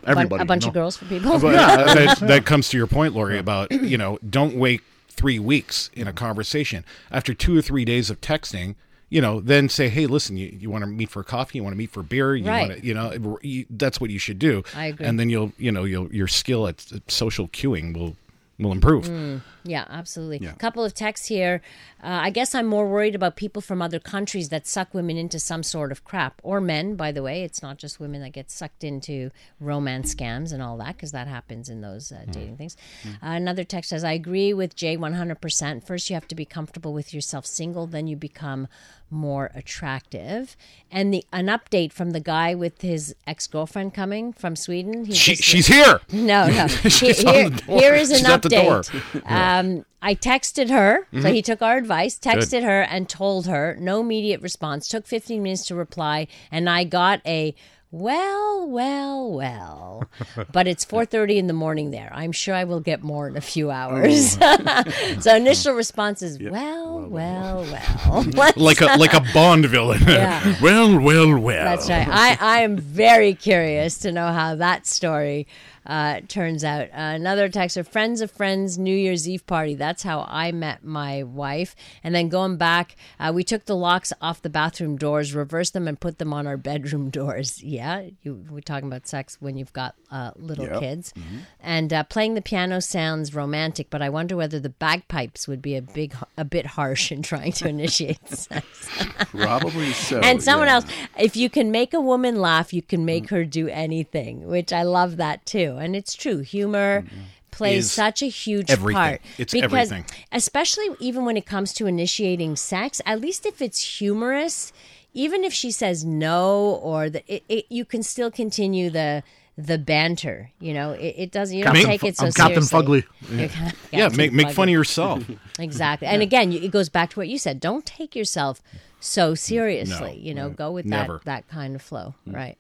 everybody. 0.07 0.43
a 0.43 0.47
bunch 0.47 0.65
you 0.65 0.69
of 0.69 0.75
girls 0.75 0.97
for 0.97 1.05
people. 1.07 1.39
But 1.39 1.53
that, 1.95 2.19
that 2.21 2.47
comes 2.47 2.69
to 2.71 2.77
your 2.77 2.87
point, 2.87 3.15
Laurie, 3.15 3.39
about 3.39 3.71
you 3.73 3.99
know, 3.99 4.19
don't 4.29 4.57
wait 4.57 4.81
three 5.09 5.39
weeks 5.39 5.91
in 5.95 6.09
a 6.09 6.13
conversation. 6.13 6.85
After 7.11 7.35
two 7.35 7.57
or 7.59 7.63
three 7.63 7.85
days 7.85 8.09
of 8.11 8.21
texting, 8.21 8.75
you 9.11 9.21
know, 9.21 9.41
then 9.41 9.69
say, 9.69 9.89
hey, 9.89 10.07
listen, 10.07 10.37
you, 10.37 10.57
you 10.59 10.71
want 10.71 10.83
to 10.83 10.87
meet 10.87 11.11
for 11.11 11.23
coffee, 11.23 11.59
you 11.59 11.63
want 11.65 11.75
to 11.75 11.79
meet 11.79 11.91
for 11.91 12.03
beer, 12.03 12.35
you 12.37 12.47
Right. 12.47 12.69
want 12.69 12.81
to, 12.81 12.87
you 12.87 12.95
know, 12.95 13.39
you, 13.43 13.67
that's 13.69 14.01
what 14.01 14.09
you 14.11 14.19
should 14.19 14.39
do. 14.39 14.63
I 14.75 14.87
agree. 14.87 15.05
And 15.05 15.19
then 15.19 15.29
you'll, 15.29 15.53
you 15.59 15.73
know, 15.73 15.85
you'll, 15.85 16.11
your 16.15 16.29
skill 16.29 16.67
at 16.69 16.87
social 17.09 17.49
cueing 17.49 17.93
will 17.97 18.17
will 18.61 18.73
improve. 18.73 19.05
Mm. 19.07 19.43
Yeah, 19.63 19.85
absolutely. 19.91 20.47
A 20.47 20.53
couple 20.55 20.83
of 20.85 20.95
texts 20.95 21.27
here. 21.27 21.61
Uh, 22.03 22.07
I 22.23 22.31
guess 22.31 22.55
I'm 22.55 22.67
more 22.67 22.89
worried 22.89 23.15
about 23.15 23.37
people 23.37 23.61
from 23.61 23.83
other 23.83 23.99
countries 23.99 24.49
that 24.49 24.67
suck 24.67 24.95
women 24.95 25.19
into 25.19 25.39
some 25.39 25.63
sort 25.63 25.93
of 25.93 26.03
crap, 26.03 26.41
or 26.43 26.63
men, 26.63 26.95
by 26.97 27.13
the 27.13 27.23
way. 27.23 27.43
It's 27.43 27.63
not 27.63 27.77
just 27.77 28.01
women 28.01 28.23
that 28.23 28.33
get 28.33 28.51
sucked 28.51 28.85
into 28.85 29.31
romance 29.61 30.15
scams 30.15 30.53
and 30.55 30.63
all 30.63 30.79
that, 30.79 30.97
because 30.97 31.13
that 31.13 31.27
happens 31.29 31.69
in 31.69 31.83
those 31.83 32.11
uh, 32.11 32.25
dating 32.31 32.57
things. 32.57 32.75
Uh, 33.07 33.17
another 33.23 33.65
text 33.65 33.91
says, 33.91 34.03
I 34.03 34.13
agree 34.13 34.55
with 34.55 34.75
Jay 34.75 34.97
100%. 34.97 35.85
First, 35.87 36.09
you 36.09 36.15
have 36.15 36.29
to 36.29 36.35
be 36.35 36.47
comfortable 36.47 36.95
with 36.95 37.13
yourself 37.13 37.45
single, 37.45 37.87
then 37.87 38.07
you 38.07 38.17
become 38.17 38.67
more 39.11 39.51
attractive. 39.57 40.57
And 40.91 41.13
the 41.13 41.25
an 41.33 41.47
update 41.47 41.93
from 41.93 42.11
the 42.11 42.21
guy 42.21 42.55
with 42.55 42.81
his 42.83 43.15
ex 43.27 43.47
girlfriend 43.49 43.93
coming 43.93 44.33
from 44.33 44.55
Sweden. 44.55 45.05
He 45.07 45.13
She, 45.15 45.35
she's 45.35 45.67
here. 45.67 46.01
no, 46.13 46.47
no. 46.49 46.67
She's 46.89 47.19
Here- 47.21 47.47
on 47.47 47.53
the 47.53 47.63
door. 47.63 47.79
here 47.81 47.95
is 47.95 48.11
an 48.11 48.19
She's 48.19 48.25
at 48.29 48.43
door. 48.51 48.83
Um, 49.27 49.85
I 50.03 50.15
texted 50.15 50.71
her, 50.71 51.07
so 51.13 51.31
he 51.33 51.43
took 51.43 51.61
our 51.63 51.77
advice, 51.77 52.19
texted 52.19 52.63
her, 52.63 52.81
and 52.83 53.09
told 53.09 53.47
her. 53.47 53.77
No 53.79 54.01
immediate 54.01 54.41
response. 54.41 54.89
Took 54.89 55.07
15 55.07 55.43
minutes 55.43 55.67
to 55.67 55.75
reply, 55.75 56.27
and 56.51 56.69
I 56.71 56.85
got 56.85 57.21
a 57.27 57.55
Well, 57.93 58.67
well, 58.69 59.31
well. 59.33 60.05
But 60.53 60.67
it's 60.69 60.85
4:30 60.87 61.37
in 61.37 61.47
the 61.49 61.53
morning 61.53 61.91
there. 61.91 62.11
I'm 62.15 62.33
sure 62.33 62.55
I 62.55 62.65
will 62.65 62.81
get 62.81 63.03
more 63.03 63.29
in 63.29 63.37
a 63.37 63.41
few 63.43 63.71
hours. 63.71 64.39
so 65.21 65.37
initial 65.37 65.75
response 65.75 66.23
is 66.23 66.39
well, 66.41 67.01
well, 67.01 67.67
well. 67.71 68.25
Let's- 68.35 68.57
like 68.57 68.81
a 68.81 68.97
like 68.97 69.13
a 69.13 69.23
Bond 69.35 69.67
villain. 69.67 70.01
Yeah. 70.07 70.57
well, 70.63 70.99
well, 70.99 71.37
well. 71.39 71.65
That's 71.65 71.91
right. 71.91 72.09
I, 72.09 72.39
I 72.41 72.61
am 72.63 72.77
very 72.79 73.35
curious 73.35 73.99
to 73.99 74.13
know 74.13 74.29
how 74.33 74.55
that 74.57 74.87
story 74.87 75.47
uh, 75.91 76.21
turns 76.29 76.63
out. 76.63 76.85
Uh, 76.91 77.19
another 77.19 77.49
texter, 77.49 77.85
friends 77.87 78.21
of 78.21 78.31
friends, 78.31 78.79
New 78.79 78.95
Year's 78.95 79.29
Eve 79.29 79.45
party. 79.47 79.75
That's 79.75 80.05
how 80.05 80.25
I 80.29 80.53
met 80.53 80.85
my 80.85 81.25
wife. 81.25 81.75
And 82.05 82.15
then 82.15 82.29
going 82.29 82.57
back, 82.57 82.95
uh, 83.19 83.33
we 83.35 83.43
took 83.43 83.65
the 83.65 83.75
locks 83.75 84.13
off 84.23 84.41
the 84.41 84.49
bathroom 84.51 84.97
doors, 84.97 85.35
reversed 85.35 85.73
them, 85.73 85.89
and 85.89 85.99
put 85.99 86.19
them 86.19 86.33
on 86.33 86.47
our 86.47 86.57
bedroom 86.71 87.11
doors. 87.11 87.61
Yeah, 87.63 88.05
you, 88.23 88.45
we're 88.49 88.61
talking 88.61 88.87
about 88.87 89.09
sex 89.09 89.37
when 89.41 89.57
you've 89.57 89.73
got 89.73 89.97
uh, 90.11 90.31
little 90.37 90.67
Yep. 90.67 90.81
kids. 90.81 91.13
And 91.59 91.93
uh, 91.93 92.05
playing 92.05 92.35
the 92.35 92.43
piano 92.43 92.81
sounds 92.81 93.35
romantic, 93.35 93.91
but 93.91 94.01
I 94.01 94.11
wonder 94.11 94.37
whether 94.37 94.61
the 94.61 94.69
bagpipes 94.69 95.49
would 95.49 95.61
be 95.61 95.75
a 95.75 95.83
big, 95.83 96.15
a 96.39 96.45
bit 96.45 96.67
harsh 96.67 97.11
in 97.11 97.23
trying 97.23 97.53
to 97.53 97.69
initiate 97.69 98.29
sex. 98.29 98.89
Probably 99.31 99.93
so. 99.93 100.21
and 100.21 100.43
someone 100.43 100.69
yeah. 100.69 100.75
else 100.77 100.85
if 101.19 101.37
you 101.37 101.51
can 101.51 101.71
make 101.71 101.95
a 101.95 102.01
woman 102.01 102.41
laugh 102.41 102.73
you 102.73 102.83
can 102.83 103.05
make 103.05 103.31
her 103.31 103.45
do 103.45 103.69
anything 103.69 104.47
which 104.47 104.73
i 104.73 104.83
love 104.83 105.17
that 105.17 105.45
too 105.47 105.77
and 105.81 105.97
it's 105.97 106.15
true 106.15 106.39
humor 106.39 107.03
mm, 107.03 107.09
plays 107.51 107.87
Is 107.87 107.93
such 107.93 108.23
a 108.23 108.27
huge 108.27 108.71
everything. 108.71 108.95
part 108.97 109.21
It's 109.39 109.53
because 109.53 109.91
everything. 109.93 110.05
especially 110.33 110.87
even 111.01 111.25
when 111.25 111.37
it 111.37 111.47
comes 111.47 111.73
to 111.75 111.87
initiating 111.87 112.57
sex 112.57 113.01
at 113.05 113.21
least 113.21 113.45
if 113.47 113.61
it's 113.61 113.99
humorous 113.99 114.73
even 115.13 115.43
if 115.43 115.53
she 115.53 115.73
says 115.73 116.05
no 116.05 116.79
or 116.83 117.11
the, 117.11 117.25
it, 117.35 117.43
it, 117.49 117.67
you 117.69 117.85
can 117.85 118.03
still 118.03 118.31
continue 118.31 118.91
the 118.91 119.23
the 119.59 119.77
banter 119.79 120.51
you 120.61 120.73
know 120.73 120.93
it, 120.93 121.15
it 121.19 121.33
doesn't 121.33 121.57
you 121.59 121.65
don't 121.65 121.75
Captain 121.75 121.91
take 121.91 122.05
it 122.05 122.17
so 122.17 122.27
I'm 122.27 122.33
Captain 122.33 122.63
seriously. 122.63 123.03
Fugly. 123.29 123.75
Yeah, 123.93 124.03
Captain 124.03 124.17
make 124.17 124.33
make 124.33 124.51
fun 124.53 124.69
of 124.69 124.73
yourself. 124.73 125.25
Exactly. 125.59 126.07
And 126.09 126.23
again, 126.23 126.53
it 126.53 126.71
goes 126.71 126.89
back 126.89 127.11
to 127.11 127.19
what 127.19 127.29
you 127.29 127.37
said. 127.37 127.61
Don't 127.61 127.85
take 127.85 128.17
yourself 128.17 128.63
so 129.01 129.33
mm, 129.35 129.39
seriously. 129.39 130.19
you 130.19 130.33
know, 130.33 130.49
go 130.49 130.71
with 130.71 130.87
never. 130.87 131.15
that 131.19 131.25
that 131.25 131.49
kind 131.49 131.75
of 131.75 131.83
flow. 131.83 132.15
Mm. 132.27 132.35
Right. 132.35 132.59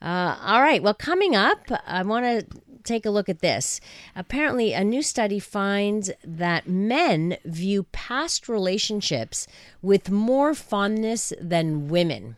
Uh, 0.00 0.36
all 0.42 0.60
right. 0.60 0.82
Well, 0.82 0.94
coming 0.94 1.34
up, 1.34 1.70
I 1.86 2.02
want 2.02 2.24
to 2.24 2.60
take 2.84 3.04
a 3.04 3.10
look 3.10 3.28
at 3.28 3.40
this. 3.40 3.80
Apparently, 4.14 4.72
a 4.72 4.84
new 4.84 5.02
study 5.02 5.38
finds 5.38 6.10
that 6.24 6.68
men 6.68 7.36
view 7.44 7.84
past 7.92 8.48
relationships 8.48 9.46
with 9.82 10.10
more 10.10 10.54
fondness 10.54 11.32
than 11.40 11.88
women. 11.88 12.36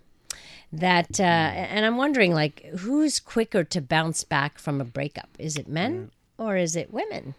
That 0.73 1.19
uh, 1.19 1.23
and 1.23 1.87
I'm 1.87 1.97
wondering, 1.97 2.35
like, 2.35 2.65
who's 2.81 3.21
quicker 3.21 3.65
to 3.65 3.81
bounce 3.81 4.25
back 4.25 4.59
from 4.59 4.81
a 4.81 4.85
breakup? 4.85 5.31
Is 5.39 5.57
it 5.57 5.69
men 5.69 6.11
or 6.37 6.57
is 6.57 6.77
it 6.77 6.93
women? 6.93 7.35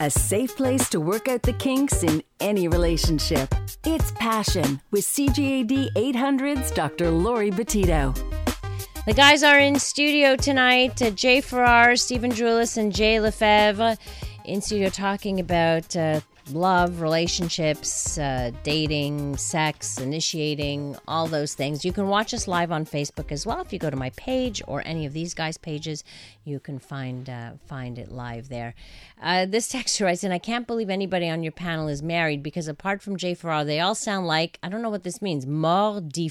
A 0.00 0.08
safe 0.08 0.54
place 0.54 0.88
to 0.90 1.00
work 1.00 1.26
out 1.26 1.42
the 1.42 1.52
kinks 1.52 2.04
in 2.04 2.22
any 2.38 2.68
relationship. 2.68 3.52
It's 3.84 4.12
Passion 4.12 4.80
with 4.92 5.04
CJAD 5.04 5.92
800's 5.94 6.70
Dr. 6.70 7.10
Laurie 7.10 7.50
Betito. 7.50 8.16
The 9.06 9.12
guys 9.12 9.42
are 9.42 9.58
in 9.58 9.76
studio 9.80 10.36
tonight. 10.36 11.02
Uh, 11.02 11.10
Jay 11.10 11.40
Farrar, 11.40 11.96
Stephen 11.96 12.30
Drulis, 12.30 12.76
and 12.76 12.94
Jay 12.94 13.18
Lefebvre 13.18 13.96
in 14.44 14.60
studio 14.60 14.88
talking 14.88 15.40
about 15.40 15.96
uh, 15.96 16.20
love, 16.52 17.00
relationships, 17.00 18.18
uh, 18.18 18.50
dating, 18.62 19.36
sex, 19.36 19.98
initiating, 19.98 20.96
all 21.06 21.26
those 21.26 21.54
things. 21.54 21.84
You 21.84 21.92
can 21.92 22.08
watch 22.08 22.32
us 22.34 22.48
live 22.48 22.72
on 22.72 22.84
Facebook 22.84 23.32
as 23.32 23.46
well. 23.46 23.60
If 23.60 23.72
you 23.72 23.78
go 23.78 23.90
to 23.90 23.96
my 23.96 24.10
page 24.10 24.62
or 24.66 24.82
any 24.86 25.06
of 25.06 25.12
these 25.12 25.34
guys' 25.34 25.58
pages, 25.58 26.04
you 26.44 26.60
can 26.60 26.78
find 26.78 27.28
uh, 27.28 27.52
find 27.66 27.98
it 27.98 28.10
live 28.10 28.48
there. 28.48 28.74
Uh, 29.20 29.46
this 29.46 29.72
texter 29.72 30.04
writes, 30.04 30.24
and 30.24 30.32
I 30.32 30.38
can't 30.38 30.66
believe 30.66 30.90
anybody 30.90 31.28
on 31.28 31.42
your 31.42 31.52
panel 31.52 31.88
is 31.88 32.02
married 32.02 32.42
because 32.42 32.68
apart 32.68 33.02
from 33.02 33.16
Jay 33.16 33.34
Farrar, 33.34 33.64
they 33.64 33.80
all 33.80 33.94
sound 33.94 34.26
like 34.26 34.58
I 34.62 34.68
don't 34.68 34.82
know 34.82 34.90
what 34.90 35.04
this 35.04 35.22
means. 35.22 35.46
Mort 35.46 36.08
de. 36.08 36.28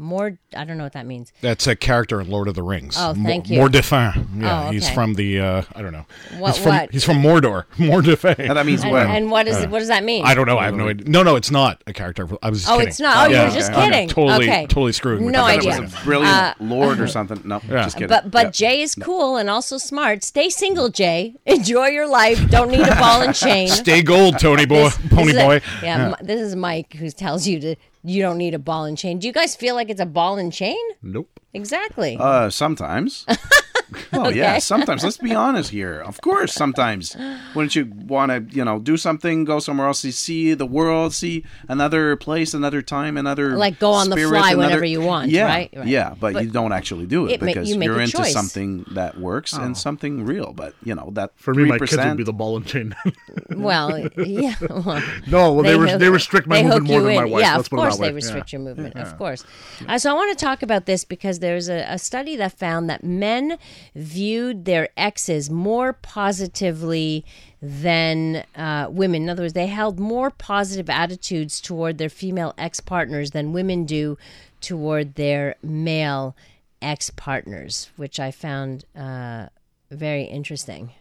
More, 0.00 0.38
I 0.56 0.64
don't 0.64 0.78
know 0.78 0.84
what 0.84 0.92
that 0.92 1.06
means. 1.06 1.32
That's 1.40 1.66
a 1.66 1.74
character 1.74 2.20
in 2.20 2.30
Lord 2.30 2.46
of 2.46 2.54
the 2.54 2.62
Rings. 2.62 2.94
Oh, 2.96 3.14
Mo- 3.14 3.28
thank 3.28 3.50
you. 3.50 3.58
Mordefin. 3.60 4.40
Yeah, 4.40 4.68
Oh, 4.68 4.70
he's 4.70 4.88
from 4.88 5.14
the. 5.14 5.40
Uh, 5.40 5.62
I 5.74 5.82
don't 5.82 5.92
know. 5.92 6.06
What- 6.38 6.54
He's 6.54 6.62
from, 6.62 6.72
what? 6.76 6.90
He's 6.92 7.04
from 7.04 7.16
Mordor. 7.20 7.64
Mordefin. 7.76 8.38
And 8.38 8.56
that 8.56 8.64
means 8.64 8.82
And, 8.82 8.92
what? 8.92 9.06
and 9.06 9.30
what 9.30 9.48
is 9.48 9.56
it? 9.58 9.70
What 9.70 9.80
does 9.80 9.88
that 9.88 10.04
mean? 10.04 10.24
I 10.24 10.34
don't 10.34 10.46
know. 10.46 10.56
I 10.56 10.66
have 10.66 10.74
no 10.76 10.88
idea. 10.88 11.08
No, 11.08 11.24
no, 11.24 11.34
it's 11.34 11.50
not 11.50 11.82
a 11.88 11.92
character. 11.92 12.28
I 12.42 12.50
was. 12.50 12.60
Just 12.60 12.70
Oh, 12.70 12.76
kidding. 12.76 12.88
it's 12.88 13.00
not. 13.00 13.26
Oh, 13.26 13.30
Yeah, 13.30 13.42
you're 13.46 13.50
just 13.54 13.72
okay. 13.72 13.84
kidding. 13.90 14.08
Totally, 14.08 14.48
okay. 14.48 14.66
totally 14.66 14.92
screwing. 14.92 15.24
with 15.24 15.34
No 15.34 15.44
that. 15.46 15.54
It 15.56 15.66
idea. 15.66 15.80
was 15.82 15.92
a 15.92 16.04
brilliant 16.04 16.36
uh, 16.36 16.54
lord 16.60 16.98
or 17.00 17.02
uh-huh. 17.02 17.06
something. 17.12 17.42
No, 17.44 17.58
just 17.58 17.96
kidding. 17.96 18.08
But 18.08 18.30
but 18.30 18.44
Yeah. 18.46 18.50
Jay 18.50 18.82
is 18.82 18.94
cool 18.94 19.36
and 19.36 19.50
also 19.50 19.78
smart. 19.78 20.22
Stay 20.22 20.48
single, 20.48 20.90
Jay. 20.90 21.34
Enjoy 21.44 21.86
your 21.88 22.06
life. 22.06 22.48
Don't 22.50 22.70
need 22.70 22.86
a 22.86 22.94
ball 22.96 23.22
and 23.22 23.34
chain. 23.34 23.66
Stay 23.68 24.02
gold, 24.02 24.38
Tony 24.38 24.64
boy, 24.64 24.84
This- 24.84 24.96
this 24.98 25.12
pony 25.12 25.32
a- 25.36 25.44
boy. 25.44 25.60
yeah, 25.82 26.14
M- 26.18 26.26
this 26.26 26.40
is 26.40 26.54
Mike 26.54 26.92
who 26.94 27.10
tells 27.10 27.48
you 27.48 27.58
to 27.60 27.76
you 28.04 28.22
don't 28.22 28.38
need 28.38 28.54
a 28.54 28.58
ball 28.58 28.84
and 28.84 28.96
chain. 28.96 29.18
Do 29.18 29.26
you 29.26 29.32
guys 29.32 29.56
feel 29.56 29.74
like 29.74 29.90
it's 29.90 30.00
a 30.00 30.06
ball 30.06 30.38
and 30.38 30.52
chain? 30.52 30.78
Nope. 31.02 31.40
Exactly. 31.54 32.16
Uh, 32.18 32.50
sometimes. 32.50 33.26
well, 34.12 34.30
yeah, 34.34 34.58
sometimes. 34.58 35.02
Let's 35.04 35.16
be 35.16 35.34
honest 35.34 35.70
here. 35.70 36.00
Of 36.00 36.20
course, 36.20 36.52
sometimes. 36.52 37.16
Wouldn't 37.54 37.74
you 37.76 37.90
want 38.06 38.30
to, 38.30 38.56
you 38.56 38.64
know, 38.64 38.78
do 38.78 38.96
something, 38.96 39.44
go 39.44 39.58
somewhere 39.60 39.86
else, 39.86 40.02
to 40.02 40.12
see 40.12 40.54
the 40.54 40.66
world, 40.66 41.14
see 41.14 41.44
another 41.68 42.16
place, 42.16 42.54
another 42.54 42.82
time, 42.82 43.16
another 43.16 43.56
Like 43.56 43.78
go 43.78 43.92
on 43.92 44.10
the 44.10 44.16
spirit, 44.16 44.30
fly 44.30 44.52
another- 44.52 44.58
whenever 44.66 44.84
you 44.84 45.00
want, 45.00 45.30
Yeah, 45.30 45.44
right? 45.46 45.70
Right. 45.74 45.86
yeah, 45.86 46.14
but, 46.18 46.34
But 46.34 46.44
you 46.44 46.50
don't 46.50 46.72
actually 46.72 47.06
do 47.06 47.26
it, 47.26 47.32
it 47.32 47.40
ma- 47.40 47.46
because 47.46 47.70
you 47.70 47.80
are 47.92 48.00
into 48.00 48.16
choice. 48.18 48.32
something 48.32 48.84
that 48.92 49.18
works 49.18 49.52
and 49.52 49.76
something 49.76 50.24
real. 50.24 50.52
But 50.52 50.74
you 50.84 50.94
know 50.94 51.10
that 51.14 51.32
For 51.36 51.54
me, 51.54 51.64
my 51.64 51.78
3%, 51.78 51.88
kids 51.88 52.04
would 52.04 52.16
be 52.16 52.24
the 52.24 52.32
ball 52.32 52.56
and 52.56 52.66
chain. 52.66 52.94
well, 53.50 53.98
yeah. 54.16 54.54
Well, 54.68 55.02
no, 55.26 55.52
well, 55.54 55.62
they, 55.62 55.72
They 55.72 55.78
res- 55.78 55.90
hook- 55.92 56.00
they 56.00 56.08
restrict 56.08 56.46
my 56.46 56.56
they 56.62 56.68
movement 56.68 56.86
more 56.86 56.98
you 57.00 57.06
than 57.06 57.14
my 57.16 57.24
in. 57.24 57.30
wife. 57.30 57.40
Yeah, 57.42 57.56
Let's 57.56 57.66
of 57.66 57.70
put 57.70 57.76
it 57.76 57.78
course 57.80 57.96
that 57.96 58.02
way. 58.02 58.08
they 58.08 58.14
restrict 58.14 58.52
Yeah. 58.52 58.58
your 58.58 58.68
movement. 58.68 58.96
Of 58.96 59.18
course. 59.18 59.44
Uh, 59.86 59.98
so 59.98 60.10
I 60.10 60.14
want 60.14 60.36
to 60.38 60.44
talk 60.44 60.62
about 60.62 60.86
this 60.86 61.04
because 61.04 61.38
there's 61.40 61.68
a, 61.68 61.84
a 61.88 61.98
study 61.98 62.36
that 62.36 62.52
found 62.52 62.88
that 62.90 63.02
men 63.04 63.58
viewed 63.94 64.64
their 64.64 64.88
exes 64.96 65.50
more 65.50 65.92
positively 65.92 67.24
than 67.60 68.44
uh, 68.54 68.88
women. 68.90 69.22
In 69.22 69.30
other 69.30 69.42
words, 69.42 69.54
they 69.54 69.66
held 69.66 69.98
more 69.98 70.30
positive 70.30 70.88
attitudes 70.88 71.60
toward 71.60 71.98
their 71.98 72.08
female 72.08 72.54
ex 72.56 72.80
partners 72.80 73.32
than 73.32 73.52
women 73.52 73.84
do 73.84 74.16
toward 74.60 75.14
their 75.14 75.56
male 75.62 76.36
ex 76.80 77.10
partners, 77.10 77.90
which 77.96 78.20
I 78.20 78.30
found 78.30 78.84
uh, 78.96 79.46
very 79.90 80.24
interesting 80.24 80.92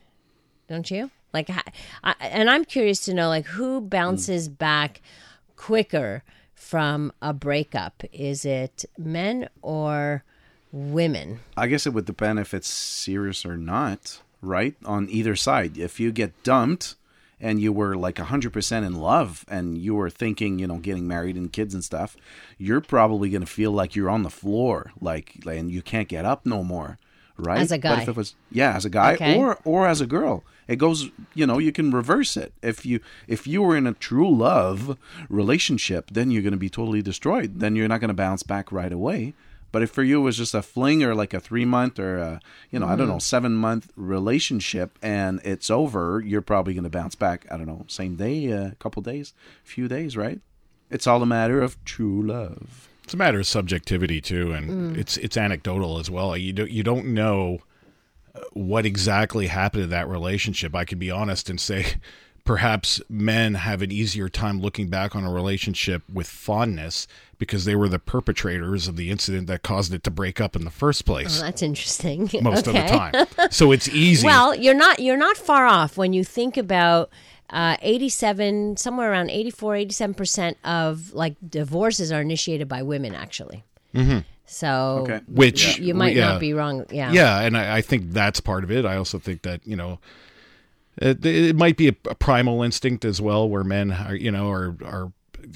don't 0.67 0.91
you? 0.91 1.09
Like, 1.33 1.49
I, 2.03 2.15
and 2.19 2.49
I'm 2.49 2.65
curious 2.65 3.03
to 3.05 3.13
know, 3.13 3.27
like, 3.29 3.45
who 3.45 3.81
bounces 3.81 4.49
back 4.49 5.01
quicker 5.55 6.23
from 6.53 7.11
a 7.21 7.33
breakup? 7.33 8.03
Is 8.11 8.45
it 8.45 8.85
men 8.97 9.49
or 9.61 10.23
women? 10.71 11.39
I 11.55 11.67
guess 11.67 11.85
it 11.87 11.93
would 11.93 12.05
depend 12.05 12.39
if 12.39 12.53
it's 12.53 12.67
serious 12.67 13.45
or 13.45 13.57
not, 13.57 14.21
right? 14.41 14.75
On 14.85 15.09
either 15.09 15.35
side. 15.35 15.77
If 15.77 15.99
you 15.99 16.11
get 16.11 16.43
dumped 16.43 16.95
and 17.39 17.59
you 17.59 17.71
were 17.71 17.95
like 17.95 18.15
100% 18.15 18.85
in 18.85 18.95
love 18.95 19.45
and 19.47 19.77
you 19.77 19.95
were 19.95 20.09
thinking, 20.09 20.59
you 20.59 20.67
know, 20.67 20.77
getting 20.77 21.07
married 21.07 21.35
and 21.35 21.53
kids 21.53 21.73
and 21.73 21.83
stuff, 21.83 22.17
you're 22.57 22.81
probably 22.81 23.29
going 23.29 23.41
to 23.41 23.47
feel 23.47 23.71
like 23.71 23.95
you're 23.95 24.09
on 24.09 24.23
the 24.23 24.29
floor, 24.29 24.91
like, 24.99 25.35
and 25.45 25.71
you 25.71 25.81
can't 25.81 26.07
get 26.07 26.25
up 26.25 26.45
no 26.45 26.63
more, 26.63 26.97
right? 27.37 27.59
As 27.61 27.71
a 27.71 27.77
guy. 27.77 27.89
But 27.95 28.03
if 28.03 28.09
it 28.09 28.15
was, 28.15 28.35
yeah, 28.51 28.75
as 28.75 28.85
a 28.85 28.89
guy 28.89 29.13
Okay. 29.13 29.37
or, 29.37 29.59
or 29.63 29.87
as 29.87 30.01
a 30.01 30.07
girl. 30.07 30.43
It 30.67 30.77
goes, 30.79 31.11
you 31.33 31.45
know, 31.47 31.59
you 31.59 31.71
can 31.71 31.91
reverse 31.91 32.35
it. 32.35 32.51
If 32.61 32.85
you 32.85 32.99
if 33.25 33.47
you 33.47 33.61
were 33.61 33.77
in 33.77 33.87
a 33.87 33.93
true 33.93 34.29
love 34.29 34.97
relationship, 35.29 36.09
then 36.11 36.29
you're 36.29 36.41
going 36.41 36.51
to 36.51 36.57
be 36.57 36.69
totally 36.69 37.01
destroyed. 37.01 37.59
Then 37.61 37.75
you're 37.77 37.87
not 37.87 38.01
going 38.01 38.09
to 38.09 38.13
bounce 38.13 38.43
back 38.43 38.69
right 38.71 38.91
away. 38.91 39.33
But 39.71 39.81
if 39.83 39.91
for 39.91 40.01
you 40.03 40.19
it 40.21 40.23
was 40.23 40.37
just 40.37 40.53
a 40.55 40.61
fling 40.61 41.03
or 41.03 41.13
like 41.13 41.33
a 41.33 41.39
three 41.39 41.65
month 41.65 41.99
or 41.99 42.17
a, 42.17 42.39
you 42.71 42.79
know 42.79 42.85
I 42.85 42.89
Mm-hmm. 42.91 42.97
don't 42.99 43.07
know 43.09 43.19
seven 43.19 43.53
month 43.53 43.91
relationship 43.95 44.97
and 45.01 45.39
it's 45.43 45.69
over, 45.69 46.21
you're 46.25 46.41
probably 46.41 46.73
going 46.73 46.83
to 46.85 46.89
bounce 46.89 47.15
back. 47.15 47.45
I 47.51 47.57
don't 47.57 47.67
know 47.67 47.85
same 47.87 48.15
day, 48.15 48.47
a 48.47 48.75
couple 48.79 49.01
days, 49.01 49.33
few 49.63 49.87
days, 49.87 50.15
right? 50.17 50.39
It's 50.89 51.05
all 51.07 51.21
a 51.21 51.25
matter 51.25 51.61
of 51.61 51.83
true 51.85 52.21
love. 52.25 52.87
It's 53.03 53.13
a 53.13 53.17
matter 53.17 53.39
of 53.39 53.47
subjectivity 53.47 54.21
too, 54.21 54.51
and 54.53 54.95
it's 54.97 55.17
it's 55.17 55.37
anecdotal 55.37 55.97
as 55.99 56.09
well. 56.09 56.35
You 56.37 56.53
don't 56.53 56.71
you 56.71 56.83
don't 56.83 57.07
know 57.07 57.59
uh, 58.35 58.39
what 58.53 58.85
exactly 58.85 59.47
happened 59.47 59.83
to 59.83 59.87
that 59.87 60.07
relationship. 60.09 60.75
I 60.75 60.85
could 60.85 60.99
be 60.99 61.11
honest 61.11 61.49
and 61.49 61.59
say, 61.59 61.85
perhaps 62.47 63.01
men 63.09 63.55
have 63.55 63.81
an 63.81 63.91
easier 63.91 64.29
time 64.29 64.61
looking 64.61 64.87
back 64.87 65.15
on 65.15 65.25
a 65.25 65.31
relationship 65.31 66.01
with 66.11 66.27
fondness 66.27 67.05
because 67.37 67.65
they 67.65 67.75
were 67.75 67.89
the 67.89 67.99
perpetrators 67.99 68.87
of 68.87 68.95
the 68.95 69.11
incident 69.11 69.47
that 69.47 69.61
caused 69.61 69.93
it 69.93 70.01
to 70.01 70.09
break 70.09 70.39
up 70.39 70.55
in 70.55 70.63
the 70.63 70.71
first 70.71 71.05
place 71.05 71.39
Oh, 71.39 71.43
that's 71.43 71.61
interesting. 71.61 72.29
most 72.41 72.65
okay. 72.65 72.79
of 72.79 72.87
the 72.87 73.25
time. 73.35 73.51
So 73.51 73.73
it's 73.73 73.89
easy. 73.89 74.25
Well, 74.25 74.55
you're 74.55 74.73
not 74.73 74.99
you're 74.99 75.17
not 75.17 75.35
far 75.35 75.65
off 75.67 75.97
when 75.97 76.13
you 76.13 76.23
think 76.23 76.55
about 76.55 77.09
uh, 77.49 77.75
87 77.81 78.77
somewhere 78.77 79.11
around 79.11 79.29
84 79.29 79.73
87% 79.73 80.55
of 80.63 81.13
like 81.13 81.35
divorces 81.47 82.11
are 82.13 82.21
initiated 82.21 82.69
by 82.69 82.81
women 82.81 83.13
actually. 83.13 83.65
Mm-hmm. 83.93 84.19
So 84.45 84.99
Okay. 85.03 85.19
which 85.27 85.79
you 85.79 85.93
might 85.93 86.15
yeah. 86.15 86.29
not 86.29 86.39
be 86.39 86.53
wrong. 86.53 86.85
Yeah. 86.91 87.11
Yeah, 87.11 87.41
and 87.41 87.57
I, 87.57 87.77
I 87.77 87.81
think 87.81 88.11
that's 88.13 88.39
part 88.39 88.63
of 88.63 88.71
it. 88.71 88.85
I 88.85 88.95
also 88.95 89.19
think 89.19 89.41
that 89.41 89.59
you 89.67 89.75
know, 89.75 89.99
it, 90.97 91.25
it 91.25 91.55
might 91.55 91.77
be 91.77 91.89
a, 91.89 91.95
a 92.09 92.15
primal 92.15 92.63
instinct 92.63 93.05
as 93.05 93.21
well, 93.21 93.47
where 93.47 93.63
men 93.63 93.91
are 93.91 94.15
you 94.15 94.31
know 94.31 94.49
are 94.49 94.75
are 94.83 95.11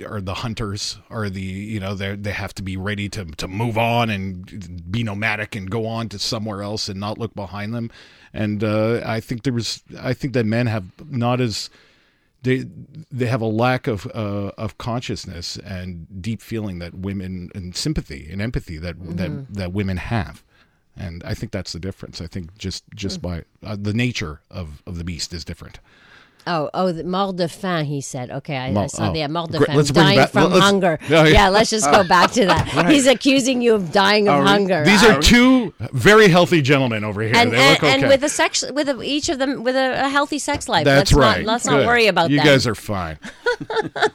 are 0.05 0.21
the 0.21 0.35
hunters, 0.35 0.97
are 1.09 1.29
the 1.29 1.41
you 1.41 1.79
know 1.79 1.95
they 1.95 2.15
they 2.15 2.31
have 2.31 2.53
to 2.55 2.63
be 2.63 2.77
ready 2.77 3.09
to 3.09 3.25
to 3.25 3.47
move 3.47 3.77
on 3.77 4.09
and 4.09 4.91
be 4.91 5.03
nomadic 5.03 5.55
and 5.55 5.69
go 5.69 5.85
on 5.85 6.09
to 6.09 6.19
somewhere 6.19 6.61
else 6.61 6.89
and 6.89 6.99
not 6.99 7.17
look 7.17 7.33
behind 7.35 7.73
them. 7.73 7.91
And 8.33 8.63
uh, 8.63 9.01
I 9.05 9.19
think 9.19 9.43
there 9.43 9.53
was 9.53 9.83
I 9.99 10.13
think 10.13 10.33
that 10.33 10.45
men 10.45 10.67
have 10.67 10.85
not 11.09 11.41
as 11.41 11.69
they 12.43 12.65
they 13.11 13.27
have 13.27 13.41
a 13.41 13.47
lack 13.47 13.87
of 13.87 14.07
uh, 14.07 14.51
of 14.57 14.77
consciousness 14.77 15.57
and 15.57 16.07
deep 16.21 16.41
feeling 16.41 16.79
that 16.79 16.93
women 16.93 17.49
and 17.53 17.75
sympathy 17.75 18.27
and 18.31 18.41
empathy 18.41 18.77
that 18.77 18.95
that 19.17 19.53
that 19.53 19.73
women 19.73 19.97
have, 19.97 20.43
and 20.95 21.23
I 21.23 21.33
think 21.33 21.51
that's 21.51 21.73
the 21.73 21.79
difference. 21.79 22.21
I 22.21 22.27
think 22.27 22.57
just 22.57 22.83
just 22.95 23.21
by 23.21 23.43
uh, 23.63 23.77
the 23.79 23.93
nature 23.93 24.41
of 24.49 24.81
of 24.85 24.97
the 24.97 25.03
beast 25.03 25.33
is 25.33 25.45
different. 25.45 25.79
Oh, 26.47 26.69
oh, 26.73 26.91
the 26.91 27.03
mort 27.03 27.35
de 27.35 27.47
faim. 27.47 27.85
He 27.85 28.01
said, 28.01 28.31
"Okay, 28.31 28.57
I, 28.57 28.69
I 28.69 28.87
saw 28.87 29.09
oh. 29.09 29.13
the 29.13 29.27
mort 29.27 29.51
de 29.51 29.57
Great. 29.59 29.67
faim, 29.67 29.77
Let's 29.77 29.91
dying 29.91 30.17
back. 30.17 30.29
from 30.31 30.51
Let's- 30.51 30.63
hunger." 30.65 30.99
Yeah, 31.07 31.19
oh, 31.21 31.23
Yeah, 31.25 31.31
yeah. 31.33 31.49
let's 31.49 31.69
just 31.69 31.89
go 31.91 32.03
back 32.07 32.31
to 32.31 32.45
that. 32.47 32.89
He's 32.89 33.05
accusing 33.07 33.61
you 33.61 33.75
of 33.75 33.91
dying 33.91 34.27
of 34.27 34.41
Oh, 34.41 34.43
hunger. 34.43 34.83
These 34.83 35.03
are 35.03 35.21
two 35.21 35.73
very 35.93 36.27
healthy 36.29 36.61
gentlemen 36.61 37.03
over 37.03 37.21
here. 37.21 37.33
and 37.35 37.51
they 37.51 37.57
and, 37.57 37.69
look 37.71 37.83
okay. 37.83 37.93
and 38.01 38.07
with 38.07 38.23
a 38.23 38.29
sex 38.29 38.63
with 38.71 38.89
a, 38.89 39.01
each 39.01 39.29
of 39.29 39.37
them 39.39 39.63
with 39.63 39.75
a, 39.75 40.05
a 40.05 40.09
healthy 40.09 40.39
sex 40.39 40.67
life. 40.67 40.85
that's 40.85 41.11
let's 41.11 41.13
right. 41.13 41.45
Not, 41.45 41.51
let's 41.53 41.65
Good. 41.67 41.77
not 41.77 41.85
worry 41.85 42.07
about 42.07 42.29
you 42.31 42.37
that. 42.37 42.45
guys 42.45 42.65
are 42.67 42.75
fine. 42.75 43.17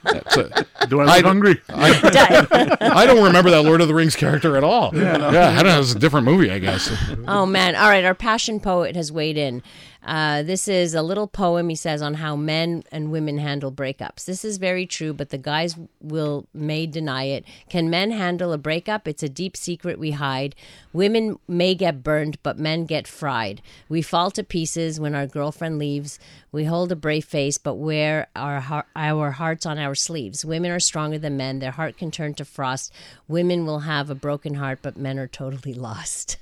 A- 0.05 0.66
Do 0.89 1.01
I 1.01 1.05
look 1.05 1.14
I- 1.14 1.20
hungry? 1.20 1.61
I 1.68 3.05
don't 3.07 3.24
remember 3.24 3.51
that 3.51 3.62
Lord 3.62 3.81
of 3.81 3.89
the 3.89 3.95
Rings 3.95 4.16
character 4.16 4.57
at 4.57 4.64
all. 4.64 4.91
Yeah, 4.95 5.14
I 5.16 5.62
don't 5.62 5.66
know. 5.66 5.81
It's 5.81 5.93
a 5.95 5.99
different 5.99 6.27
movie, 6.27 6.51
I 6.51 6.59
guess. 6.59 6.93
Oh 7.27 7.47
man! 7.47 7.74
All 7.77 7.89
right, 7.89 8.05
our 8.05 8.14
passion 8.14 8.61
poet 8.61 8.97
has 8.97 9.11
weighed 9.12 9.37
in. 9.37 9.62
Uh, 10.07 10.42
this 10.44 10.68
is 10.68 10.94
a 10.94 11.02
little 11.02 11.26
poem 11.26 11.68
he 11.68 11.74
says 11.74 12.00
on 12.00 12.14
how 12.14 12.36
men 12.36 12.84
and 12.92 13.11
women 13.11 13.38
handle 13.38 13.72
breakups. 13.72 14.24
This 14.24 14.44
is 14.44 14.57
very 14.59 14.86
true, 14.86 15.12
but 15.12 15.30
the 15.30 15.38
guys 15.38 15.76
will 16.00 16.46
may 16.54 16.86
deny 16.86 17.24
it. 17.24 17.44
Can 17.68 17.90
men 17.90 18.12
handle 18.12 18.52
a 18.52 18.59
breakup? 18.59 19.09
It's 19.09 19.24
a 19.24 19.28
deep 19.28 19.57
secret 19.57 19.98
we 19.98 20.12
hide. 20.12 20.54
Women 20.92 21.38
may 21.48 21.74
get 21.74 22.04
burned, 22.04 22.40
but 22.44 22.57
men 22.59 22.86
get 22.86 23.09
fried. 23.09 23.61
We 23.88 24.00
fall 24.00 24.30
to 24.30 24.44
pieces 24.44 25.00
when 25.00 25.16
our 25.16 25.26
girlfriend 25.26 25.78
leaves. 25.78 26.20
We 26.52 26.64
hold 26.64 26.92
a 26.92 26.96
brave 26.96 27.24
face, 27.24 27.59
but 27.59 27.74
wear 27.74 28.28
our 28.36 28.86
our 28.94 29.32
hearts 29.32 29.66
on 29.66 29.78
our 29.78 29.96
sleeves. 29.96 30.44
Women 30.44 30.70
are 30.70 30.80
stronger 30.80 31.18
than 31.18 31.36
men. 31.36 31.59
Their 31.59 31.72
heart 31.72 31.98
can 31.98 32.12
turn 32.12 32.34
to 32.34 32.44
frost. 32.44 32.92
Women 33.26 33.66
will 33.66 33.80
have 33.80 34.09
a 34.09 34.14
broken 34.14 34.54
heart, 34.54 34.78
but 34.82 34.96
men 34.96 35.18
are 35.18 35.26
totally 35.26 35.74
lost. 35.88 36.36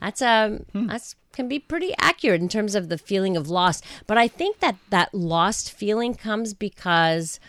that's 0.00 0.20
um 0.20 0.66
that's 0.74 1.14
can 1.34 1.48
be 1.48 1.58
pretty 1.58 1.94
accurate 1.98 2.40
in 2.40 2.48
terms 2.48 2.74
of 2.74 2.88
the 2.88 2.98
feeling 2.98 3.36
of 3.36 3.48
loss. 3.48 3.82
But 4.06 4.18
I 4.18 4.28
think 4.28 4.60
that 4.60 4.76
that 4.90 5.14
lost 5.14 5.72
feeling 5.72 6.14
comes 6.14 6.54
because 6.54 7.40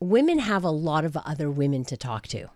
women 0.00 0.40
have 0.40 0.64
a 0.64 0.70
lot 0.70 1.04
of 1.04 1.16
other 1.18 1.50
women 1.50 1.84
to 1.86 1.96
talk 1.96 2.26
to. 2.28 2.48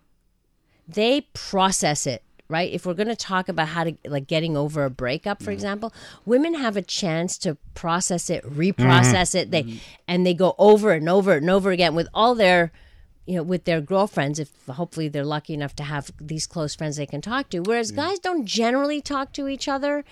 They 0.86 1.22
process 1.34 2.06
it, 2.06 2.22
right? 2.48 2.72
If 2.72 2.86
we're 2.86 2.94
going 2.94 3.08
to 3.08 3.16
talk 3.16 3.48
about 3.48 3.68
how 3.68 3.84
to 3.84 3.96
like 4.06 4.26
getting 4.26 4.56
over 4.56 4.84
a 4.84 4.90
breakup, 4.90 5.42
for 5.42 5.50
mm. 5.50 5.54
example, 5.54 5.92
women 6.24 6.54
have 6.54 6.76
a 6.76 6.82
chance 6.82 7.36
to 7.38 7.56
process 7.74 8.30
it, 8.30 8.44
mm-hmm. 8.44 8.60
reprocess 8.60 9.34
it. 9.34 9.50
They 9.50 9.64
mm-hmm. 9.64 9.76
and 10.06 10.26
they 10.26 10.34
go 10.34 10.54
over 10.58 10.92
and 10.92 11.08
over 11.08 11.32
and 11.32 11.50
over 11.50 11.70
again 11.70 11.94
with 11.94 12.08
all 12.14 12.34
their 12.34 12.72
you 13.28 13.34
know, 13.34 13.42
with 13.42 13.64
their 13.64 13.82
girlfriends, 13.82 14.38
if 14.38 14.50
hopefully 14.66 15.06
they're 15.06 15.22
lucky 15.22 15.52
enough 15.52 15.76
to 15.76 15.82
have 15.82 16.10
these 16.18 16.46
close 16.46 16.74
friends 16.74 16.96
they 16.96 17.04
can 17.04 17.20
talk 17.20 17.50
to. 17.50 17.60
Whereas 17.60 17.90
guys 17.90 18.18
don't 18.18 18.46
generally 18.46 19.02
talk 19.02 19.34
to 19.34 19.48
each 19.48 19.68
other 19.68 20.02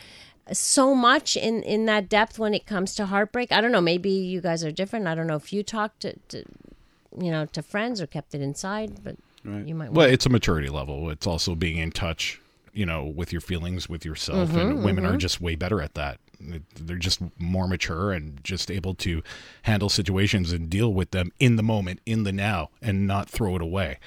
so 0.53 0.95
much 0.95 1.35
in 1.35 1.62
in 1.62 1.87
that 1.87 2.11
depth 2.11 2.39
when 2.39 2.53
it 2.53 2.67
comes 2.67 2.95
to 2.97 3.07
heartbreak. 3.07 3.53
I 3.53 3.62
don't 3.62 3.73
know. 3.73 3.81
Maybe 3.81 4.11
you 4.11 4.43
guys 4.43 4.62
are 4.62 4.71
different. 4.71 5.07
I 5.07 5.14
don't 5.14 5.27
know 5.27 5.37
if 5.37 5.51
you 5.51 5.62
talked 5.62 6.01
to, 6.01 6.14
to 6.29 6.45
you 7.19 7.31
know 7.31 7.47
to 7.47 7.62
friends 7.62 8.03
or 8.03 8.07
kept 8.07 8.35
it 8.35 8.43
inside, 8.43 9.03
but 9.03 9.17
you 9.45 9.75
might. 9.75 9.93
Well, 9.93 10.07
it's 10.07 10.27
a 10.27 10.31
maturity 10.31 10.69
level. 10.69 11.09
It's 11.09 11.27
also 11.27 11.55
being 11.55 11.79
in 11.79 11.93
touch, 11.93 12.39
you 12.75 12.85
know, 12.85 13.03
with 13.03 13.33
your 13.33 13.41
feelings, 13.41 13.89
with 13.89 14.05
yourself. 14.05 14.51
Mm-hmm, 14.51 14.59
and 14.59 14.85
women 14.85 15.07
are 15.07 15.17
just 15.17 15.41
way 15.41 15.55
better 15.55 15.81
at 15.81 15.95
that. 15.95 16.19
They're 16.41 16.97
just 16.97 17.20
more 17.39 17.66
mature 17.68 18.12
and 18.12 18.43
just 18.45 18.70
able 18.70 18.95
to 18.97 19.22
handle 19.62 19.89
situations 19.89 20.53
and 20.53 20.68
deal 20.70 20.93
with 20.93 21.11
them 21.11 21.32
in 21.41 21.57
the 21.57 21.62
moment, 21.62 22.01
in 22.07 22.24
the 22.24 22.32
now, 22.32 22.70
and 22.82 23.07
not 23.07 23.28
throw 23.28 23.57
it 23.57 23.62
away. 23.62 23.99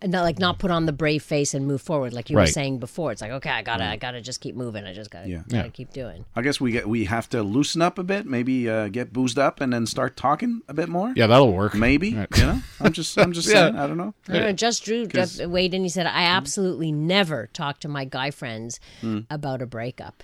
And 0.00 0.12
not 0.12 0.22
like 0.22 0.38
not 0.38 0.60
put 0.60 0.70
on 0.70 0.86
the 0.86 0.92
brave 0.92 1.20
face 1.24 1.52
and 1.52 1.66
move 1.66 1.82
forward 1.82 2.12
like 2.12 2.30
you 2.30 2.36
were 2.36 2.46
saying 2.46 2.78
before. 2.78 3.10
It's 3.10 3.20
like 3.20 3.32
okay, 3.32 3.50
I 3.50 3.62
gotta, 3.62 3.84
I 3.84 3.96
gotta 3.96 4.20
just 4.20 4.40
keep 4.40 4.54
moving. 4.54 4.84
I 4.84 4.94
just 4.94 5.10
gotta, 5.10 5.28
Yeah. 5.28 5.38
gotta 5.48 5.64
Yeah. 5.64 5.68
keep 5.70 5.92
doing. 5.92 6.24
I 6.36 6.42
guess 6.42 6.60
we 6.60 6.70
get 6.70 6.88
we 6.88 7.06
have 7.06 7.28
to 7.30 7.42
loosen 7.42 7.82
up 7.82 7.98
a 7.98 8.04
bit, 8.04 8.24
maybe 8.24 8.70
uh, 8.70 8.86
get 8.86 9.12
boozed 9.12 9.36
up, 9.36 9.60
and 9.60 9.72
then 9.72 9.84
start 9.86 10.16
talking 10.16 10.62
a 10.68 10.74
bit 10.74 10.88
more. 10.88 11.12
Yeah, 11.16 11.26
that'll 11.26 11.52
work. 11.52 11.74
maybe. 11.74 12.14
Right. 12.14 12.28
You 12.36 12.42
know, 12.44 12.60
I'm 12.80 12.92
just 12.92 13.18
I'm 13.18 13.32
just 13.32 13.48
Yeah. 13.50 13.54
saying. 13.64 13.76
I 13.76 13.88
don't 13.88 13.96
know. 13.98 14.14
I 14.28 14.32
don't 14.34 14.42
know, 14.42 14.52
just 14.52 14.84
Drew 14.84 15.08
Cause- 15.08 15.38
just 15.38 15.50
weighed 15.50 15.74
in. 15.74 15.82
He 15.82 15.88
said, 15.88 16.06
"I 16.06 16.22
absolutely 16.22 16.92
never 16.92 17.48
talk 17.52 17.80
to 17.80 17.88
my 17.88 18.04
guy 18.04 18.30
friends 18.30 18.78
about 19.28 19.60
a 19.60 19.66
breakup." 19.66 20.22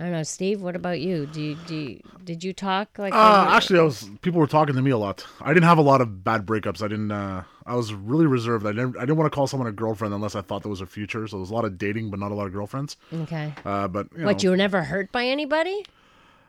I 0.00 0.04
don't 0.04 0.12
know, 0.12 0.22
Steve. 0.24 0.60
What 0.60 0.74
about 0.74 0.98
you? 1.00 1.26
Do 1.26 1.40
you, 1.40 1.54
do 1.66 1.76
you, 1.76 2.00
did 2.24 2.42
you 2.42 2.52
talk 2.52 2.98
like? 2.98 3.14
Uh, 3.14 3.46
actually, 3.50 3.78
I 3.78 3.82
was 3.82 4.10
people 4.22 4.40
were 4.40 4.48
talking 4.48 4.74
to 4.74 4.82
me 4.82 4.90
a 4.90 4.98
lot. 4.98 5.24
I 5.40 5.54
didn't 5.54 5.66
have 5.66 5.78
a 5.78 5.82
lot 5.82 6.00
of 6.00 6.24
bad 6.24 6.44
breakups. 6.44 6.82
I 6.82 6.88
didn't. 6.88 7.12
Uh, 7.12 7.44
I 7.64 7.76
was 7.76 7.94
really 7.94 8.26
reserved. 8.26 8.66
I 8.66 8.72
didn't. 8.72 8.96
I 8.96 9.00
didn't 9.00 9.16
want 9.18 9.30
to 9.30 9.34
call 9.34 9.46
someone 9.46 9.68
a 9.68 9.72
girlfriend 9.72 10.12
unless 10.12 10.34
I 10.34 10.40
thought 10.40 10.62
there 10.62 10.70
was 10.70 10.80
a 10.80 10.86
future. 10.86 11.28
So 11.28 11.36
there 11.36 11.40
was 11.42 11.50
a 11.50 11.54
lot 11.54 11.64
of 11.64 11.78
dating, 11.78 12.10
but 12.10 12.18
not 12.18 12.32
a 12.32 12.34
lot 12.34 12.46
of 12.46 12.52
girlfriends. 12.52 12.96
okay. 13.12 13.52
Uh, 13.64 13.86
but 13.86 14.08
you 14.16 14.24
What 14.24 14.38
know, 14.38 14.42
you 14.42 14.50
were 14.50 14.56
never 14.56 14.82
hurt 14.82 15.12
by 15.12 15.26
anybody? 15.26 15.84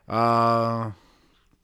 uh, 0.09 0.91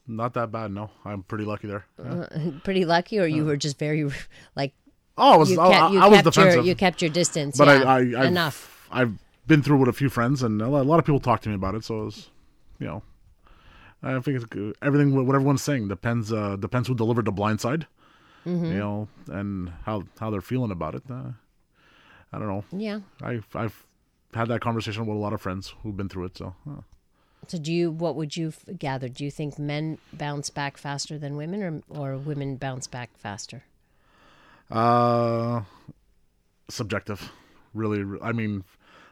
not 0.08 0.34
that 0.36 0.52
bad. 0.52 0.72
No, 0.72 0.90
I'm 1.06 1.24
pretty 1.24 1.46
lucky 1.46 1.68
there. 1.68 1.86
Uh, 1.98 2.26
Yeah. 2.36 2.52
Pretty 2.64 2.86
lucky, 2.86 3.20
or 3.20 3.26
you 3.26 3.46
were 3.46 3.58
just 3.58 3.80
very 3.80 4.10
like 4.56 4.74
oh, 5.18 5.34
I 5.34 5.38
was. 5.38 5.50
you 5.52 5.60
I, 5.60 5.70
kept, 5.72 5.94
you 5.94 6.00
I 6.00 6.08
was 6.08 6.22
kept 6.22 6.26
your 6.38 6.46
defensive. 6.46 6.66
you 6.68 6.76
kept 6.76 7.02
your 7.02 7.10
distance. 7.12 7.58
but 7.58 7.68
yeah. 7.68 7.84
I, 7.90 7.94
I, 7.96 7.98
I've, 8.00 8.26
enough. 8.26 8.88
I've 8.92 9.14
been 9.48 9.62
through 9.64 9.78
with 9.78 9.90
a 9.90 9.94
few 9.94 10.10
friends, 10.10 10.44
and 10.44 10.62
a 10.62 10.68
lot, 10.70 11.00
of 11.00 11.06
people 11.06 11.20
talk 11.20 11.42
to 11.42 11.50
me 11.50 11.56
about 11.56 11.76
it. 11.76 11.84
So 11.84 12.02
it 12.02 12.06
was, 12.06 12.30
you 12.80 12.88
know, 12.88 13.04
I 14.04 14.20
think 14.20 14.36
it's 14.38 14.46
good. 14.46 14.76
everything. 14.82 15.14
What 15.16 15.36
everyone's 15.36 15.62
saying 15.62 15.88
depends. 15.88 16.32
Uh, 16.34 16.56
depends 16.56 16.88
who 16.88 16.96
delivered 16.96 17.26
the 17.26 17.32
blind 17.32 17.62
side, 17.62 17.88
Mm-hmm. 18.46 18.66
you 18.66 18.80
know, 18.80 19.08
and 19.28 19.70
how 19.86 20.04
how 20.20 20.30
they're 20.32 20.42
feeling 20.42 20.72
about 20.72 20.96
it. 20.96 21.04
Uh, 21.10 21.32
I 22.34 22.40
don't 22.40 22.48
know. 22.48 22.64
Yeah. 22.72 23.00
I've 23.22 23.46
I've 23.56 23.86
had 24.34 24.48
that 24.48 24.62
conversation 24.62 25.06
with 25.06 25.16
a 25.16 25.20
lot 25.20 25.34
of 25.34 25.42
friends 25.42 25.74
who've 25.84 25.96
been 25.98 26.10
through 26.10 26.26
it. 26.26 26.38
So 26.38 26.56
uh, 26.68 26.82
So 27.48 27.58
do 27.60 27.72
you? 27.74 27.92
What 27.92 28.16
would 28.16 28.36
you 28.38 28.48
f- 28.48 28.66
gather? 28.80 29.10
Do 29.10 29.24
you 29.26 29.30
think 29.32 29.60
men 29.60 29.98
bounce 30.14 30.50
back 30.50 30.78
faster 30.78 31.20
than 31.20 31.36
women, 31.36 31.62
or 31.62 31.82
or 31.90 32.18
women 32.18 32.56
bounce 32.56 32.88
back 32.88 33.10
faster? 33.18 33.64
uh, 34.72 35.62
subjective, 36.70 37.32
really. 37.74 38.04
I 38.22 38.32
mean, 38.32 38.64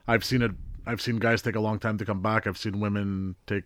I've 0.10 0.26
seen 0.26 0.42
it. 0.42 0.52
I've 0.86 1.02
seen 1.02 1.18
guys 1.18 1.42
take 1.42 1.56
a 1.56 1.60
long 1.60 1.80
time 1.80 1.98
to 2.00 2.06
come 2.06 2.22
back. 2.22 2.48
I've 2.48 2.58
seen 2.58 2.80
women 2.80 3.36
take 3.48 3.64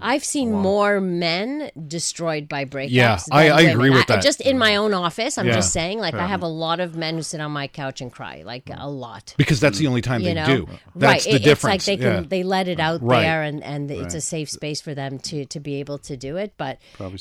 I've 0.00 0.24
seen 0.24 0.52
more 0.52 1.02
men 1.02 1.70
destroyed 1.86 2.48
by 2.48 2.64
breakups. 2.64 2.92
Yeah, 2.92 3.16
than 3.28 3.38
I- 3.38 3.48
I 3.48 3.60
agree 3.62 3.90
with 3.90 4.06
that. 4.06 4.22
Just 4.22 4.40
in 4.40 4.56
my 4.56 4.76
own 4.76 4.94
office, 4.94 5.36
I'm 5.36 5.46
Yeah. 5.46 5.52
just 5.56 5.70
saying. 5.70 5.98
Like 5.98 6.14
I 6.14 6.26
have 6.26 6.42
a 6.42 6.46
lot 6.48 6.80
of 6.80 6.96
men 6.96 7.16
who 7.16 7.22
sit 7.22 7.42
on 7.42 7.50
my 7.50 7.66
couch 7.66 8.00
and 8.00 8.10
cry, 8.10 8.42
like 8.42 8.70
a 8.74 8.88
lot. 8.88 9.34
because 9.36 9.60
that's 9.60 9.76
the 9.78 9.86
only 9.88 10.00
time 10.00 10.22
You 10.22 10.28
they 10.28 10.34
know, 10.34 10.46
do. 10.46 10.68
right? 10.94 11.20
The 11.22 11.34
It- 11.34 11.42
difference. 11.44 11.74
It's 11.82 11.88
like 11.88 11.98
they 11.98 12.02
can 12.02 12.22
yeah. 12.22 12.28
they 12.28 12.42
let 12.42 12.68
it 12.68 12.80
out 12.80 13.02
Right. 13.02 13.20
there, 13.20 13.42
and 13.42 13.62
and 13.62 13.90
it's 13.90 14.14
a 14.14 14.22
safe 14.22 14.48
space 14.48 14.80
for 14.80 14.94
them 14.94 15.18
to 15.18 15.44
to 15.44 15.60
be 15.60 15.74
able 15.80 15.98
to 15.98 16.16
do 16.16 16.38
it. 16.38 16.54
But 16.56 16.78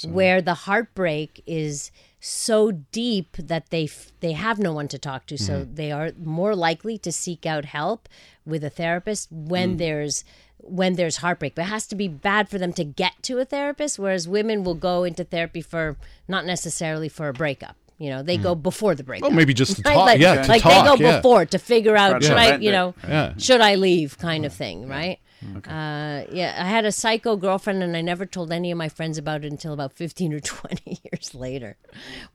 where 0.07 0.41
the 0.41 0.53
heartbreak 0.53 1.43
is 1.45 1.91
so 2.23 2.71
deep 2.71 3.35
that 3.37 3.71
they 3.71 3.85
f- 3.85 4.11
they 4.19 4.33
have 4.33 4.59
no 4.59 4.71
one 4.73 4.87
to 4.89 4.99
talk 4.99 5.25
to, 5.25 5.37
so 5.37 5.61
Mm-hmm. 5.61 5.75
they 5.75 5.91
are 5.91 6.11
more 6.23 6.55
likely 6.55 6.97
to 6.99 7.11
seek 7.11 7.45
out 7.45 7.65
help 7.65 8.07
with 8.45 8.63
a 8.63 8.69
therapist 8.69 9.33
Mm. 9.33 9.47
when 9.49 9.77
there's 9.77 10.23
when 10.63 10.93
there's 10.93 11.17
heartbreak. 11.17 11.55
But 11.55 11.63
it 11.63 11.69
has 11.69 11.87
to 11.87 11.95
be 11.95 12.07
bad 12.07 12.47
for 12.47 12.59
them 12.59 12.71
to 12.73 12.83
get 12.83 13.13
to 13.23 13.39
a 13.39 13.45
therapist, 13.45 13.97
whereas 13.97 14.27
women 14.27 14.63
will 14.63 14.75
go 14.75 15.03
into 15.03 15.23
therapy 15.23 15.61
for 15.61 15.97
not 16.27 16.45
necessarily 16.45 17.09
for 17.09 17.27
a 17.29 17.33
breakup. 17.33 17.75
You 17.97 18.11
know, 18.11 18.21
they 18.23 18.37
go 18.37 18.53
before 18.55 18.93
the 18.93 19.03
breakup. 19.03 19.29
Well, 19.29 19.35
maybe 19.37 19.53
just 19.55 19.75
to 19.77 19.81
Right? 19.83 19.93
talk. 19.95 20.05
Like, 20.05 20.19
yeah, 20.21 20.41
to 20.43 20.47
like 20.47 20.61
talk. 20.61 20.85
they 20.85 21.03
go 21.03 21.03
yeah. 21.03 21.15
before 21.17 21.45
to 21.47 21.57
figure 21.57 21.95
out 21.97 22.21
Try 22.21 22.27
should 22.27 22.37
I, 22.37 22.57
you 22.57 22.71
know, 22.71 22.93
Yeah. 23.07 23.33
should 23.37 23.61
I 23.61 23.73
leave, 23.75 24.17
kind 24.19 24.45
of 24.45 24.53
thing, 24.53 24.87
right? 24.87 25.17
Uh, 25.67 26.23
yeah, 26.31 26.55
I 26.59 26.65
had 26.65 26.85
a 26.85 26.91
psycho 26.91 27.35
girlfriend, 27.35 27.81
and 27.83 27.97
I 27.97 28.01
never 28.01 28.25
told 28.25 28.51
any 28.51 28.71
of 28.71 28.77
my 28.77 28.89
friends 28.89 29.17
about 29.17 29.43
it 29.43 29.51
until 29.51 29.73
about 29.73 29.93
fifteen 30.01 30.33
or 30.33 30.39
twenty 30.39 30.99
years 31.03 31.33
later. 31.33 31.77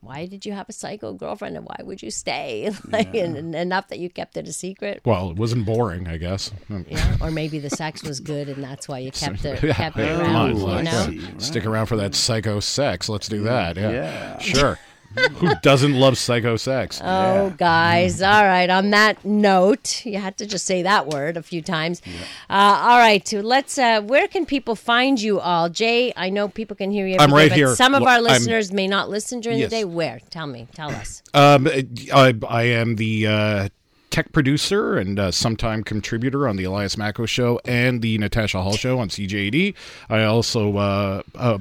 Why 0.00 0.26
did 0.26 0.44
you 0.44 0.52
have 0.52 0.68
a 0.68 0.72
psycho 0.72 1.12
girlfriend, 1.12 1.56
and 1.56 1.64
why 1.66 1.76
would 1.82 2.02
you 2.02 2.10
stay? 2.10 2.70
Like, 2.88 3.14
and, 3.14 3.36
and 3.36 3.54
enough 3.54 3.88
that 3.88 3.98
you 3.98 4.08
kept 4.10 4.36
it 4.36 4.48
a 4.48 4.52
secret. 4.52 5.02
Well, 5.04 5.30
it 5.30 5.36
wasn't 5.36 5.66
boring, 5.66 6.08
I 6.08 6.16
guess. 6.16 6.50
Yeah, 6.88 7.16
or 7.20 7.30
maybe 7.30 7.58
the 7.58 7.70
sex 7.70 8.02
was 8.02 8.20
good, 8.20 8.48
and 8.48 8.62
that's 8.62 8.88
why 8.88 8.98
you 8.98 9.10
kept 9.12 9.44
it 9.44 9.62
Yeah, 9.62 9.72
kept 9.74 9.98
it 9.98 10.08
come 10.16 10.20
around. 10.20 10.62
on, 10.62 11.14
you 11.14 11.20
know? 11.22 11.38
Stick 11.38 11.66
around 11.66 11.86
for 11.86 11.96
that 11.96 12.14
psycho 12.14 12.60
sex. 12.60 13.08
Let's 13.08 13.28
do 13.28 13.42
that. 13.42 13.76
Yeah. 13.76 13.90
Yeah. 13.90 14.38
Sure. 14.38 14.78
Who 15.36 15.54
doesn't 15.62 15.94
love 15.94 16.18
psycho 16.18 16.56
sex? 16.56 17.00
Oh, 17.02 17.50
guys. 17.56 18.20
All 18.22 18.44
right. 18.44 18.68
On 18.70 18.90
that 18.90 19.24
note, 19.24 20.04
you 20.04 20.18
had 20.18 20.36
to 20.38 20.46
just 20.46 20.66
say 20.66 20.82
that 20.82 21.06
word 21.08 21.36
a 21.36 21.42
few 21.42 21.62
times. 21.62 22.02
Uh, 22.50 22.52
all 22.82 22.98
right. 22.98 23.30
Let's. 23.32 23.78
Uh, 23.78 24.00
where 24.02 24.28
can 24.28 24.46
people 24.46 24.74
find 24.76 25.20
you 25.20 25.40
all? 25.40 25.68
Jay, 25.68 26.12
I 26.16 26.30
know 26.30 26.48
people 26.48 26.76
can 26.76 26.90
hear 26.90 27.06
you. 27.06 27.16
I'm 27.18 27.30
day, 27.30 27.36
right 27.36 27.52
here. 27.52 27.74
Some 27.74 27.94
of 27.94 28.02
our 28.02 28.08
I'm- 28.08 28.22
listeners 28.22 28.72
may 28.72 28.86
not 28.88 29.08
listen 29.08 29.40
during 29.40 29.58
Yes. 29.58 29.70
the 29.70 29.76
day. 29.76 29.84
Where? 29.84 30.20
Tell 30.30 30.46
me. 30.46 30.68
Tell 30.74 30.90
us. 30.90 31.22
Um, 31.34 31.68
I, 32.12 32.34
I 32.48 32.62
am 32.64 32.96
the 32.96 33.26
uh, 33.26 33.68
tech 34.10 34.32
producer 34.32 34.96
and 34.96 35.18
uh, 35.18 35.30
sometime 35.30 35.82
contributor 35.84 36.48
on 36.48 36.56
the 36.56 36.64
Elias 36.64 36.96
Makos 36.96 37.28
show 37.28 37.60
and 37.64 38.00
the 38.02 38.16
Natasha 38.18 38.62
Hall 38.62 38.76
show 38.76 38.98
on 38.98 39.08
CJAD. 39.08 39.74
I 40.08 40.24
also, 40.24 40.76
uh, 40.76 41.22
uh, 41.34 41.58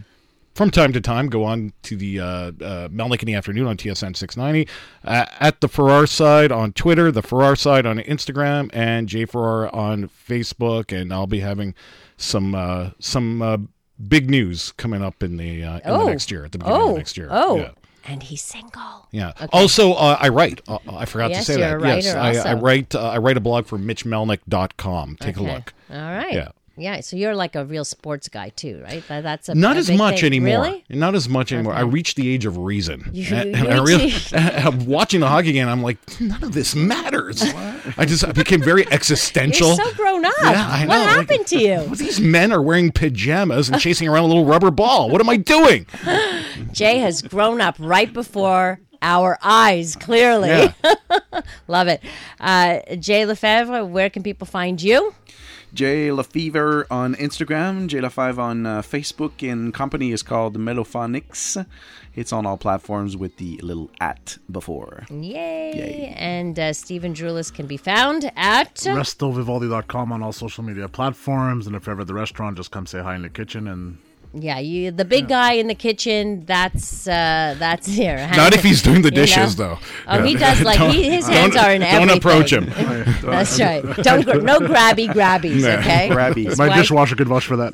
from 0.55 0.71
time 0.71 0.91
to 0.93 1.01
time, 1.01 1.27
go 1.27 1.43
on 1.43 1.73
to 1.83 1.95
the 1.95 2.19
uh, 2.19 2.25
uh, 2.25 2.51
Melnick 2.87 3.21
in 3.21 3.27
the 3.27 3.35
afternoon 3.35 3.67
on 3.67 3.77
TSN 3.77 4.15
690. 4.15 4.67
Uh, 5.03 5.25
at 5.39 5.61
the 5.61 5.67
Farrar 5.67 6.07
side 6.07 6.51
on 6.51 6.73
Twitter, 6.73 7.11
the 7.11 7.21
Farrar 7.21 7.55
side 7.55 7.85
on 7.85 7.99
Instagram, 7.99 8.69
and 8.73 9.07
Jay 9.07 9.25
Farrar 9.25 9.73
on 9.75 10.09
Facebook. 10.09 10.91
And 10.97 11.13
I'll 11.13 11.27
be 11.27 11.41
having 11.41 11.75
some 12.17 12.55
uh, 12.55 12.91
some 12.99 13.41
uh, 13.41 13.57
big 14.07 14.29
news 14.29 14.71
coming 14.77 15.03
up 15.03 15.21
in 15.21 15.37
the 15.37 15.63
uh, 15.63 15.75
in 15.77 15.81
Oh. 15.85 16.05
the 16.05 16.11
next 16.11 16.31
year 16.31 16.45
at 16.45 16.51
the 16.53 16.57
beginning 16.57 16.81
Oh. 16.81 16.91
of 16.91 16.97
next 16.97 17.17
year. 17.17 17.27
Oh. 17.29 17.57
Yeah. 17.57 17.69
And 18.07 18.21
he's 18.21 18.43
single. 18.43 19.07
Yeah. 19.11 19.31
Also, 19.51 19.93
uh, 19.93 20.15
I 20.19 20.29
write. 20.29 20.61
Uh, 20.67 20.77
I 20.87 21.05
forgot 21.05 21.31
Yes, 21.31 21.47
to 21.47 21.53
say 21.53 21.59
you're 21.59 21.81
that. 21.81 21.99
a 21.99 22.01
yes, 22.01 22.45
I, 22.45 22.51
I 22.51 22.53
write. 22.53 22.93
Uh, 22.93 23.01
I 23.09 23.17
write 23.17 23.35
a 23.35 23.39
blog 23.39 23.65
for 23.65 23.79
MitchMelnick.com. 23.79 25.17
Take 25.19 25.37
Okay. 25.39 25.49
a 25.49 25.53
look. 25.55 25.73
All 25.91 25.97
right. 25.97 26.31
Yeah. 26.33 26.49
Yeah. 26.77 26.99
So 27.01 27.15
you're 27.15 27.35
like 27.35 27.55
a 27.55 27.63
real 27.65 27.85
sports 27.85 28.27
guy 28.29 28.49
too, 28.49 28.81
right? 28.83 29.05
That, 29.07 29.23
that's 29.23 29.49
a 29.49 29.55
Not 29.55 29.75
a 29.77 29.79
as 29.79 29.91
much 29.91 30.17
thing. 30.21 30.25
anymore. 30.27 30.63
Really? 30.65 30.85
Not 30.89 31.15
as 31.15 31.29
much 31.29 31.51
anymore. 31.51 31.73
I 31.73 31.81
reached 31.81 32.17
the 32.17 32.29
age 32.29 32.45
of 32.45 32.57
reason, 32.57 33.09
You- 33.13 33.35
and, 33.35 33.55
I 33.55 33.81
really, 33.83 34.13
I'm 34.33 34.85
watching 34.85 35.19
the 35.21 35.27
hockey 35.27 35.53
game. 35.53 35.67
I'm 35.67 35.81
like, 35.81 35.97
none 36.19 36.43
of 36.43 36.53
this 36.53 36.75
matters. 36.75 37.41
I 37.97 38.05
just 38.05 38.25
I 38.25 38.31
became 38.31 38.61
very 38.61 38.85
existential. 38.91 39.67
You're 39.75 39.85
so 39.85 39.93
grown 39.93 40.25
up. 40.25 40.33
Yeah, 40.41 40.67
I 40.69 40.85
What 40.85 40.95
know, 40.95 40.99
like- 41.01 41.09
happened 41.29 41.47
to 41.47 41.57
you? 41.59 41.85
These 41.95 42.19
men 42.19 42.51
are 42.51 42.61
wearing 42.61 42.91
pajamas 42.91 43.69
and 43.69 43.79
chasing 43.79 44.07
around 44.07 44.25
a 44.25 44.27
little 44.27 44.45
rubber 44.45 44.71
ball. 44.71 45.09
What 45.09 45.21
am 45.21 45.29
I 45.29 45.37
doing? 45.37 45.85
Jay 46.71 46.97
has 46.99 47.21
grown 47.21 47.61
up 47.61 47.75
right 47.79 48.11
before 48.11 48.79
our 49.01 49.37
eyes, 49.43 49.95
clearly. 49.95 50.49
Yeah. 50.49 50.73
Love 51.67 51.87
it. 51.87 52.01
Uh, 52.39 52.79
Jay 52.99 53.25
Lefebvre, 53.25 53.85
where 53.85 54.09
can 54.09 54.23
people 54.23 54.47
find 54.47 54.81
you? 54.81 55.13
Jay 55.75 56.07
LaFever 56.07 56.85
on 56.89 57.15
Instagram, 57.15 57.87
Jay 57.87 57.99
LaFive 57.99 58.37
on 58.37 58.65
uh, 58.65 58.81
Facebook, 58.81 59.47
and 59.47 59.73
company 59.73 60.13
is 60.13 60.23
called 60.23 60.57
Melophonics. 60.57 61.65
It's 62.15 62.31
on 62.31 62.45
all 62.45 62.55
platforms 62.55 63.17
with 63.17 63.35
the 63.35 63.57
little 63.57 63.91
at 63.99 64.37
before. 64.49 65.03
Yay. 65.09 66.13
And 66.15 66.57
uh, 66.57 66.71
Stephen 66.71 67.13
Drulis 67.13 67.53
can 67.53 67.67
be 67.67 67.75
found 67.75 68.31
at. 68.37 68.75
RestoVivaldi.com 68.75 70.13
on 70.13 70.23
all 70.23 70.31
social 70.31 70.63
media 70.63 70.87
platforms. 70.87 71.67
And 71.67 71.75
if 71.75 71.85
you're 71.85 71.91
ever 71.91 72.01
at 72.01 72.07
the 72.07 72.13
restaurant, 72.13 72.55
just 72.55 72.71
come 72.71 72.85
say 72.85 73.01
hi 73.01 73.13
in 73.15 73.23
the 73.23 73.29
kitchen. 73.29 73.67
And 73.67 73.97
Yeah, 74.37 74.59
you, 74.59 74.91
the 74.91 75.05
big 75.05 75.29
guy 75.29 75.53
in 75.53 75.67
the 75.67 75.75
kitchen. 75.75 76.43
That's 76.45 77.07
uh, 77.07 77.55
that's 77.57 77.87
here. 78.01 78.29
Not 78.35 78.53
if 78.53 78.63
he's 78.63 78.81
doing 78.81 79.01
the 79.01 79.09
You 79.13 79.15
know? 79.15 79.21
dishes, 79.21 79.55
though. 79.55 79.79
Oh, 80.07 80.21
he 80.23 80.35
does 80.35 80.61
like 80.61 80.77
he, 80.93 81.09
his 81.09 81.25
hands 81.27 81.55
are 81.55 81.71
in 81.71 81.79
Don't 81.81 82.09
everything. 82.09 82.17
approach 82.17 82.51
him. 82.51 82.65
That's 83.21 83.57
right. 83.59 83.81
Don't 84.03 84.25
no 84.43 84.59
grabby 84.59 85.07
grabbies. 85.07 85.61
Yeah. 85.61 85.79
Okay. 85.79 86.09
Grabbies. 86.09 86.57
my 86.57 86.67
why- 86.67 86.77
dishwasher 86.77 87.15
could 87.15 87.29
vouch 87.29 87.45
for 87.45 87.55
that. 87.55 87.73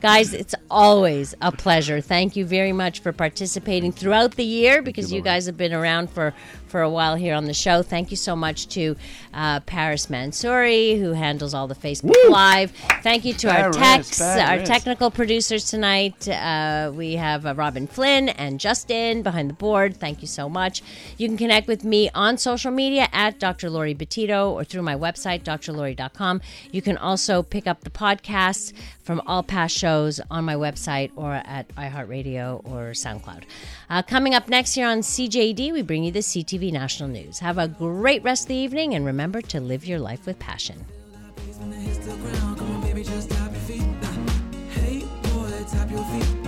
Guys, 0.00 0.32
it's 0.32 0.54
always 0.70 1.34
a 1.40 1.50
pleasure. 1.52 2.00
Thank 2.00 2.36
you 2.36 2.44
very 2.46 2.72
much 2.72 3.00
for 3.00 3.12
participating 3.12 3.92
throughout 3.92 4.32
the 4.36 4.44
year 4.44 4.82
because 4.82 5.12
you, 5.12 5.20
guys 5.22 5.46
have 5.46 5.56
been 5.56 5.72
around 5.72 6.10
for, 6.10 6.34
for 6.72 6.80
a 6.80 6.90
while 6.90 7.16
here 7.16 7.34
on 7.34 7.44
the 7.44 7.52
show. 7.52 7.82
Thank 7.82 8.10
you 8.10 8.16
so 8.16 8.34
much 8.34 8.66
to 8.68 8.96
uh, 9.34 9.60
Paris 9.60 10.06
Mansouri, 10.06 10.98
who 10.98 11.12
handles 11.12 11.52
all 11.52 11.68
the 11.68 11.74
Facebook 11.74 12.16
Live. 12.30 12.70
Thank 13.02 13.26
you 13.26 13.34
to 13.34 13.48
our 13.48 13.72
Paris, 13.72 14.08
techs, 14.08 14.20
our 14.22 14.64
technical 14.64 15.10
producers 15.10 15.66
tonight. 15.66 16.26
Uh, 16.26 16.90
we 16.94 17.16
have 17.16 17.44
uh, 17.44 17.54
Robin 17.54 17.86
Flynn 17.86 18.30
and 18.30 18.58
Justin 18.58 19.22
behind 19.22 19.50
the 19.50 19.54
board. 19.54 19.98
Thank 19.98 20.22
you 20.22 20.28
so 20.28 20.48
much. 20.48 20.82
You 21.18 21.28
can 21.28 21.36
connect 21.36 21.68
with 21.68 21.84
me 21.84 22.08
on 22.14 22.38
social 22.38 22.70
media 22.70 23.06
at 23.12 23.38
Dr. 23.38 23.68
Laurie 23.68 23.94
Betito 23.94 24.50
or 24.50 24.64
through 24.64 24.82
my 24.82 24.96
website, 24.96 25.42
drlori.com. 25.42 26.40
You 26.70 26.80
can 26.80 26.96
also 26.96 27.42
pick 27.42 27.66
up 27.66 27.84
the 27.84 27.90
podcasts 27.90 28.72
from 29.02 29.20
all 29.26 29.42
past 29.42 29.76
shows 29.76 30.20
on 30.30 30.44
my 30.44 30.54
website 30.54 31.10
or 31.16 31.34
at 31.34 31.68
iHeartRadio 31.76 32.64
or 32.64 32.92
SoundCloud. 32.92 33.42
Uh, 33.90 34.00
coming 34.00 34.34
up 34.34 34.48
next 34.48 34.76
year 34.76 34.86
on 34.86 35.00
CJAD, 35.00 35.72
we 35.72 35.82
bring 35.82 36.04
you 36.04 36.12
the 36.12 36.20
CTV 36.20 36.61
National 36.70 37.08
News. 37.08 37.38
Have 37.40 37.58
a 37.58 37.68
great 37.68 38.22
rest 38.22 38.44
of 38.44 38.48
the 38.48 38.54
evening 38.54 38.94
and 38.94 39.04
remember 39.04 39.42
to 39.42 39.60
live 39.60 39.84
your 39.84 39.98
life 39.98 40.26
with 40.26 40.38
passion. 40.38 40.84
Hey, 44.70 45.00
boy, 45.22 45.64
tap 45.70 45.90
your 45.90 46.04
feet. 46.04 46.41